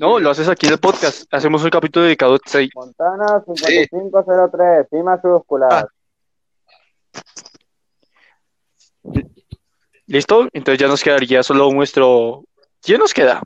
No, 0.00 0.18
lo 0.18 0.30
haces 0.30 0.48
aquí 0.48 0.66
en 0.66 0.72
el 0.72 0.80
podcast. 0.80 1.32
Hacemos 1.32 1.62
un 1.62 1.70
capítulo 1.70 2.04
dedicado 2.06 2.34
a. 2.34 2.68
Montana 2.74 3.44
5503, 3.46 4.86
sí 4.90 4.96
mayúsculas. 4.96 5.72
Ah. 5.72 5.88
¿Listo? 10.06 10.48
Entonces 10.52 10.78
ya 10.78 10.88
nos 10.88 11.02
quedaría 11.02 11.42
solo 11.42 11.70
nuestro 11.72 12.44
¿Quién 12.82 12.98
nos 12.98 13.14
queda? 13.14 13.42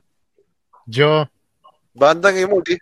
yo, 0.85 1.29
Bandan 1.93 2.37
y 2.37 2.45
multi. 2.45 2.77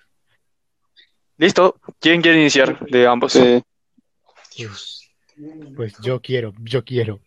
¿Listo? 1.38 1.80
¿Quién 2.00 2.22
quiere 2.22 2.40
iniciar 2.40 2.80
de 2.88 3.06
ambos? 3.06 3.34
Sí. 3.34 3.64
pues 5.76 5.94
yo 6.02 6.20
quiero, 6.20 6.54
yo 6.60 6.84
quiero. 6.84 7.20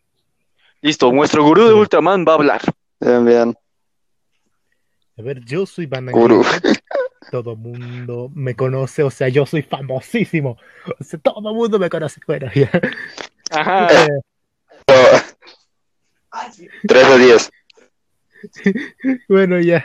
Listo, 0.81 1.13
nuestro 1.13 1.45
gurú 1.45 1.69
de 1.69 1.75
Ultraman 1.75 2.25
va 2.27 2.33
a 2.33 2.35
hablar. 2.37 2.61
Bien, 2.99 3.25
bien. 3.25 3.55
A 5.19 5.23
ver, 5.23 5.45
yo 5.45 5.67
soy 5.67 5.87
Bandan 5.87 6.15
Gurú. 6.15 6.45
Todo 7.31 7.55
mundo 7.55 8.31
me 8.35 8.57
conoce, 8.57 9.03
o 9.03 9.11
sea, 9.11 9.29
yo 9.29 9.45
soy 9.47 9.63
famosísimo. 9.63 10.57
O 10.99 11.05
sea, 11.05 11.21
todo 11.21 11.51
el 11.51 11.55
mundo 11.55 11.79
me 11.79 11.91
conoce. 11.91 12.21
Bueno, 12.27 12.51
ya. 12.55 12.71
Ajá. 13.51 13.89
Eh, 13.93 14.09
3 16.87 17.09
de 17.09 17.19
10. 17.19 17.51
Bueno, 19.29 19.61
ya. 19.61 19.85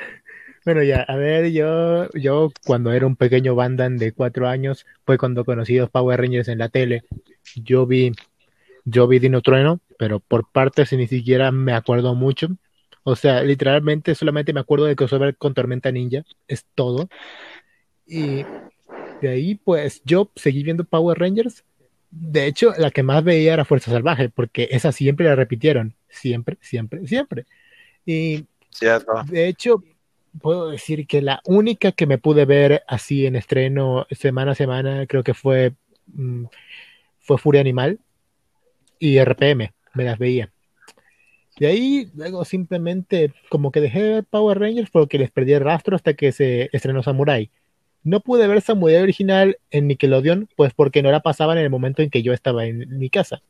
Bueno, 0.66 0.84
ya. 0.84 1.02
A 1.04 1.16
ver, 1.16 1.52
yo, 1.52 2.10
yo 2.14 2.52
cuando 2.66 2.92
era 2.94 3.06
un 3.08 3.16
pequeño 3.16 3.56
Bandan 3.56 3.98
de 3.98 4.14
cuatro 4.14 4.48
años, 4.48 4.86
fue 5.06 5.18
cuando 5.18 5.46
conocí 5.46 5.78
los 5.78 5.90
Power 5.90 6.22
Rangers 6.22 6.48
en 6.48 6.60
la 6.60 6.70
tele. 6.70 7.04
Yo 7.56 7.86
vi, 7.86 8.14
yo 8.86 9.08
vi 9.08 9.20
Dino 9.20 9.42
Trueno, 9.42 9.82
pero 9.98 10.20
por 10.20 10.52
partes 10.52 10.94
ni 10.94 11.08
siquiera 11.08 11.52
me 11.52 11.74
acuerdo 11.74 12.16
mucho. 12.16 12.50
O 13.04 13.16
sea, 13.16 13.44
literalmente 13.44 14.16
solamente 14.16 14.54
me 14.54 14.62
acuerdo 14.62 14.86
de 14.86 14.96
crossover 14.96 15.38
con 15.38 15.54
Tormenta 15.54 15.92
Ninja. 15.92 16.24
Es 16.48 16.66
todo. 16.76 17.10
Y 18.06 18.46
de 19.22 19.30
ahí, 19.30 19.56
pues, 19.56 20.02
yo 20.06 20.32
seguí 20.36 20.64
viendo 20.64 20.86
Power 20.86 21.18
Rangers. 21.20 21.64
de 22.12 22.48
hecho, 22.48 22.74
la 22.78 22.92
que 22.92 23.04
más 23.04 23.24
veía 23.24 23.54
era 23.54 23.66
Fuerza 23.66 23.92
Salvaje, 23.92 24.30
porque 24.30 24.70
esa 24.72 24.92
siempre 24.94 25.26
la 25.28 25.36
repitieron. 25.36 25.96
Siempre, 26.16 26.58
siempre, 26.62 27.08
siempre. 27.08 27.46
Y 28.06 28.46
Cierto. 28.70 29.24
de 29.28 29.48
hecho, 29.48 29.84
puedo 30.42 30.70
decir 30.70 31.08
que 31.08 31.22
la 31.22 31.42
única 31.46 31.92
que 31.92 32.08
me 32.08 32.18
pude 32.18 32.46
ver 32.46 32.84
así 32.88 33.26
en 33.26 33.36
estreno 33.36 34.06
semana 34.12 34.52
a 34.52 34.56
semana, 34.56 35.06
creo 35.08 35.24
que 35.24 35.34
fue, 35.34 35.74
mm, 36.08 36.46
fue 37.20 37.38
Furia 37.38 37.62
Animal 37.62 38.00
y 39.00 39.18
RPM, 39.18 39.74
me 39.94 40.04
las 40.04 40.18
veía. 40.18 40.52
De 41.60 41.68
ahí, 41.68 42.10
luego 42.16 42.44
simplemente 42.44 43.32
como 43.50 43.72
que 43.72 43.80
dejé 43.80 44.24
Power 44.24 44.60
Rangers 44.60 44.90
porque 44.90 45.18
les 45.18 45.32
perdí 45.32 45.54
el 45.54 45.62
rastro 45.62 45.96
hasta 45.96 46.14
que 46.14 46.32
se 46.32 46.70
estrenó 46.74 47.02
Samurai. 47.02 47.50
No 48.04 48.20
pude 48.20 48.48
ver 48.48 48.62
Samurai 48.62 49.02
original 49.02 49.58
en 49.72 49.88
Nickelodeon, 49.88 50.50
pues 50.56 50.74
porque 50.74 51.02
no 51.02 51.12
la 51.12 51.22
pasaban 51.22 51.58
en 51.58 51.64
el 51.64 51.70
momento 51.70 52.02
en 52.02 52.10
que 52.10 52.24
yo 52.24 52.34
estaba 52.34 52.66
en 52.66 53.00
mi 53.00 53.10
casa. 53.10 53.42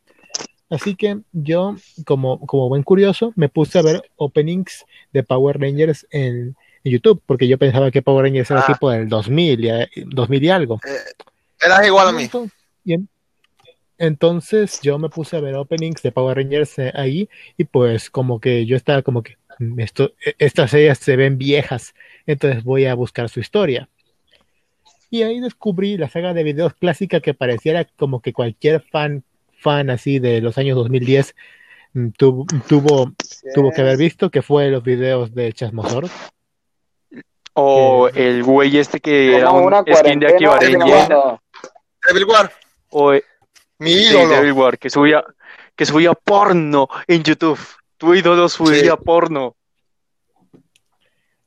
Así 0.69 0.95
que 0.95 1.19
yo, 1.31 1.75
como, 2.05 2.39
como 2.45 2.69
buen 2.69 2.83
curioso, 2.83 3.31
me 3.35 3.49
puse 3.49 3.77
a 3.79 3.83
ver 3.83 4.09
openings 4.15 4.85
de 5.13 5.23
Power 5.23 5.59
Rangers 5.59 6.07
en, 6.09 6.55
en 6.83 6.91
YouTube, 6.91 7.21
porque 7.25 7.47
yo 7.47 7.57
pensaba 7.57 7.91
que 7.91 8.01
Power 8.01 8.25
Rangers 8.25 8.49
era 8.49 8.61
Ah. 8.61 8.65
tipo 8.73 8.89
del 8.89 9.07
2000 9.07 9.63
y, 9.63 9.69
2000 10.07 10.43
y 10.43 10.49
algo. 10.49 10.79
Eras 11.61 11.85
igual 11.85 12.07
a 12.07 12.11
mí. 12.11 12.23
Entonces, 12.23 12.57
y 12.83 12.93
en- 12.93 13.09
entonces 13.97 14.81
yo 14.81 14.97
me 14.99 15.09
puse 15.09 15.37
a 15.37 15.39
ver 15.39 15.55
openings 15.55 16.01
de 16.01 16.11
Power 16.11 16.35
Rangers 16.37 16.77
eh, 16.79 16.91
ahí 16.95 17.29
y 17.57 17.63
pues 17.63 18.09
como 18.09 18.39
que 18.39 18.65
yo 18.65 18.75
estaba 18.75 19.01
como 19.03 19.23
que 19.23 19.37
"Mm, 19.59 19.79
esto, 19.79 20.13
e- 20.25 20.35
estas 20.39 20.71
series 20.71 20.97
se 20.97 21.15
ven 21.15 21.37
viejas, 21.37 21.93
entonces 22.25 22.63
voy 22.63 22.85
a 22.85 22.95
buscar 22.95 23.29
su 23.29 23.39
historia. 23.39 23.87
Y 25.09 25.21
ahí 25.23 25.39
descubrí 25.39 25.95
la 25.97 26.09
saga 26.09 26.33
de 26.33 26.43
videos 26.43 26.73
clásica 26.73 27.21
que 27.21 27.33
pareciera 27.33 27.85
como 27.85 28.19
que 28.21 28.33
cualquier 28.33 28.81
fan, 28.81 29.23
fan 29.65 29.89
así 29.89 30.19
de 30.19 30.41
los 30.41 30.57
años 30.59 30.75
2010 30.77 31.33
mm, 31.93 32.09
tuvo, 32.17 32.45
tuvo, 32.69 33.11
tuvo 33.55 33.71
que 33.71 33.81
haber 33.81 33.97
visto, 33.97 34.29
que 34.29 34.43
fue 34.43 34.69
los 34.69 34.83
videos 34.83 35.33
de 35.33 35.51
Chasmosor. 35.53 36.05
O 37.53 38.09
el 38.13 38.43
güey 38.43 38.77
este 38.77 38.99
que 38.99 39.37
era 39.37 39.51
un 39.51 39.73
skin 39.73 40.19
de 40.19 40.27
Akiba 40.27 40.59
Devil 40.59 42.25
War, 42.25 42.51
O 42.89 43.13
eh, 43.13 43.23
mi 43.79 43.91
sí, 43.93 44.11
ídolo. 44.11 44.29
Devil 44.29 44.51
War, 44.51 44.77
que 44.77 44.89
subía, 44.89 45.23
que 45.75 45.85
subía 45.85 46.13
porno 46.13 46.87
en 47.07 47.23
YouTube. 47.23 47.59
Tu 47.97 48.13
ídolo 48.13 48.49
subía 48.49 48.91
Sí. 48.95 49.03
porno. 49.03 49.55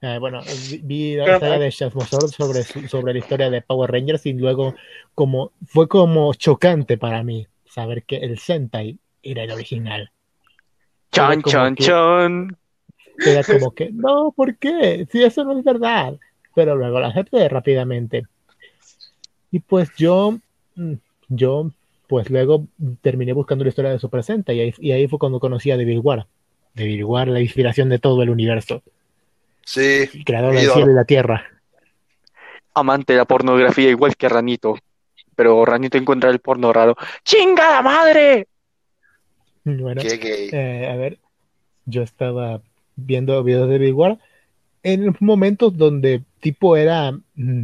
Eh, 0.00 0.16
bueno, 0.18 0.40
vi, 0.82 1.16
la 1.16 1.38
saga 1.40 1.58
de 1.58 1.70
Chasmosor 1.72 2.30
sobre, 2.30 2.62
su- 2.62 2.86
sobre 2.88 3.12
la 3.12 3.18
historia 3.18 3.50
de 3.50 3.62
Power 3.62 3.90
Rangers 3.90 4.24
y 4.26 4.32
luego 4.32 4.74
como 5.14 5.50
fue 5.66 5.88
como 5.88 6.32
chocante 6.34 6.96
para 6.96 7.22
mí 7.24 7.46
saber 7.78 8.02
que 8.02 8.16
el 8.16 8.38
Sentai 8.38 8.98
era 9.22 9.44
el 9.44 9.52
original. 9.52 10.10
Chan, 11.12 11.42
que- 11.42 11.84
chan. 11.84 12.56
Era 13.24 13.44
como 13.44 13.72
que, 13.72 13.90
no, 13.92 14.32
¿por 14.32 14.56
qué? 14.56 15.06
Si 15.10 15.22
eso 15.22 15.44
no 15.44 15.56
es 15.58 15.64
verdad. 15.64 16.14
Pero 16.54 16.74
luego 16.74 16.98
la 16.98 17.08
acepté 17.08 17.48
rápidamente. 17.48 18.24
Y 19.52 19.60
pues 19.60 19.90
yo, 19.96 20.38
mm, 20.74 20.94
yo, 21.28 21.70
pues 22.08 22.30
luego 22.30 22.66
terminé 23.00 23.32
buscando 23.32 23.64
la 23.64 23.68
historia 23.68 23.92
de 23.92 23.98
Super 24.00 24.24
Sentai 24.24 24.56
y 24.56 24.60
ahí, 24.60 24.74
y 24.78 24.92
ahí 24.92 25.06
fue 25.06 25.18
cuando 25.20 25.38
conocí 25.38 25.70
a 25.70 25.76
Devil 25.76 26.00
War. 26.00 26.26
Devil 26.74 27.04
War, 27.04 27.28
la 27.28 27.40
inspiración 27.40 27.88
de 27.88 27.98
todo 27.98 28.22
el 28.22 28.30
universo, 28.30 28.82
Sí, 29.64 30.08
el 30.14 30.24
creador 30.24 30.54
del 30.54 30.68
cielo 30.70 30.90
y 30.90 30.94
la 30.94 31.04
tierra. 31.04 31.44
Amante 32.74 33.12
de 33.12 33.18
la 33.18 33.24
pornografía 33.24 33.90
igual 33.90 34.16
que 34.16 34.28
Ranito. 34.28 34.78
Pero 35.38 35.64
Ranito 35.64 35.96
encuentra 35.96 36.30
el 36.30 36.40
porno 36.40 36.72
raro. 36.72 36.96
¡Chingada 37.22 37.80
madre! 37.80 38.48
Bueno, 39.62 40.02
qué 40.02 40.16
gay. 40.16 40.48
Eh, 40.50 40.90
a 40.90 40.96
ver, 40.96 41.20
yo 41.84 42.02
estaba 42.02 42.60
viendo 42.96 43.44
videos 43.44 43.68
de 43.68 43.78
Big 43.78 43.94
War 43.94 44.18
en 44.82 45.14
momentos 45.20 45.76
donde 45.76 46.24
tipo 46.40 46.76
era, 46.76 47.12
mm, 47.12 47.22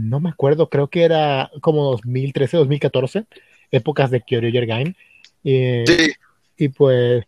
no 0.09 0.21
me 0.21 0.31
acuerdo, 0.31 0.69
creo 0.69 0.87
que 0.87 1.03
era 1.03 1.51
como 1.61 1.91
2013, 1.91 2.59
2014, 2.59 3.25
épocas 3.73 4.13
de 4.13 4.21
Kyoryuger 4.21 4.67
Game. 4.67 4.95
Y, 5.43 5.85
Sí, 5.85 6.13
y 6.57 6.69
pues, 6.69 7.25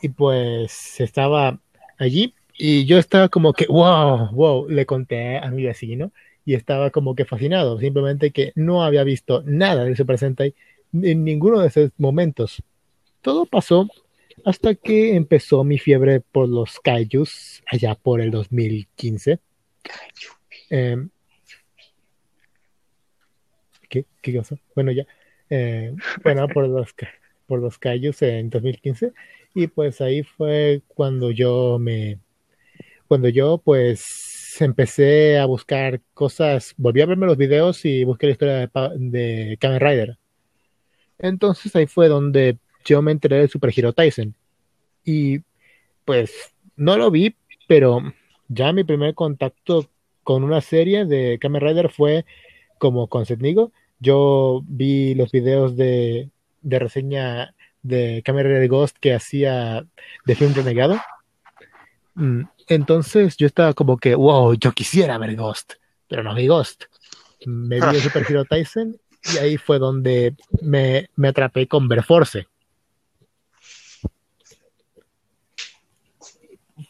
y 0.00 0.08
pues 0.08 0.98
estaba 0.98 1.60
allí 1.98 2.32
y 2.56 2.86
yo 2.86 2.96
estaba 2.96 3.28
como 3.28 3.52
que, 3.52 3.66
wow, 3.66 4.30
wow, 4.32 4.66
le 4.66 4.86
conté 4.86 5.36
a 5.36 5.50
mi 5.50 5.64
vecino 5.64 6.10
y 6.48 6.54
estaba 6.54 6.88
como 6.88 7.14
que 7.14 7.26
fascinado, 7.26 7.78
simplemente 7.78 8.30
que 8.30 8.52
no 8.54 8.82
había 8.82 9.04
visto 9.04 9.42
nada 9.44 9.84
de 9.84 9.94
Super 9.94 10.16
Sentai 10.16 10.54
en 10.94 11.22
ninguno 11.22 11.60
de 11.60 11.68
esos 11.68 11.90
momentos. 11.98 12.62
Todo 13.20 13.44
pasó 13.44 13.86
hasta 14.46 14.74
que 14.74 15.14
empezó 15.14 15.62
mi 15.62 15.78
fiebre 15.78 16.20
por 16.20 16.48
los 16.48 16.80
kaijus 16.80 17.62
allá 17.70 17.94
por 17.96 18.22
el 18.22 18.30
2015. 18.30 19.40
Eh, 20.70 20.96
¿qué, 23.90 24.06
¿Qué 24.22 24.34
cosa? 24.34 24.56
Bueno, 24.74 24.92
ya. 24.92 25.06
Eh, 25.50 25.94
bueno, 26.24 26.48
por 26.48 26.66
los, 26.66 26.94
por 27.46 27.60
los 27.60 27.76
kaijus 27.76 28.22
en 28.22 28.48
2015. 28.48 29.12
Y 29.52 29.66
pues 29.66 30.00
ahí 30.00 30.22
fue 30.22 30.80
cuando 30.88 31.30
yo 31.30 31.78
me. 31.78 32.20
Cuando 33.06 33.28
yo, 33.28 33.58
pues, 33.58 34.37
empecé 34.60 35.38
a 35.38 35.46
buscar 35.46 36.00
cosas. 36.14 36.74
Volví 36.76 37.00
a 37.00 37.06
verme 37.06 37.26
los 37.26 37.36
videos 37.36 37.84
y 37.84 38.04
busqué 38.04 38.26
la 38.26 38.32
historia 38.32 38.54
de, 38.54 38.70
de 38.98 39.56
Kamen 39.60 39.80
Rider. 39.80 40.18
Entonces 41.18 41.74
ahí 41.76 41.86
fue 41.86 42.08
donde 42.08 42.58
yo 42.84 43.02
me 43.02 43.12
enteré 43.12 43.36
de 43.38 43.48
Super 43.48 43.72
Hero 43.76 43.92
Tyson. 43.92 44.34
Y 45.04 45.40
pues 46.04 46.54
no 46.76 46.96
lo 46.96 47.10
vi, 47.10 47.34
pero 47.66 48.00
ya 48.48 48.72
mi 48.72 48.84
primer 48.84 49.14
contacto 49.14 49.90
con 50.22 50.44
una 50.44 50.60
serie 50.60 51.04
de 51.04 51.38
Kamen 51.40 51.60
Rider 51.60 51.90
fue 51.90 52.24
como 52.78 53.08
con 53.08 53.26
Setnigo. 53.26 53.72
Yo 54.00 54.62
vi 54.66 55.14
los 55.14 55.32
videos 55.32 55.76
de, 55.76 56.30
de 56.62 56.78
reseña 56.78 57.54
de 57.82 58.22
Kamen 58.24 58.44
Rider 58.44 58.68
Ghost 58.68 58.96
que 58.98 59.14
hacía 59.14 59.86
de 60.24 60.34
Film 60.34 60.54
Renegado. 60.54 60.96
Mm, 62.18 62.42
Entonces 62.66 63.36
yo 63.36 63.46
estaba 63.46 63.74
como 63.74 63.96
que, 63.96 64.14
wow, 64.16 64.54
yo 64.54 64.72
quisiera 64.72 65.16
ver 65.18 65.36
Ghost, 65.36 65.74
pero 66.08 66.24
no 66.24 66.34
vi 66.34 66.48
Ghost. 66.48 66.84
Me 67.46 67.76
vi 67.76 67.96
el 67.96 68.02
Super 68.02 68.26
Hero 68.28 68.44
Tyson 68.44 68.96
y 69.32 69.38
ahí 69.38 69.56
fue 69.56 69.78
donde 69.78 70.34
me, 70.60 71.08
me 71.14 71.28
atrapé 71.28 71.68
con 71.68 71.86
Verforce. 71.86 72.48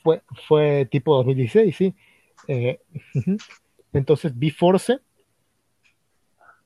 Fue, 0.02 0.22
fue 0.46 0.86
tipo 0.90 1.16
2016, 1.16 1.76
sí. 1.76 1.94
Eh. 2.46 2.80
Entonces 3.92 4.32
vi 4.38 4.50
Force 4.50 5.00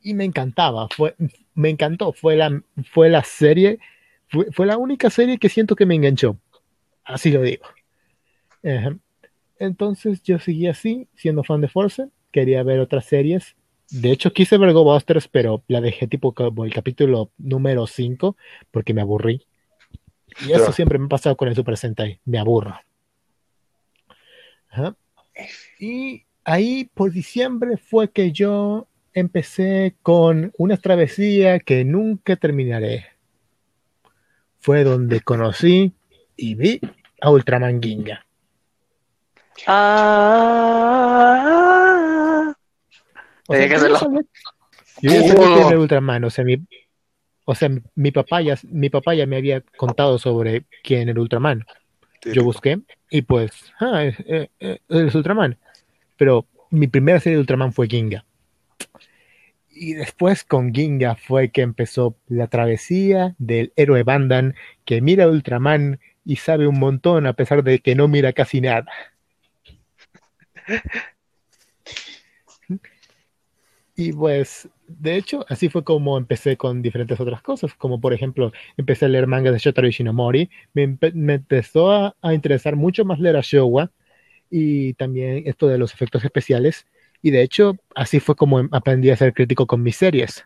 y 0.02 0.14
me 0.14 0.24
encantaba. 0.24 0.88
Fue, 0.94 1.16
me 1.54 1.68
encantó. 1.68 2.12
Fue 2.12 2.36
la, 2.36 2.62
fue 2.92 3.08
la 3.08 3.24
serie, 3.24 3.80
fue, 4.28 4.46
fue 4.52 4.66
la 4.66 4.76
única 4.76 5.10
serie 5.10 5.38
que 5.38 5.48
siento 5.48 5.74
que 5.74 5.86
me 5.86 5.96
enganchó. 5.96 6.36
Así 7.04 7.32
lo 7.32 7.42
digo. 7.42 7.64
Entonces 9.58 10.22
yo 10.22 10.38
seguí 10.38 10.66
así, 10.66 11.08
siendo 11.14 11.44
fan 11.44 11.60
de 11.60 11.68
Force. 11.68 12.08
Quería 12.30 12.62
ver 12.62 12.80
otras 12.80 13.04
series. 13.04 13.56
De 13.90 14.10
hecho, 14.10 14.32
quise 14.32 14.56
ver 14.56 14.72
Go 14.72 14.84
Busters, 14.84 15.28
pero 15.28 15.62
la 15.68 15.80
dejé 15.80 16.06
tipo 16.06 16.32
como 16.32 16.64
el 16.64 16.72
capítulo 16.72 17.30
número 17.36 17.86
5 17.86 18.36
porque 18.70 18.94
me 18.94 19.02
aburrí. 19.02 19.46
Y 20.46 20.52
eso 20.52 20.72
siempre 20.72 20.98
me 20.98 21.06
ha 21.06 21.08
pasado 21.08 21.36
con 21.36 21.48
el 21.48 21.54
Super 21.54 21.76
Sentai. 21.76 22.18
Me 22.24 22.38
aburro. 22.38 22.74
Ajá. 24.70 24.96
Y 25.78 26.24
ahí 26.44 26.90
por 26.94 27.12
diciembre 27.12 27.76
fue 27.76 28.10
que 28.10 28.32
yo 28.32 28.88
empecé 29.12 29.94
con 30.02 30.52
una 30.56 30.76
travesía 30.78 31.60
que 31.60 31.84
nunca 31.84 32.36
terminaré. 32.36 33.06
Fue 34.58 34.84
donde 34.84 35.20
conocí 35.20 35.92
y 36.36 36.54
vi 36.54 36.80
a 37.20 37.30
Ultraman 37.30 37.82
Ginga. 37.82 38.24
Ah. 39.66 41.02
O 43.48 43.54
sea, 43.54 43.60
Tenía 43.60 43.68
que 43.68 43.74
yo 43.74 43.96
hacerlo. 43.96 43.98
yo 45.02 45.10
ya 45.10 45.28
sabía 45.28 45.46
quién 45.54 45.68
era 45.68 45.78
Ultraman, 45.78 46.24
o 46.24 46.30
sea, 46.30 46.44
mi, 46.44 46.56
o 47.44 47.54
sea, 47.54 47.70
mi, 47.94 48.10
papá 48.12 48.40
ya, 48.40 48.58
mi 48.64 48.88
papá 48.88 49.14
ya 49.14 49.26
me 49.26 49.36
había 49.36 49.62
contado 49.76 50.18
sobre 50.18 50.64
quién 50.82 51.08
era 51.08 51.20
Ultraman. 51.20 51.64
Yo 52.24 52.44
busqué 52.44 52.80
y 53.10 53.22
pues, 53.22 53.50
ah, 53.80 54.04
es, 54.04 54.20
eh, 54.20 54.48
eh, 54.60 54.78
es 54.88 55.14
Ultraman. 55.14 55.58
Pero 56.16 56.46
mi 56.70 56.86
primera 56.86 57.18
serie 57.20 57.36
de 57.36 57.40
Ultraman 57.40 57.72
fue 57.72 57.88
Ginga. 57.88 58.24
Y 59.70 59.94
después 59.94 60.44
con 60.44 60.72
Ginga 60.72 61.16
fue 61.16 61.50
que 61.50 61.62
empezó 61.62 62.16
la 62.28 62.46
travesía 62.46 63.34
del 63.38 63.72
héroe 63.76 64.04
Bandan 64.04 64.54
que 64.84 65.00
mira 65.00 65.24
a 65.24 65.28
Ultraman 65.28 65.98
y 66.24 66.36
sabe 66.36 66.66
un 66.66 66.78
montón 66.78 67.26
a 67.26 67.32
pesar 67.32 67.64
de 67.64 67.80
que 67.80 67.94
no 67.94 68.06
mira 68.06 68.32
casi 68.32 68.60
nada. 68.60 68.86
Y 73.94 74.12
pues, 74.12 74.68
de 74.88 75.16
hecho, 75.16 75.44
así 75.48 75.68
fue 75.68 75.84
como 75.84 76.16
empecé 76.16 76.56
con 76.56 76.80
diferentes 76.80 77.20
otras 77.20 77.42
cosas, 77.42 77.74
como 77.74 78.00
por 78.00 78.14
ejemplo, 78.14 78.52
empecé 78.76 79.04
a 79.04 79.08
leer 79.08 79.26
mangas 79.26 79.52
de 79.52 79.58
Shotaro 79.58 79.86
Ishinomori, 79.86 80.50
me, 80.72 80.98
me 81.14 81.34
empezó 81.34 81.90
a, 81.92 82.14
interesar 82.32 82.74
mucho 82.74 83.04
más 83.04 83.20
leer 83.20 83.36
a 83.36 83.42
Showa 83.42 83.90
y 84.50 84.94
también 84.94 85.44
esto 85.46 85.68
de 85.68 85.78
los 85.78 85.92
efectos 85.92 86.24
especiales, 86.24 86.86
y 87.20 87.30
de 87.30 87.42
hecho, 87.42 87.76
así 87.94 88.18
fue 88.20 88.34
como 88.34 88.60
em- 88.60 88.68
aprendí 88.72 89.10
a 89.10 89.16
ser 89.16 89.34
crítico 89.34 89.66
con 89.66 89.82
mis 89.82 89.96
series. 89.96 90.44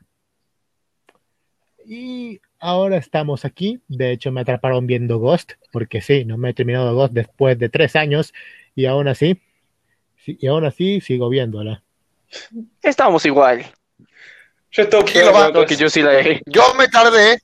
Y 1.84 2.40
ahora 2.58 2.96
estamos 2.96 3.44
aquí, 3.44 3.80
de 3.86 4.10
hecho 4.10 4.32
me 4.32 4.40
atraparon 4.40 4.88
viendo 4.88 5.18
Ghost, 5.18 5.52
porque 5.72 6.00
sí, 6.00 6.24
no 6.24 6.36
me 6.36 6.50
he 6.50 6.54
terminado 6.54 6.94
Ghost 6.94 7.12
después 7.12 7.58
de 7.58 7.68
tres 7.68 7.94
años, 7.94 8.34
y 8.74 8.86
aún 8.86 9.06
así, 9.06 9.34
sí, 9.36 9.40
y 10.26 10.46
aún 10.46 10.64
así 10.64 11.00
sigo 11.00 11.28
viéndola. 11.28 11.82
Estamos 12.82 13.24
igual. 13.26 13.64
Yo 14.70 14.82
estoy 14.82 15.04
que 15.04 15.76
yo 15.76 15.88
sí 15.88 16.02
la 16.02 16.10
dejé. 16.10 16.42
Yo 16.46 16.74
me 16.74 16.88
tardé 16.88 17.40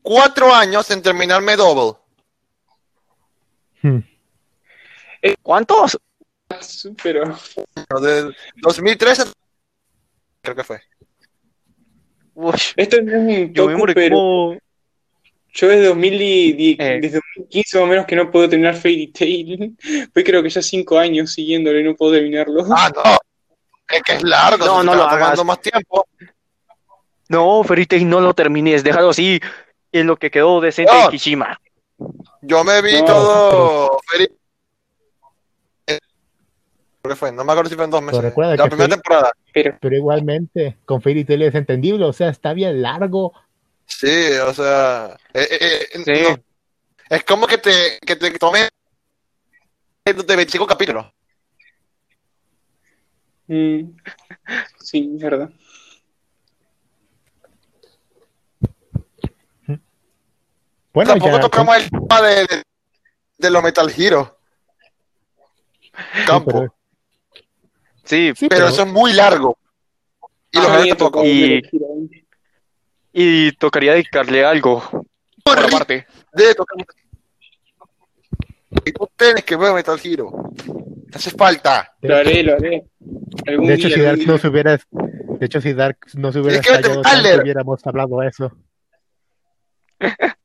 cuatro 0.00 0.54
años 0.54 0.90
en 0.90 1.02
terminarme 1.02 1.56
Double. 1.56 1.98
Hmm. 3.82 3.98
¿Cuántos? 5.42 5.98
pero 7.02 7.24
De 8.00 8.34
2013 8.56 9.24
creo 10.40 10.56
que 10.56 10.64
fue. 10.64 10.80
Ush, 12.34 12.72
esto 12.76 13.00
no 13.02 13.12
es 13.12 13.18
un 13.18 13.52
yo 13.52 13.68
me 13.68 14.10
como... 14.10 14.58
yo 15.52 15.68
desde 15.68 15.86
2010, 15.86 16.76
Eh. 16.80 16.98
desde 17.00 17.20
2015 17.36 17.78
más 17.78 17.84
o 17.84 17.86
menos 17.86 18.06
que 18.06 18.16
no 18.16 18.30
puedo 18.30 18.48
terminar 18.48 18.74
Fairy 18.74 19.08
Tail. 19.08 19.76
Fue 20.12 20.24
creo 20.24 20.42
que 20.42 20.50
ya 20.50 20.62
cinco 20.62 20.98
años 20.98 21.32
siguiéndolo 21.32 21.78
y 21.78 21.84
no 21.84 21.94
puedo 21.94 22.12
terminarlo. 22.12 22.64
Ah, 22.74 22.90
no. 22.94 23.02
Es 23.94 24.02
que 24.02 24.12
es 24.14 24.22
largo, 24.22 24.64
No, 24.64 24.82
no 24.82 24.94
lo 24.94 25.02
hagas. 25.04 25.44
más 25.44 25.60
tiempo. 25.60 26.06
No, 27.28 27.62
Fairy 27.64 27.86
Tail 27.86 28.08
no 28.08 28.20
lo 28.20 28.32
termines, 28.34 28.82
déjalo 28.84 29.10
así 29.10 29.40
en 29.92 30.06
lo 30.06 30.16
que 30.16 30.30
quedó 30.30 30.60
decente 30.60 30.92
No. 30.92 31.04
en 31.04 31.10
Kishima. 31.10 31.58
Yo 32.40 32.64
me 32.64 32.80
vi 32.82 32.98
No, 33.00 33.04
todo 33.04 33.98
Creo 37.02 37.14
que 37.14 37.16
fue, 37.16 37.32
no 37.32 37.44
me 37.44 37.52
acuerdo 37.52 37.68
si 37.68 37.74
fue 37.76 37.84
en 37.84 37.90
dos 37.90 38.00
meses. 38.02 38.22
recuerda 38.22 38.54
La 38.56 38.62
que 38.64 38.70
primera 38.70 38.88
temporada. 38.94 39.32
Pero 39.52 39.76
Pero 39.80 39.96
igualmente, 39.96 40.78
con 40.84 41.02
Fairy 41.02 41.24
Tail 41.24 41.42
es 41.42 41.54
entendible, 41.54 42.04
o 42.04 42.12
sea, 42.12 42.28
está 42.28 42.52
bien 42.54 42.80
largo. 42.80 43.32
Sí, 43.98 44.32
o 44.44 44.52
sea, 44.54 45.16
eh, 45.34 45.48
eh, 45.50 45.86
eh, 45.94 46.02
Sí. 46.04 46.22
no. 46.36 46.42
es 47.16 47.24
como 47.24 47.46
que 47.46 47.58
te, 47.58 47.98
que 48.04 48.16
te 48.16 48.30
tome 48.38 48.68
de 50.04 50.36
25 50.36 50.66
capítulos. 50.66 51.06
mm, 53.46 53.80
sí, 54.80 55.12
es 55.16 55.22
verdad. 55.22 55.50
Bueno, 60.92 61.12
Tampoco 61.12 61.36
ya, 61.36 61.40
tocamos 61.40 61.76
el 61.76 61.90
tema 61.90 62.20
de, 62.22 62.34
de, 62.46 62.62
de 63.38 63.50
los 63.50 63.62
Metal 63.62 63.90
Hero. 63.96 64.38
Campo. 66.26 66.50
pero- 66.52 66.74
Sí, 68.04 68.32
sí, 68.36 68.48
pero, 68.48 68.62
pero- 68.62 68.68
eso 68.68 68.82
es 68.82 68.88
muy 68.88 69.12
largo. 69.12 69.56
Y 70.50 70.58
Ah, 70.58 70.62
lo 70.62 70.68
a 70.68 70.70
mí 70.72 70.76
veo 70.82 70.84
me 70.94 70.96
tocó 70.96 71.20
tampoco. 71.22 71.26
Y-. 71.26 72.21
y 73.12 73.52
tocaría 73.52 73.92
dedicarle 73.92 74.44
algo 74.44 74.82
por 75.44 75.58
aparte. 75.58 76.06
De 76.32 76.54
tocar- 76.54 76.78
Y 78.86 78.92
tú 78.92 79.08
tienes 79.16 79.44
que 79.44 79.56
ver 79.56 79.72
Metal 79.74 80.00
Hero. 80.02 80.30
Te 81.10 81.18
hace 81.18 81.30
falta. 81.30 81.94
Lo 82.00 82.16
haré, 82.16 82.42
lo 82.42 82.54
haré. 82.54 82.84
Algún 83.46 83.66
de 83.66 83.74
hecho, 83.74 83.88
día, 83.88 83.96
si 83.96 84.02
Dark 84.02 84.20
no 84.26 84.38
se 84.38 84.48
hubiera, 84.48 84.78
de 84.90 85.46
hecho, 85.46 85.60
si 85.60 85.72
Dark 85.74 85.98
no 86.14 86.32
se 86.32 86.38
hubiera 86.40 86.58
Es 86.60 86.66
estallado 86.66 87.02
tanto, 87.02 87.42
hubiéramos 87.42 87.86
hablado 87.86 88.18
de 88.20 88.28
eso. 88.28 88.50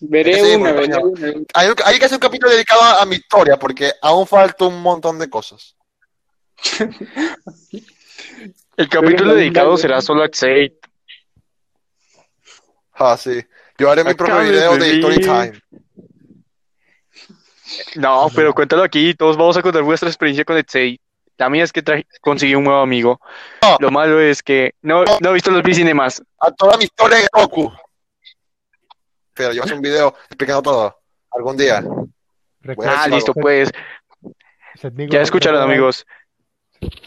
Veré 0.00 0.34
Sí, 0.34 0.54
una, 0.54 0.72
porque 0.74 0.88
veré 0.88 1.02
no. 1.02 1.08
una. 1.08 1.32
Hay, 1.54 1.68
hay 1.84 1.98
que 1.98 2.04
hacer 2.04 2.16
un 2.16 2.20
capítulo 2.20 2.52
dedicado 2.52 2.80
a, 2.82 3.02
a 3.02 3.06
mi 3.06 3.16
historia 3.16 3.58
porque 3.58 3.90
aún 4.00 4.28
falta 4.28 4.64
un 4.66 4.80
montón 4.80 5.18
de 5.18 5.28
cosas. 5.28 5.74
El 8.76 8.88
capítulo 8.88 9.34
dedicado 9.34 9.76
será 9.76 10.00
solo 10.00 10.22
a 10.22 10.28
Xate. 10.28 10.78
Ah, 12.98 13.16
sí. 13.16 13.44
Yo 13.78 13.90
haré 13.90 14.02
mi 14.04 14.14
propio 14.14 14.40
video 14.40 14.76
de 14.76 14.78
de 14.78 14.94
Story. 14.94 15.20
Time. 15.20 15.52
No, 17.96 18.28
pero 18.34 18.54
cuéntalo 18.54 18.82
aquí, 18.82 19.14
todos 19.14 19.36
vamos 19.36 19.56
a 19.56 19.62
contar 19.62 19.82
vuestra 19.82 20.08
experiencia 20.08 20.44
con 20.44 20.56
Xate. 20.56 21.00
La 21.36 21.48
mía 21.48 21.62
es 21.62 21.72
que 21.72 21.82
traje- 21.82 22.06
conseguí 22.20 22.54
un 22.54 22.64
nuevo 22.64 22.80
amigo. 22.80 23.20
No. 23.62 23.76
Lo 23.78 23.90
malo 23.90 24.18
es 24.20 24.42
que 24.42 24.74
no, 24.82 25.04
no 25.20 25.30
he 25.30 25.34
visto 25.34 25.50
los 25.50 25.62
V-Cinemas. 25.62 26.22
A 26.40 26.50
toda 26.50 26.76
mi 26.76 26.84
historia 26.84 27.18
de 27.18 27.28
Goku. 27.32 27.72
Pero 29.34 29.50
yo 29.52 29.56
voy 29.56 29.60
a 29.60 29.62
hacer 29.64 29.76
un 29.76 29.82
video 29.82 30.14
explicando 30.28 30.62
todo. 30.62 30.98
Algún 31.30 31.56
día. 31.56 31.84
Ah, 32.84 33.06
listo, 33.06 33.32
pues. 33.34 33.70
Ya 35.10 35.20
escucharon, 35.22 35.62
amigos. 35.62 36.04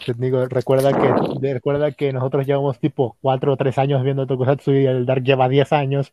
Seth 0.04 0.16
Nigo, 0.18 0.46
recuerda 0.46 0.92
que, 0.92 1.52
recuerda 1.54 1.92
que 1.92 2.12
nosotros 2.12 2.46
llevamos 2.46 2.78
tipo 2.78 3.16
4 3.22 3.52
o 3.52 3.56
3 3.56 3.78
años 3.78 4.02
viendo 4.02 4.26
Tokusatsu 4.26 4.72
y 4.72 4.86
el 4.86 5.06
Dark 5.06 5.22
lleva 5.22 5.48
10 5.48 5.72
años. 5.72 6.12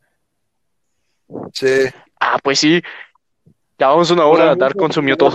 Sí. 1.53 1.85
Ah, 2.19 2.37
pues 2.41 2.59
sí. 2.59 2.81
Ya 3.77 3.87
vamos 3.87 4.11
una 4.11 4.25
hora, 4.25 4.55
Dark 4.55 4.75
consumió 4.77 5.15
todo. 5.17 5.31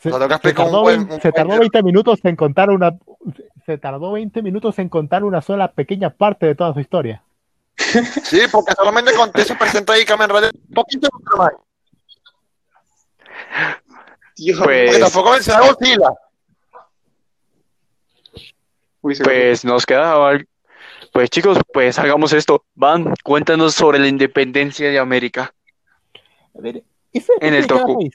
Se, 0.00 0.10
se 0.10 0.52
tardó, 0.52 0.82
buen- 0.82 0.98
20 0.98 1.14
un 1.14 1.20
se 1.22 1.32
tardó 1.32 1.58
20 1.58 1.82
minutos 1.82 2.20
en 2.24 2.36
contar 2.36 2.70
una 2.70 2.98
se 3.64 3.78
tardó 3.78 4.12
20 4.12 4.42
minutos 4.42 4.78
en 4.78 4.90
contar 4.90 5.24
una 5.24 5.40
sola 5.40 5.72
pequeña 5.72 6.10
parte 6.10 6.44
de 6.44 6.54
toda 6.54 6.74
su 6.74 6.80
historia. 6.80 7.22
Sí, 8.24 8.40
porque 8.52 8.74
solamente 8.74 9.14
conté 9.14 9.44
Super 9.44 9.68
Sentai 9.68 10.02
y 10.02 10.04
Kamen 10.04 10.28
Rider. 10.28 10.50
Un 10.68 10.74
poquito 10.74 11.08
más. 11.38 11.52
Dios, 14.36 14.60
Pues, 14.62 15.00
tampoco 15.00 15.30
Godzilla. 15.30 16.12
Uy, 19.00 19.16
pues 19.22 19.64
nos 19.64 19.84
queda. 19.84 20.38
Pues 21.12 21.30
chicos, 21.30 21.58
pues 21.72 21.98
hagamos 21.98 22.32
esto. 22.32 22.64
Van, 22.74 23.14
cuéntanos 23.22 23.74
sobre 23.74 23.98
la 23.98 24.08
independencia 24.08 24.90
de 24.90 24.98
América. 24.98 25.54
A 26.56 26.60
ver, 26.60 26.82
¿eso 27.12 27.32
En 27.40 27.54
el 27.54 27.66
Toku. 27.66 28.10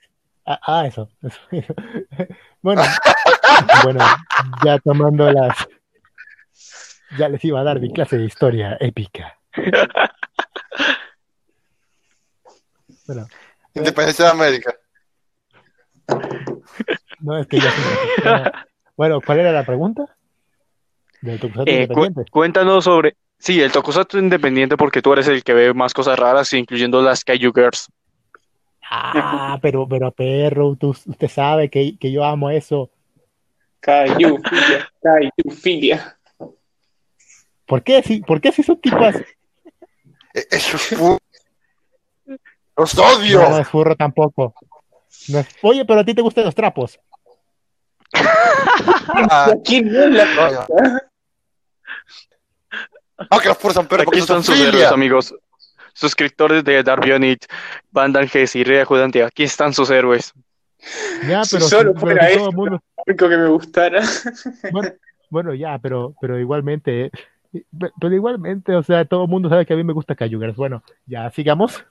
Ah, 0.46 0.60
ah, 0.66 0.88
eso. 0.88 1.10
Bueno, 2.62 2.82
bueno, 3.86 4.04
ya 4.66 4.80
tomando 4.80 5.32
las 5.32 5.56
ya 7.18 7.30
les 7.30 7.42
iba 7.46 7.62
a 7.62 7.64
dar 7.64 7.80
mi 7.80 7.94
clase 7.94 8.18
de 8.18 8.26
historia 8.26 8.78
épica. 8.80 9.38
Bueno, 13.08 13.28
Independencia 13.74 14.26
de 14.26 14.32
América. 14.32 14.76
no 17.20 17.38
es 17.38 17.48
que 17.48 17.60
ya 17.60 18.52
Bueno, 18.96 19.22
¿cuál 19.22 19.40
era 19.40 19.52
la 19.52 19.64
pregunta? 19.66 20.06
Del 21.22 21.40
Tokusatsu 21.40 21.72
Eh, 21.72 21.88
cu- 21.88 22.26
cuéntanos 22.32 22.84
sobre. 22.86 23.16
Sí, 23.38 23.62
el 23.62 23.72
Tokusatsu 23.72 24.18
independiente, 24.20 24.76
porque 24.78 25.02
tú 25.02 25.14
eres 25.14 25.28
el 25.28 25.44
que 25.44 25.54
ve 25.54 25.74
más 25.74 25.94
cosas 25.94 26.18
raras, 26.20 26.52
incluyendo 26.54 27.02
las 27.02 27.24
Kaiju 27.24 27.52
Girls. 27.54 27.90
Ah, 28.92 29.58
pero, 29.62 29.88
pero 29.88 30.12
perro, 30.12 30.76
tú- 30.76 30.90
usted 30.90 31.28
sabe 31.28 31.70
que, 31.70 31.98
que 31.98 32.12
yo 32.12 32.24
amo 32.26 32.50
eso. 32.50 32.90
Kaiju, 33.82 34.38
filia, 34.50 34.90
Kaiju, 35.02 35.52
filia. 35.56 36.18
¿Por 37.66 37.84
qué 37.84 38.02
si, 38.02 38.22
por 38.22 38.42
qué 38.42 38.52
si 38.52 38.64
son 38.64 38.80
tipas? 38.82 39.16
Eh, 40.34 40.48
Eso 40.52 40.78
es 40.78 40.92
Los 42.76 42.96
No, 42.96 43.04
odio. 43.04 43.42
no 43.50 43.58
es 43.60 43.68
furro 43.68 43.96
tampoco. 43.96 44.54
No 45.30 45.46
Oye, 45.64 45.86
pero 45.86 46.00
a 46.02 46.06
ti 46.06 46.14
te 46.14 46.22
gustan 46.22 46.46
los 46.46 46.56
trapos. 46.56 47.00
Ah, 48.14 49.54
¿Quién 49.66 49.92
no 49.92 50.04
es 50.04 50.10
la 50.12 50.26
coño. 50.68 50.98
Aunque 53.30 53.48
los 53.50 53.58
puros 53.58 53.76
son 53.76 53.88
perros 53.88 54.08
Aquí 54.08 54.22
son 54.22 54.40
están 54.40 54.44
sus 54.44 54.60
héroes, 54.66 54.92
amigos. 54.92 55.36
Suscriptores 55.94 56.64
de 56.64 56.82
Darbionic, 56.84 57.46
Bandan 57.92 58.28
Gess 58.30 58.56
y 58.56 58.64
Rea 58.64 58.86
Judante. 58.86 59.24
Aquí 59.24 59.44
están 59.44 59.74
sus 59.74 59.90
héroes. 59.90 60.34
Ya, 61.28 61.44
Si 61.44 61.58
pero, 61.58 61.68
solo 61.68 61.90
pero 61.94 62.00
fuera 62.00 62.28
todo 62.30 62.38
esto. 62.38 62.52
mundo, 62.54 62.80
único 63.06 63.28
que 63.30 63.38
me 63.38 63.48
gustara? 63.50 64.02
bueno, 64.72 64.92
bueno, 65.30 65.54
ya, 65.54 65.78
pero, 65.80 66.16
pero 66.22 66.40
igualmente, 66.40 67.06
eh, 67.06 67.12
pe- 67.78 67.92
pero 68.00 68.16
igualmente, 68.16 68.74
o 68.76 68.84
sea, 68.84 69.04
todo 69.04 69.26
el 69.26 69.30
mundo 69.30 69.50
sabe 69.50 69.66
que 69.66 69.74
a 69.74 69.76
mí 69.76 69.84
me 69.84 69.92
gusta 69.94 70.16
Cayugers. 70.16 70.56
Bueno, 70.56 70.82
ya 71.06 71.30
sigamos. 71.32 71.84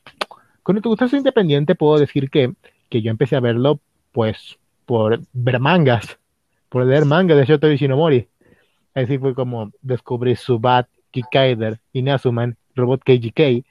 Con 0.62 0.76
el 0.76 0.82
Tokusatsu 0.82 1.16
independiente 1.16 1.74
puedo 1.74 1.98
decir 1.98 2.30
que, 2.30 2.54
que 2.89 3.03
yo 3.03 3.11
empecé 3.11 3.36
a 3.36 3.41
verlo, 3.41 3.80
pues, 4.12 4.59
por 4.86 5.20
ver 5.32 5.61
mangas, 5.61 6.18
por 6.68 6.84
leer 6.84 7.05
mangas 7.05 7.39
de 7.39 7.45
Shoto 7.45 7.70
Ishinomori. 7.70 8.28
Así 8.95 9.18
fue 9.18 9.34
como 9.34 9.70
descubrí 9.82 10.34
Subat, 10.34 10.89
Kikaider, 11.11 11.80
Inazuman, 11.93 12.57
Robot 12.74 13.03
KGK. 13.05 13.64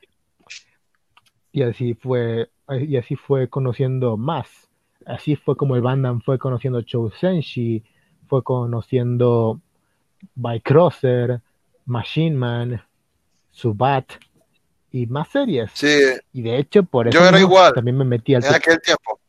Y 1.52 1.62
así 1.64 1.96
fue, 1.96 2.50
y 2.70 2.98
así 2.98 3.16
fue 3.16 3.50
conociendo 3.50 4.18
más. 4.18 4.70
Así 5.06 5.36
fue 5.36 5.56
como 5.56 5.76
el 5.76 5.82
Bandan 5.82 6.22
fue 6.22 6.38
conociendo 6.38 6.82
Chousenshi, 6.82 7.84
fue 8.28 8.44
conociendo 8.44 9.62
Bycrosser, 10.36 11.42
Machine 11.86 12.36
Man, 12.36 12.82
Subat 13.52 14.06
y 15.02 15.08
más 15.08 15.28
series. 15.30 15.72
Sí, 15.74 15.88
Y 16.34 16.42
de 16.42 16.58
hecho, 16.58 16.84
por 16.84 17.08
eso 17.08 17.18
Yo 17.20 17.26
era 17.26 17.40
igual, 17.40 17.74
también 17.74 17.98
me 17.98 18.06
metí 18.06 18.36
al 18.36 18.44
en 18.44 18.54
aquel 18.54 18.82
tiempo. 18.82 19.20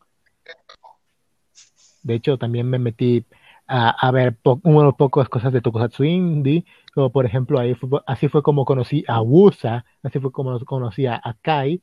De 2.02 2.14
hecho, 2.14 2.38
también 2.38 2.68
me 2.68 2.78
metí 2.78 3.24
a, 3.66 3.90
a 3.90 4.10
ver 4.10 4.36
unas 4.62 4.94
pocas 4.94 5.28
cosas 5.28 5.52
de 5.52 5.60
Tokusatsu 5.60 6.04
Indie, 6.04 6.64
como 6.94 7.10
por 7.10 7.26
ejemplo, 7.26 7.58
ahí 7.58 7.74
fue- 7.74 8.00
así 8.06 8.28
fue 8.28 8.42
como 8.42 8.64
conocí 8.64 9.04
a 9.08 9.20
Wusa, 9.20 9.84
así 10.02 10.18
fue 10.20 10.32
como 10.32 10.58
conocí 10.64 11.06
a 11.06 11.20
Kai, 11.42 11.82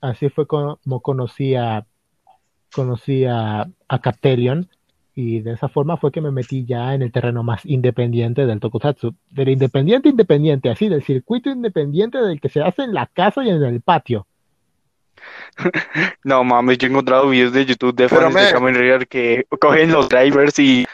así 0.00 0.28
fue 0.30 0.46
como 0.46 0.78
conocí 1.02 1.54
a, 1.54 1.86
conocí 2.72 3.24
a, 3.24 3.68
a 3.88 3.98
Caterion, 4.00 4.68
y 5.18 5.40
de 5.40 5.52
esa 5.54 5.68
forma 5.70 5.96
fue 5.96 6.12
que 6.12 6.20
me 6.20 6.30
metí 6.30 6.66
ya 6.66 6.92
en 6.92 7.00
el 7.00 7.10
terreno 7.10 7.42
más 7.42 7.64
independiente 7.64 8.44
del 8.44 8.60
Tokusatsu, 8.60 9.14
del 9.30 9.48
independiente 9.48 10.10
independiente, 10.10 10.68
así, 10.68 10.90
del 10.90 11.02
circuito 11.02 11.48
independiente 11.48 12.18
del 12.18 12.38
que 12.38 12.50
se 12.50 12.60
hace 12.60 12.82
en 12.82 12.92
la 12.92 13.06
casa 13.06 13.42
y 13.42 13.48
en 13.48 13.62
el 13.64 13.80
patio. 13.80 14.26
No 16.22 16.44
mames, 16.44 16.76
yo 16.78 16.86
he 16.86 16.90
encontrado 16.90 17.30
videos 17.30 17.52
de 17.54 17.64
YouTube 17.64 17.94
de 17.96 18.06
de 18.08 18.28
me- 18.28 18.52
Kamen 18.52 18.74
Rider 18.74 19.08
que 19.08 19.46
cogen 19.58 19.90
los 19.90 20.06
drivers 20.08 20.58
y 20.58 20.86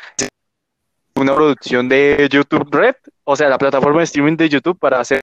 una 1.17 1.35
producción 1.35 1.89
de 1.89 2.29
YouTube 2.31 2.69
Red, 2.71 2.95
o 3.25 3.35
sea, 3.35 3.49
la 3.49 3.59
plataforma 3.59 3.99
de 3.99 4.05
streaming 4.05 4.37
de 4.37 4.49
YouTube 4.49 4.79
para 4.79 5.01
hacer 5.01 5.21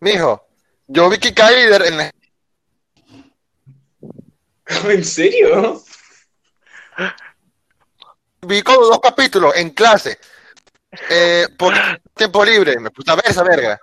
Mijo, 0.00 0.42
yo 0.86 1.10
vi 1.10 1.18
que 1.18 1.34
Kyder 1.34 1.82
en 1.82 1.96
la- 1.98 2.10
¿En 4.88 5.04
serio? 5.04 5.82
vi 8.42 8.62
como 8.62 8.86
dos 8.86 9.00
capítulos 9.00 9.54
en 9.56 9.70
clase. 9.70 10.18
Eh, 11.08 11.46
por 11.58 11.72
tiempo 12.14 12.44
libre, 12.44 12.78
me 12.80 12.90
puse 12.90 13.10
a 13.10 13.14
ver 13.16 13.24
esa 13.28 13.42
verga. 13.42 13.80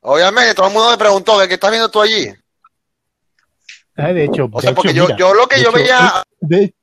Obviamente, 0.00 0.54
todo 0.54 0.66
el 0.66 0.72
mundo 0.72 0.90
me 0.90 0.96
preguntó, 0.98 1.38
¿qué 1.46 1.54
estás 1.54 1.70
viendo 1.70 1.88
tú 1.90 2.00
allí? 2.00 2.32
Ah, 3.96 4.12
de 4.12 4.24
hecho, 4.24 4.48
O 4.50 4.60
de 4.60 4.62
sea, 4.62 4.74
porque 4.74 4.90
hecho, 4.90 4.96
yo, 4.96 5.04
mira, 5.04 5.16
yo 5.16 5.34
lo 5.34 5.46
que 5.46 5.56
yo 5.56 5.68
hecho, 5.68 5.72
veía 5.72 6.24
de- 6.40 6.74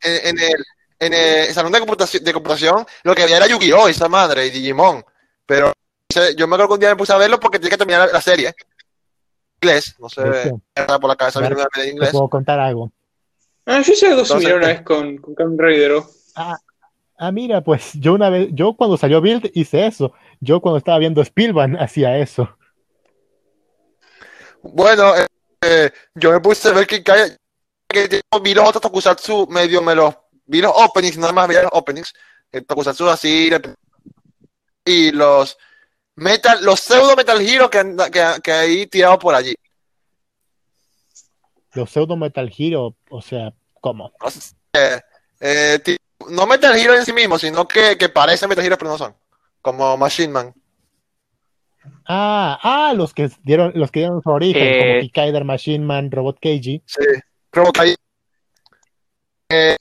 en, 0.00 0.28
en 0.28 0.38
el, 0.38 0.64
en 1.00 1.12
el 1.12 1.52
salón 1.54 1.72
de 1.72 1.80
computación, 1.80 2.24
de 2.24 2.32
computación, 2.32 2.86
lo 3.02 3.14
que 3.14 3.24
veía 3.24 3.38
era 3.38 3.46
Yu-Gi-Oh! 3.46 3.88
esa 3.88 4.08
madre 4.08 4.46
y 4.46 4.50
Digimon. 4.50 5.04
Pero 5.44 5.72
yo 6.36 6.46
me 6.48 6.54
acuerdo 6.54 6.68
que 6.68 6.74
un 6.74 6.80
día 6.80 6.90
me 6.90 6.96
puse 6.96 7.12
a 7.12 7.18
verlo 7.18 7.38
porque 7.38 7.58
tenía 7.58 7.70
que 7.70 7.78
terminar 7.78 8.06
la, 8.06 8.12
la 8.14 8.20
serie. 8.22 8.54
Inglés, 9.60 9.96
no 9.98 10.06
hecho, 10.06 10.60
me 10.76 10.98
por 10.98 11.08
la 11.08 11.16
cabeza 11.16 11.40
Ver, 11.40 11.54
viendo 11.54 11.68
una 11.74 11.82
te 11.82 11.90
inglés. 11.90 12.10
puedo 12.10 12.28
contar 12.28 12.60
algo. 12.60 12.92
Ah, 13.66 13.80
yo 13.82 13.92
hice 13.92 14.06
algo 14.08 14.24
similar 14.24 14.56
una 14.56 14.66
vez 14.68 14.82
con, 14.82 15.18
con 15.18 15.34
Kamen 15.34 15.58
Rider. 15.58 16.02
Ah, 16.36 16.56
ah, 17.18 17.32
mira, 17.32 17.60
pues 17.62 17.92
yo 17.94 18.14
una 18.14 18.30
vez, 18.30 18.48
yo 18.52 18.74
cuando 18.74 18.96
salió 18.96 19.20
Build 19.20 19.50
hice 19.54 19.86
eso. 19.86 20.12
Yo 20.40 20.60
cuando 20.60 20.78
estaba 20.78 20.98
viendo 20.98 21.24
Spielman 21.24 21.76
hacía 21.80 22.16
eso. 22.18 22.56
Bueno, 24.62 25.16
eh, 25.16 25.26
eh, 25.62 25.90
yo 26.14 26.32
me 26.32 26.40
puse 26.40 26.68
a 26.68 26.72
ver 26.72 26.86
que 26.86 27.02
cae, 27.02 27.36
que 27.88 28.20
vi 28.42 28.54
los 28.54 28.68
otros 28.68 28.82
tokusatsu 28.82 29.46
medio 29.48 29.82
me 29.82 29.94
los 29.94 30.14
vi 30.46 30.60
los 30.60 30.72
openings, 30.74 31.18
nada 31.18 31.32
más 31.32 31.48
veía 31.48 31.62
los 31.62 31.72
openings, 31.74 32.12
el 32.52 32.64
tokusatsu 32.64 33.08
así 33.08 33.50
y 34.84 35.12
los 35.12 35.56
metal, 36.18 36.64
los 36.64 36.80
pseudo 36.80 37.16
metal 37.16 37.40
hero 37.40 37.70
que, 37.70 37.78
anda- 37.78 38.10
que, 38.10 38.22
que 38.42 38.52
hay 38.52 38.86
tirado 38.86 39.18
por 39.18 39.34
allí. 39.34 39.54
Los 41.74 41.90
pseudo 41.90 42.16
Metal 42.16 42.50
Hero, 42.56 42.96
o 43.10 43.20
sea, 43.22 43.52
¿cómo? 43.80 44.10
No, 44.20 44.30
sé, 44.30 44.54
eh, 44.72 45.00
eh, 45.38 45.96
no 46.30 46.46
metal 46.46 46.76
hero 46.76 46.94
en 46.94 47.04
sí 47.04 47.12
mismo, 47.12 47.38
sino 47.38 47.68
que, 47.68 47.96
que 47.96 48.08
parecen 48.08 48.48
metal 48.48 48.64
hero 48.64 48.76
pero 48.78 48.90
no 48.90 48.98
son, 48.98 49.14
como 49.60 49.96
Machine 49.96 50.32
Man. 50.32 50.54
Ah, 52.06 52.58
ah, 52.62 52.94
los 52.94 53.12
que 53.14 53.30
dieron, 53.42 53.72
los 53.74 53.90
que 53.90 54.00
dieron 54.00 54.22
su 54.22 54.30
origen, 54.30 54.62
Eh. 54.62 54.78
como 54.80 55.00
Kikaider, 55.02 55.44
Machine 55.44 55.84
Man, 55.84 56.10
Robot 56.10 56.38
Keiji. 56.40 56.82
Sí, 56.86 57.04
que 57.52 57.80
hay 57.80 57.94
eh, 59.50 59.76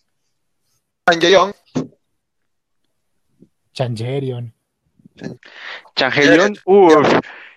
Evangelion, 1.07 1.53
Changerion. 3.73 4.53
Changelion. 5.95 6.55
Uf, 6.65 7.07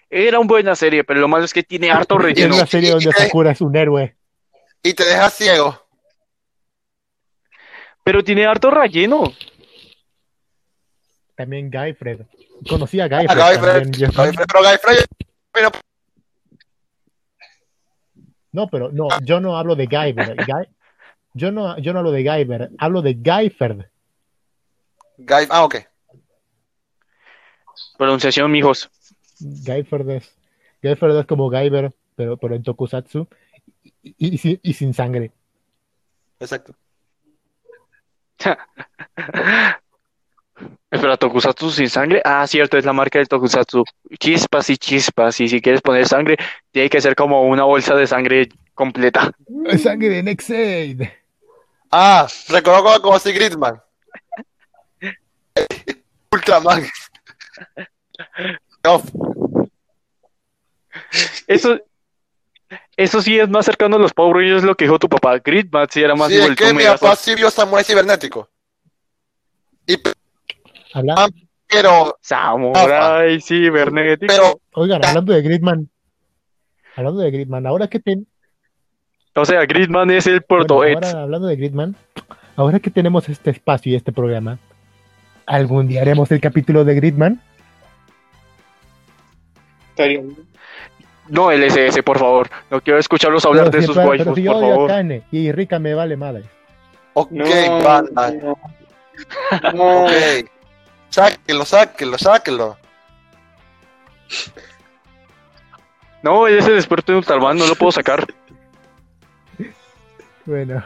era 0.08 0.38
una 0.40 0.48
buena 0.48 0.74
serie, 0.76 1.04
pero 1.04 1.20
lo 1.20 1.28
malo 1.28 1.44
es 1.44 1.52
que 1.54 1.62
tiene 1.62 1.90
harto 1.90 2.16
Es 2.18 2.22
relleno. 2.24 2.54
una 2.56 2.66
serie 2.66 2.90
donde 2.90 3.12
Sakura 3.12 3.52
es 3.52 3.60
un 3.60 3.74
héroe. 3.76 4.16
y 4.82 4.94
te 4.94 5.04
deja 5.04 5.28
ciego. 5.30 5.86
Pero 8.02 8.24
tiene 8.24 8.46
harto 8.46 8.70
relleno. 8.70 9.32
También 11.36 11.70
Guyfred. 11.70 12.20
Conocí 12.68 13.00
a 13.00 13.08
Guyfred 13.08 13.38
Guyfred, 13.38 13.72
también. 13.82 13.92
yo- 13.92 14.06
Guyfred, 14.08 14.46
pero 14.52 14.62
Guyfred, 14.70 15.04
pero 15.52 15.70
No, 18.52 18.66
pero 18.68 18.90
no, 18.90 19.06
yo 19.22 19.40
no 19.40 19.56
hablo 19.56 19.76
de 19.76 19.86
Guyver. 19.86 20.36
Guy- 20.46 20.68
yo 21.34 21.52
no, 21.52 21.78
yo 21.78 21.92
no 21.92 22.00
hablo 22.00 22.10
de 22.10 22.24
Guyver, 22.24 22.70
hablo 22.78 23.00
de 23.02 23.14
Guyfred. 23.14 23.84
Guy, 25.18 25.46
ah, 25.50 25.64
ok. 25.64 25.76
Pronunciación, 28.00 28.50
mijos. 28.50 28.88
Guyfred 29.40 30.08
es, 30.08 30.34
Guyfred 30.82 31.18
es 31.18 31.26
como 31.26 31.50
Guyver, 31.50 31.92
pero, 32.16 32.38
pero 32.38 32.54
en 32.54 32.62
Tokusatsu 32.62 33.28
y, 34.02 34.14
y 34.16 34.38
sin- 34.38 34.58
y 34.62 34.72
sin 34.72 34.94
sangre. 34.94 35.32
Exacto. 36.38 36.74
Espera, 40.90 41.18
Tokusatsu 41.18 41.70
sin 41.70 41.90
sangre. 41.90 42.22
Ah, 42.24 42.46
cierto, 42.46 42.78
es 42.78 42.86
la 42.86 42.94
marca 42.94 43.18
del 43.18 43.28
Tokusatsu. 43.28 43.84
Chispas 44.18 44.70
y 44.70 44.78
chispas. 44.78 45.38
Y 45.40 45.48
si 45.50 45.60
quieres 45.60 45.82
poner 45.82 46.08
sangre, 46.08 46.38
tiene 46.70 46.88
que 46.88 47.02
ser 47.02 47.14
como 47.14 47.42
una 47.42 47.64
bolsa 47.64 47.94
de 47.94 48.06
sangre 48.06 48.48
completa. 48.74 49.30
Sangre 49.78 50.08
de 50.08 50.22
Nexaid. 50.22 51.02
Ah, 51.90 52.26
recuerdo 52.48 52.82
como, 52.82 53.00
como 53.02 53.14
así 53.16 53.30
Gridman. 53.32 53.78
Ultraman. 56.32 56.84
Off. 58.84 59.04
Eso, 61.46 61.78
eso 62.96 63.22
sí 63.22 63.38
es 63.38 63.48
más 63.48 63.64
cercano 63.66 63.96
a 63.96 63.98
los 63.98 64.12
Power 64.12 64.36
Rangers, 64.36 64.64
lo 64.64 64.74
que 64.76 64.84
dijo 64.84 64.98
tu 64.98 65.08
papá. 65.08 65.38
Gridman 65.38 65.88
sí 65.90 66.02
era 66.02 66.14
más 66.14 66.28
Sí, 66.28 66.34
es 66.34 66.40
igual. 66.42 66.56
que 66.56 66.74
mi 66.74 66.84
papá 66.84 67.16
sí 67.16 67.34
vio 67.34 67.50
Samurai 67.50 67.84
Cibernético. 67.84 68.48
Y, 69.86 69.96
Habla- 70.92 71.28
pero, 71.68 72.16
Samurai 72.20 73.40
cibernético. 73.40 74.32
pero, 74.32 74.60
oigan, 74.74 75.04
hablando 75.04 75.32
de 75.32 75.42
Gridman, 75.42 75.88
hablando 76.96 77.20
de 77.20 77.30
Gridman, 77.30 77.66
ahora 77.66 77.88
que 77.88 78.00
ten- 78.00 78.26
O 79.34 79.44
sea, 79.44 79.64
Gridman 79.66 80.10
es 80.10 80.26
el 80.26 80.44
bueno, 80.48 80.66
ahora 80.74 81.22
hablando 81.22 81.46
de 81.46 81.56
Gridman, 81.56 81.96
ahora 82.56 82.80
que 82.80 82.90
tenemos 82.90 83.28
este 83.28 83.50
espacio 83.50 83.92
y 83.92 83.94
este 83.94 84.12
programa, 84.12 84.58
¿algún 85.46 85.86
día 85.86 86.02
haremos 86.02 86.30
el 86.32 86.40
capítulo 86.40 86.84
de 86.84 86.94
Gridman? 86.96 87.40
Estaría- 90.02 90.22
No, 91.28 91.50
el 91.50 91.62
SS, 91.64 92.02
por 92.02 92.18
favor. 92.18 92.48
No 92.70 92.80
quiero 92.80 92.98
escucharlos 92.98 93.44
hablar 93.46 93.66
Pero 93.70 93.76
de 93.76 93.80
si- 93.82 93.86
sus 93.86 93.96
waifus, 93.96 94.18
pero 94.24 94.34
si 94.34 94.42
yo 94.42 94.52
por 94.52 94.64
a 94.64 94.68
favor. 94.68 94.90
Kane 94.90 95.22
y 95.30 95.52
Rika 95.52 95.78
me 95.78 95.94
vale 95.94 96.16
madre. 96.16 96.44
ok, 97.14 97.30
No, 97.32 97.82
banda. 97.82 98.30
no. 98.32 98.58
No. 99.74 100.04
Ok. 100.04 100.10
Sáquenlo, 101.10 101.64
sáquenlo, 101.64 102.18
sáquenlo. 102.18 102.76
No, 106.22 106.46
él 106.46 106.58
es 106.58 106.66
el 106.66 106.76
experto 106.76 107.12
en 107.12 107.18
Ultraman, 107.18 107.56
no 107.58 107.66
lo 107.66 107.74
puedo 107.74 107.92
sacar. 107.92 108.26
Bueno. 110.46 110.82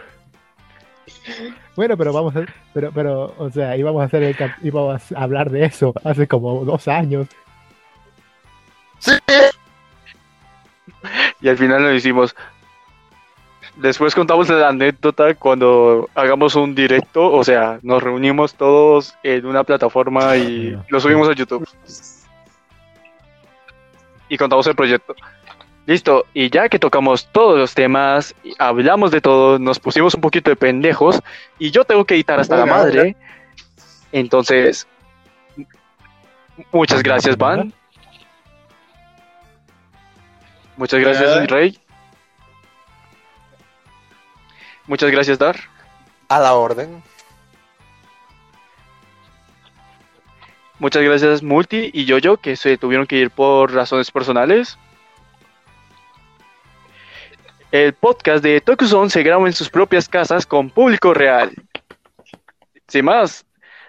Bueno, 1.77 1.97
pero 1.97 2.13
vamos 2.13 2.37
a, 2.37 2.45
pero, 2.75 2.91
pero, 2.93 3.35
o 3.39 3.51
sea, 3.51 3.77
íbamos 3.77 4.03
a 4.03 4.07
hacer 4.07 4.23
el, 4.25 4.37
íbamos 4.63 5.11
a 5.13 5.23
hablar 5.23 5.49
de 5.51 5.65
eso 5.65 5.95
hace 6.05 6.27
como 6.29 6.65
dos 6.65 6.87
años. 6.89 7.29
Sí, 9.05 9.13
Y 11.41 11.49
al 11.49 11.59
final 11.59 11.83
lo 11.83 11.95
hicimos. 11.95 12.35
Después 13.77 14.15
contamos 14.15 14.49
la 14.49 14.69
anécdota 14.69 15.35
cuando 15.35 16.09
hagamos 16.15 16.55
un 16.55 16.75
directo, 16.75 17.31
o 17.31 17.43
sea, 17.43 17.81
nos 17.83 18.03
reunimos 18.03 18.55
todos 18.55 19.15
en 19.23 19.45
una 19.45 19.65
plataforma 19.65 20.37
y 20.37 20.79
lo 20.89 21.01
subimos 21.01 21.29
a 21.29 21.33
YouTube. 21.33 21.69
Y 24.29 24.39
contamos 24.39 24.67
el 24.69 24.77
proyecto. 24.77 25.15
Listo, 25.87 26.25
y 26.33 26.49
ya 26.49 26.69
que 26.71 26.79
tocamos 26.79 27.29
todos 27.31 27.59
los 27.59 27.75
temas, 27.75 28.35
hablamos 28.59 29.11
de 29.11 29.21
todo, 29.21 29.59
nos 29.59 29.79
pusimos 29.79 30.15
un 30.15 30.23
poquito 30.23 30.51
de 30.51 30.57
pendejos 30.57 31.21
y 31.59 31.71
yo 31.73 31.85
tengo 31.85 32.07
que 32.07 32.15
editar 32.15 32.41
hasta 32.41 32.57
la 32.57 32.65
madre. 32.65 33.17
Entonces, 34.13 34.87
muchas 36.73 37.03
gracias, 37.03 37.37
Van. 37.37 37.75
Muchas 40.77 41.01
gracias, 41.01 41.29
Nada. 41.29 41.47
Rey. 41.47 41.79
Muchas 44.87 45.11
gracias, 45.11 45.39
Dar. 45.39 45.57
A 46.29 46.41
la 46.41 46.55
orden. 46.55 47.03
Muchas 50.79 51.03
gracias, 51.03 51.43
Multi 51.43 51.91
y 51.93 52.05
Yoyo, 52.05 52.37
que 52.37 52.57
se 52.57 52.77
tuvieron 52.77 53.07
que 53.07 53.17
ir 53.17 53.31
por 53.31 53.73
razones 53.73 54.11
personales. 54.11 54.77
El 57.71 57.93
podcast 57.95 58.43
de 58.43 58.61
Tokuzon 58.61 59.11
se 59.11 59.23
graba 59.23 59.47
en 59.47 59.53
sus 59.53 59.71
propias 59.71 60.09
casas 60.09 60.47
con 60.47 60.71
público 60.71 61.15
real. 61.15 61.53
Sin 62.89 63.07
más, 63.07 63.47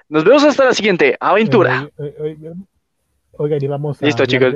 nos 0.08 0.24
vemos 0.24 0.44
hasta 0.44 0.66
la 0.66 0.74
siguiente 0.74 1.18
aventura. 1.20 1.90
Oigan, 3.38 3.64
y 3.64 3.68
vamos 3.68 4.02
a 4.02 4.06
Listo, 4.06 4.26
chicos. 4.26 4.56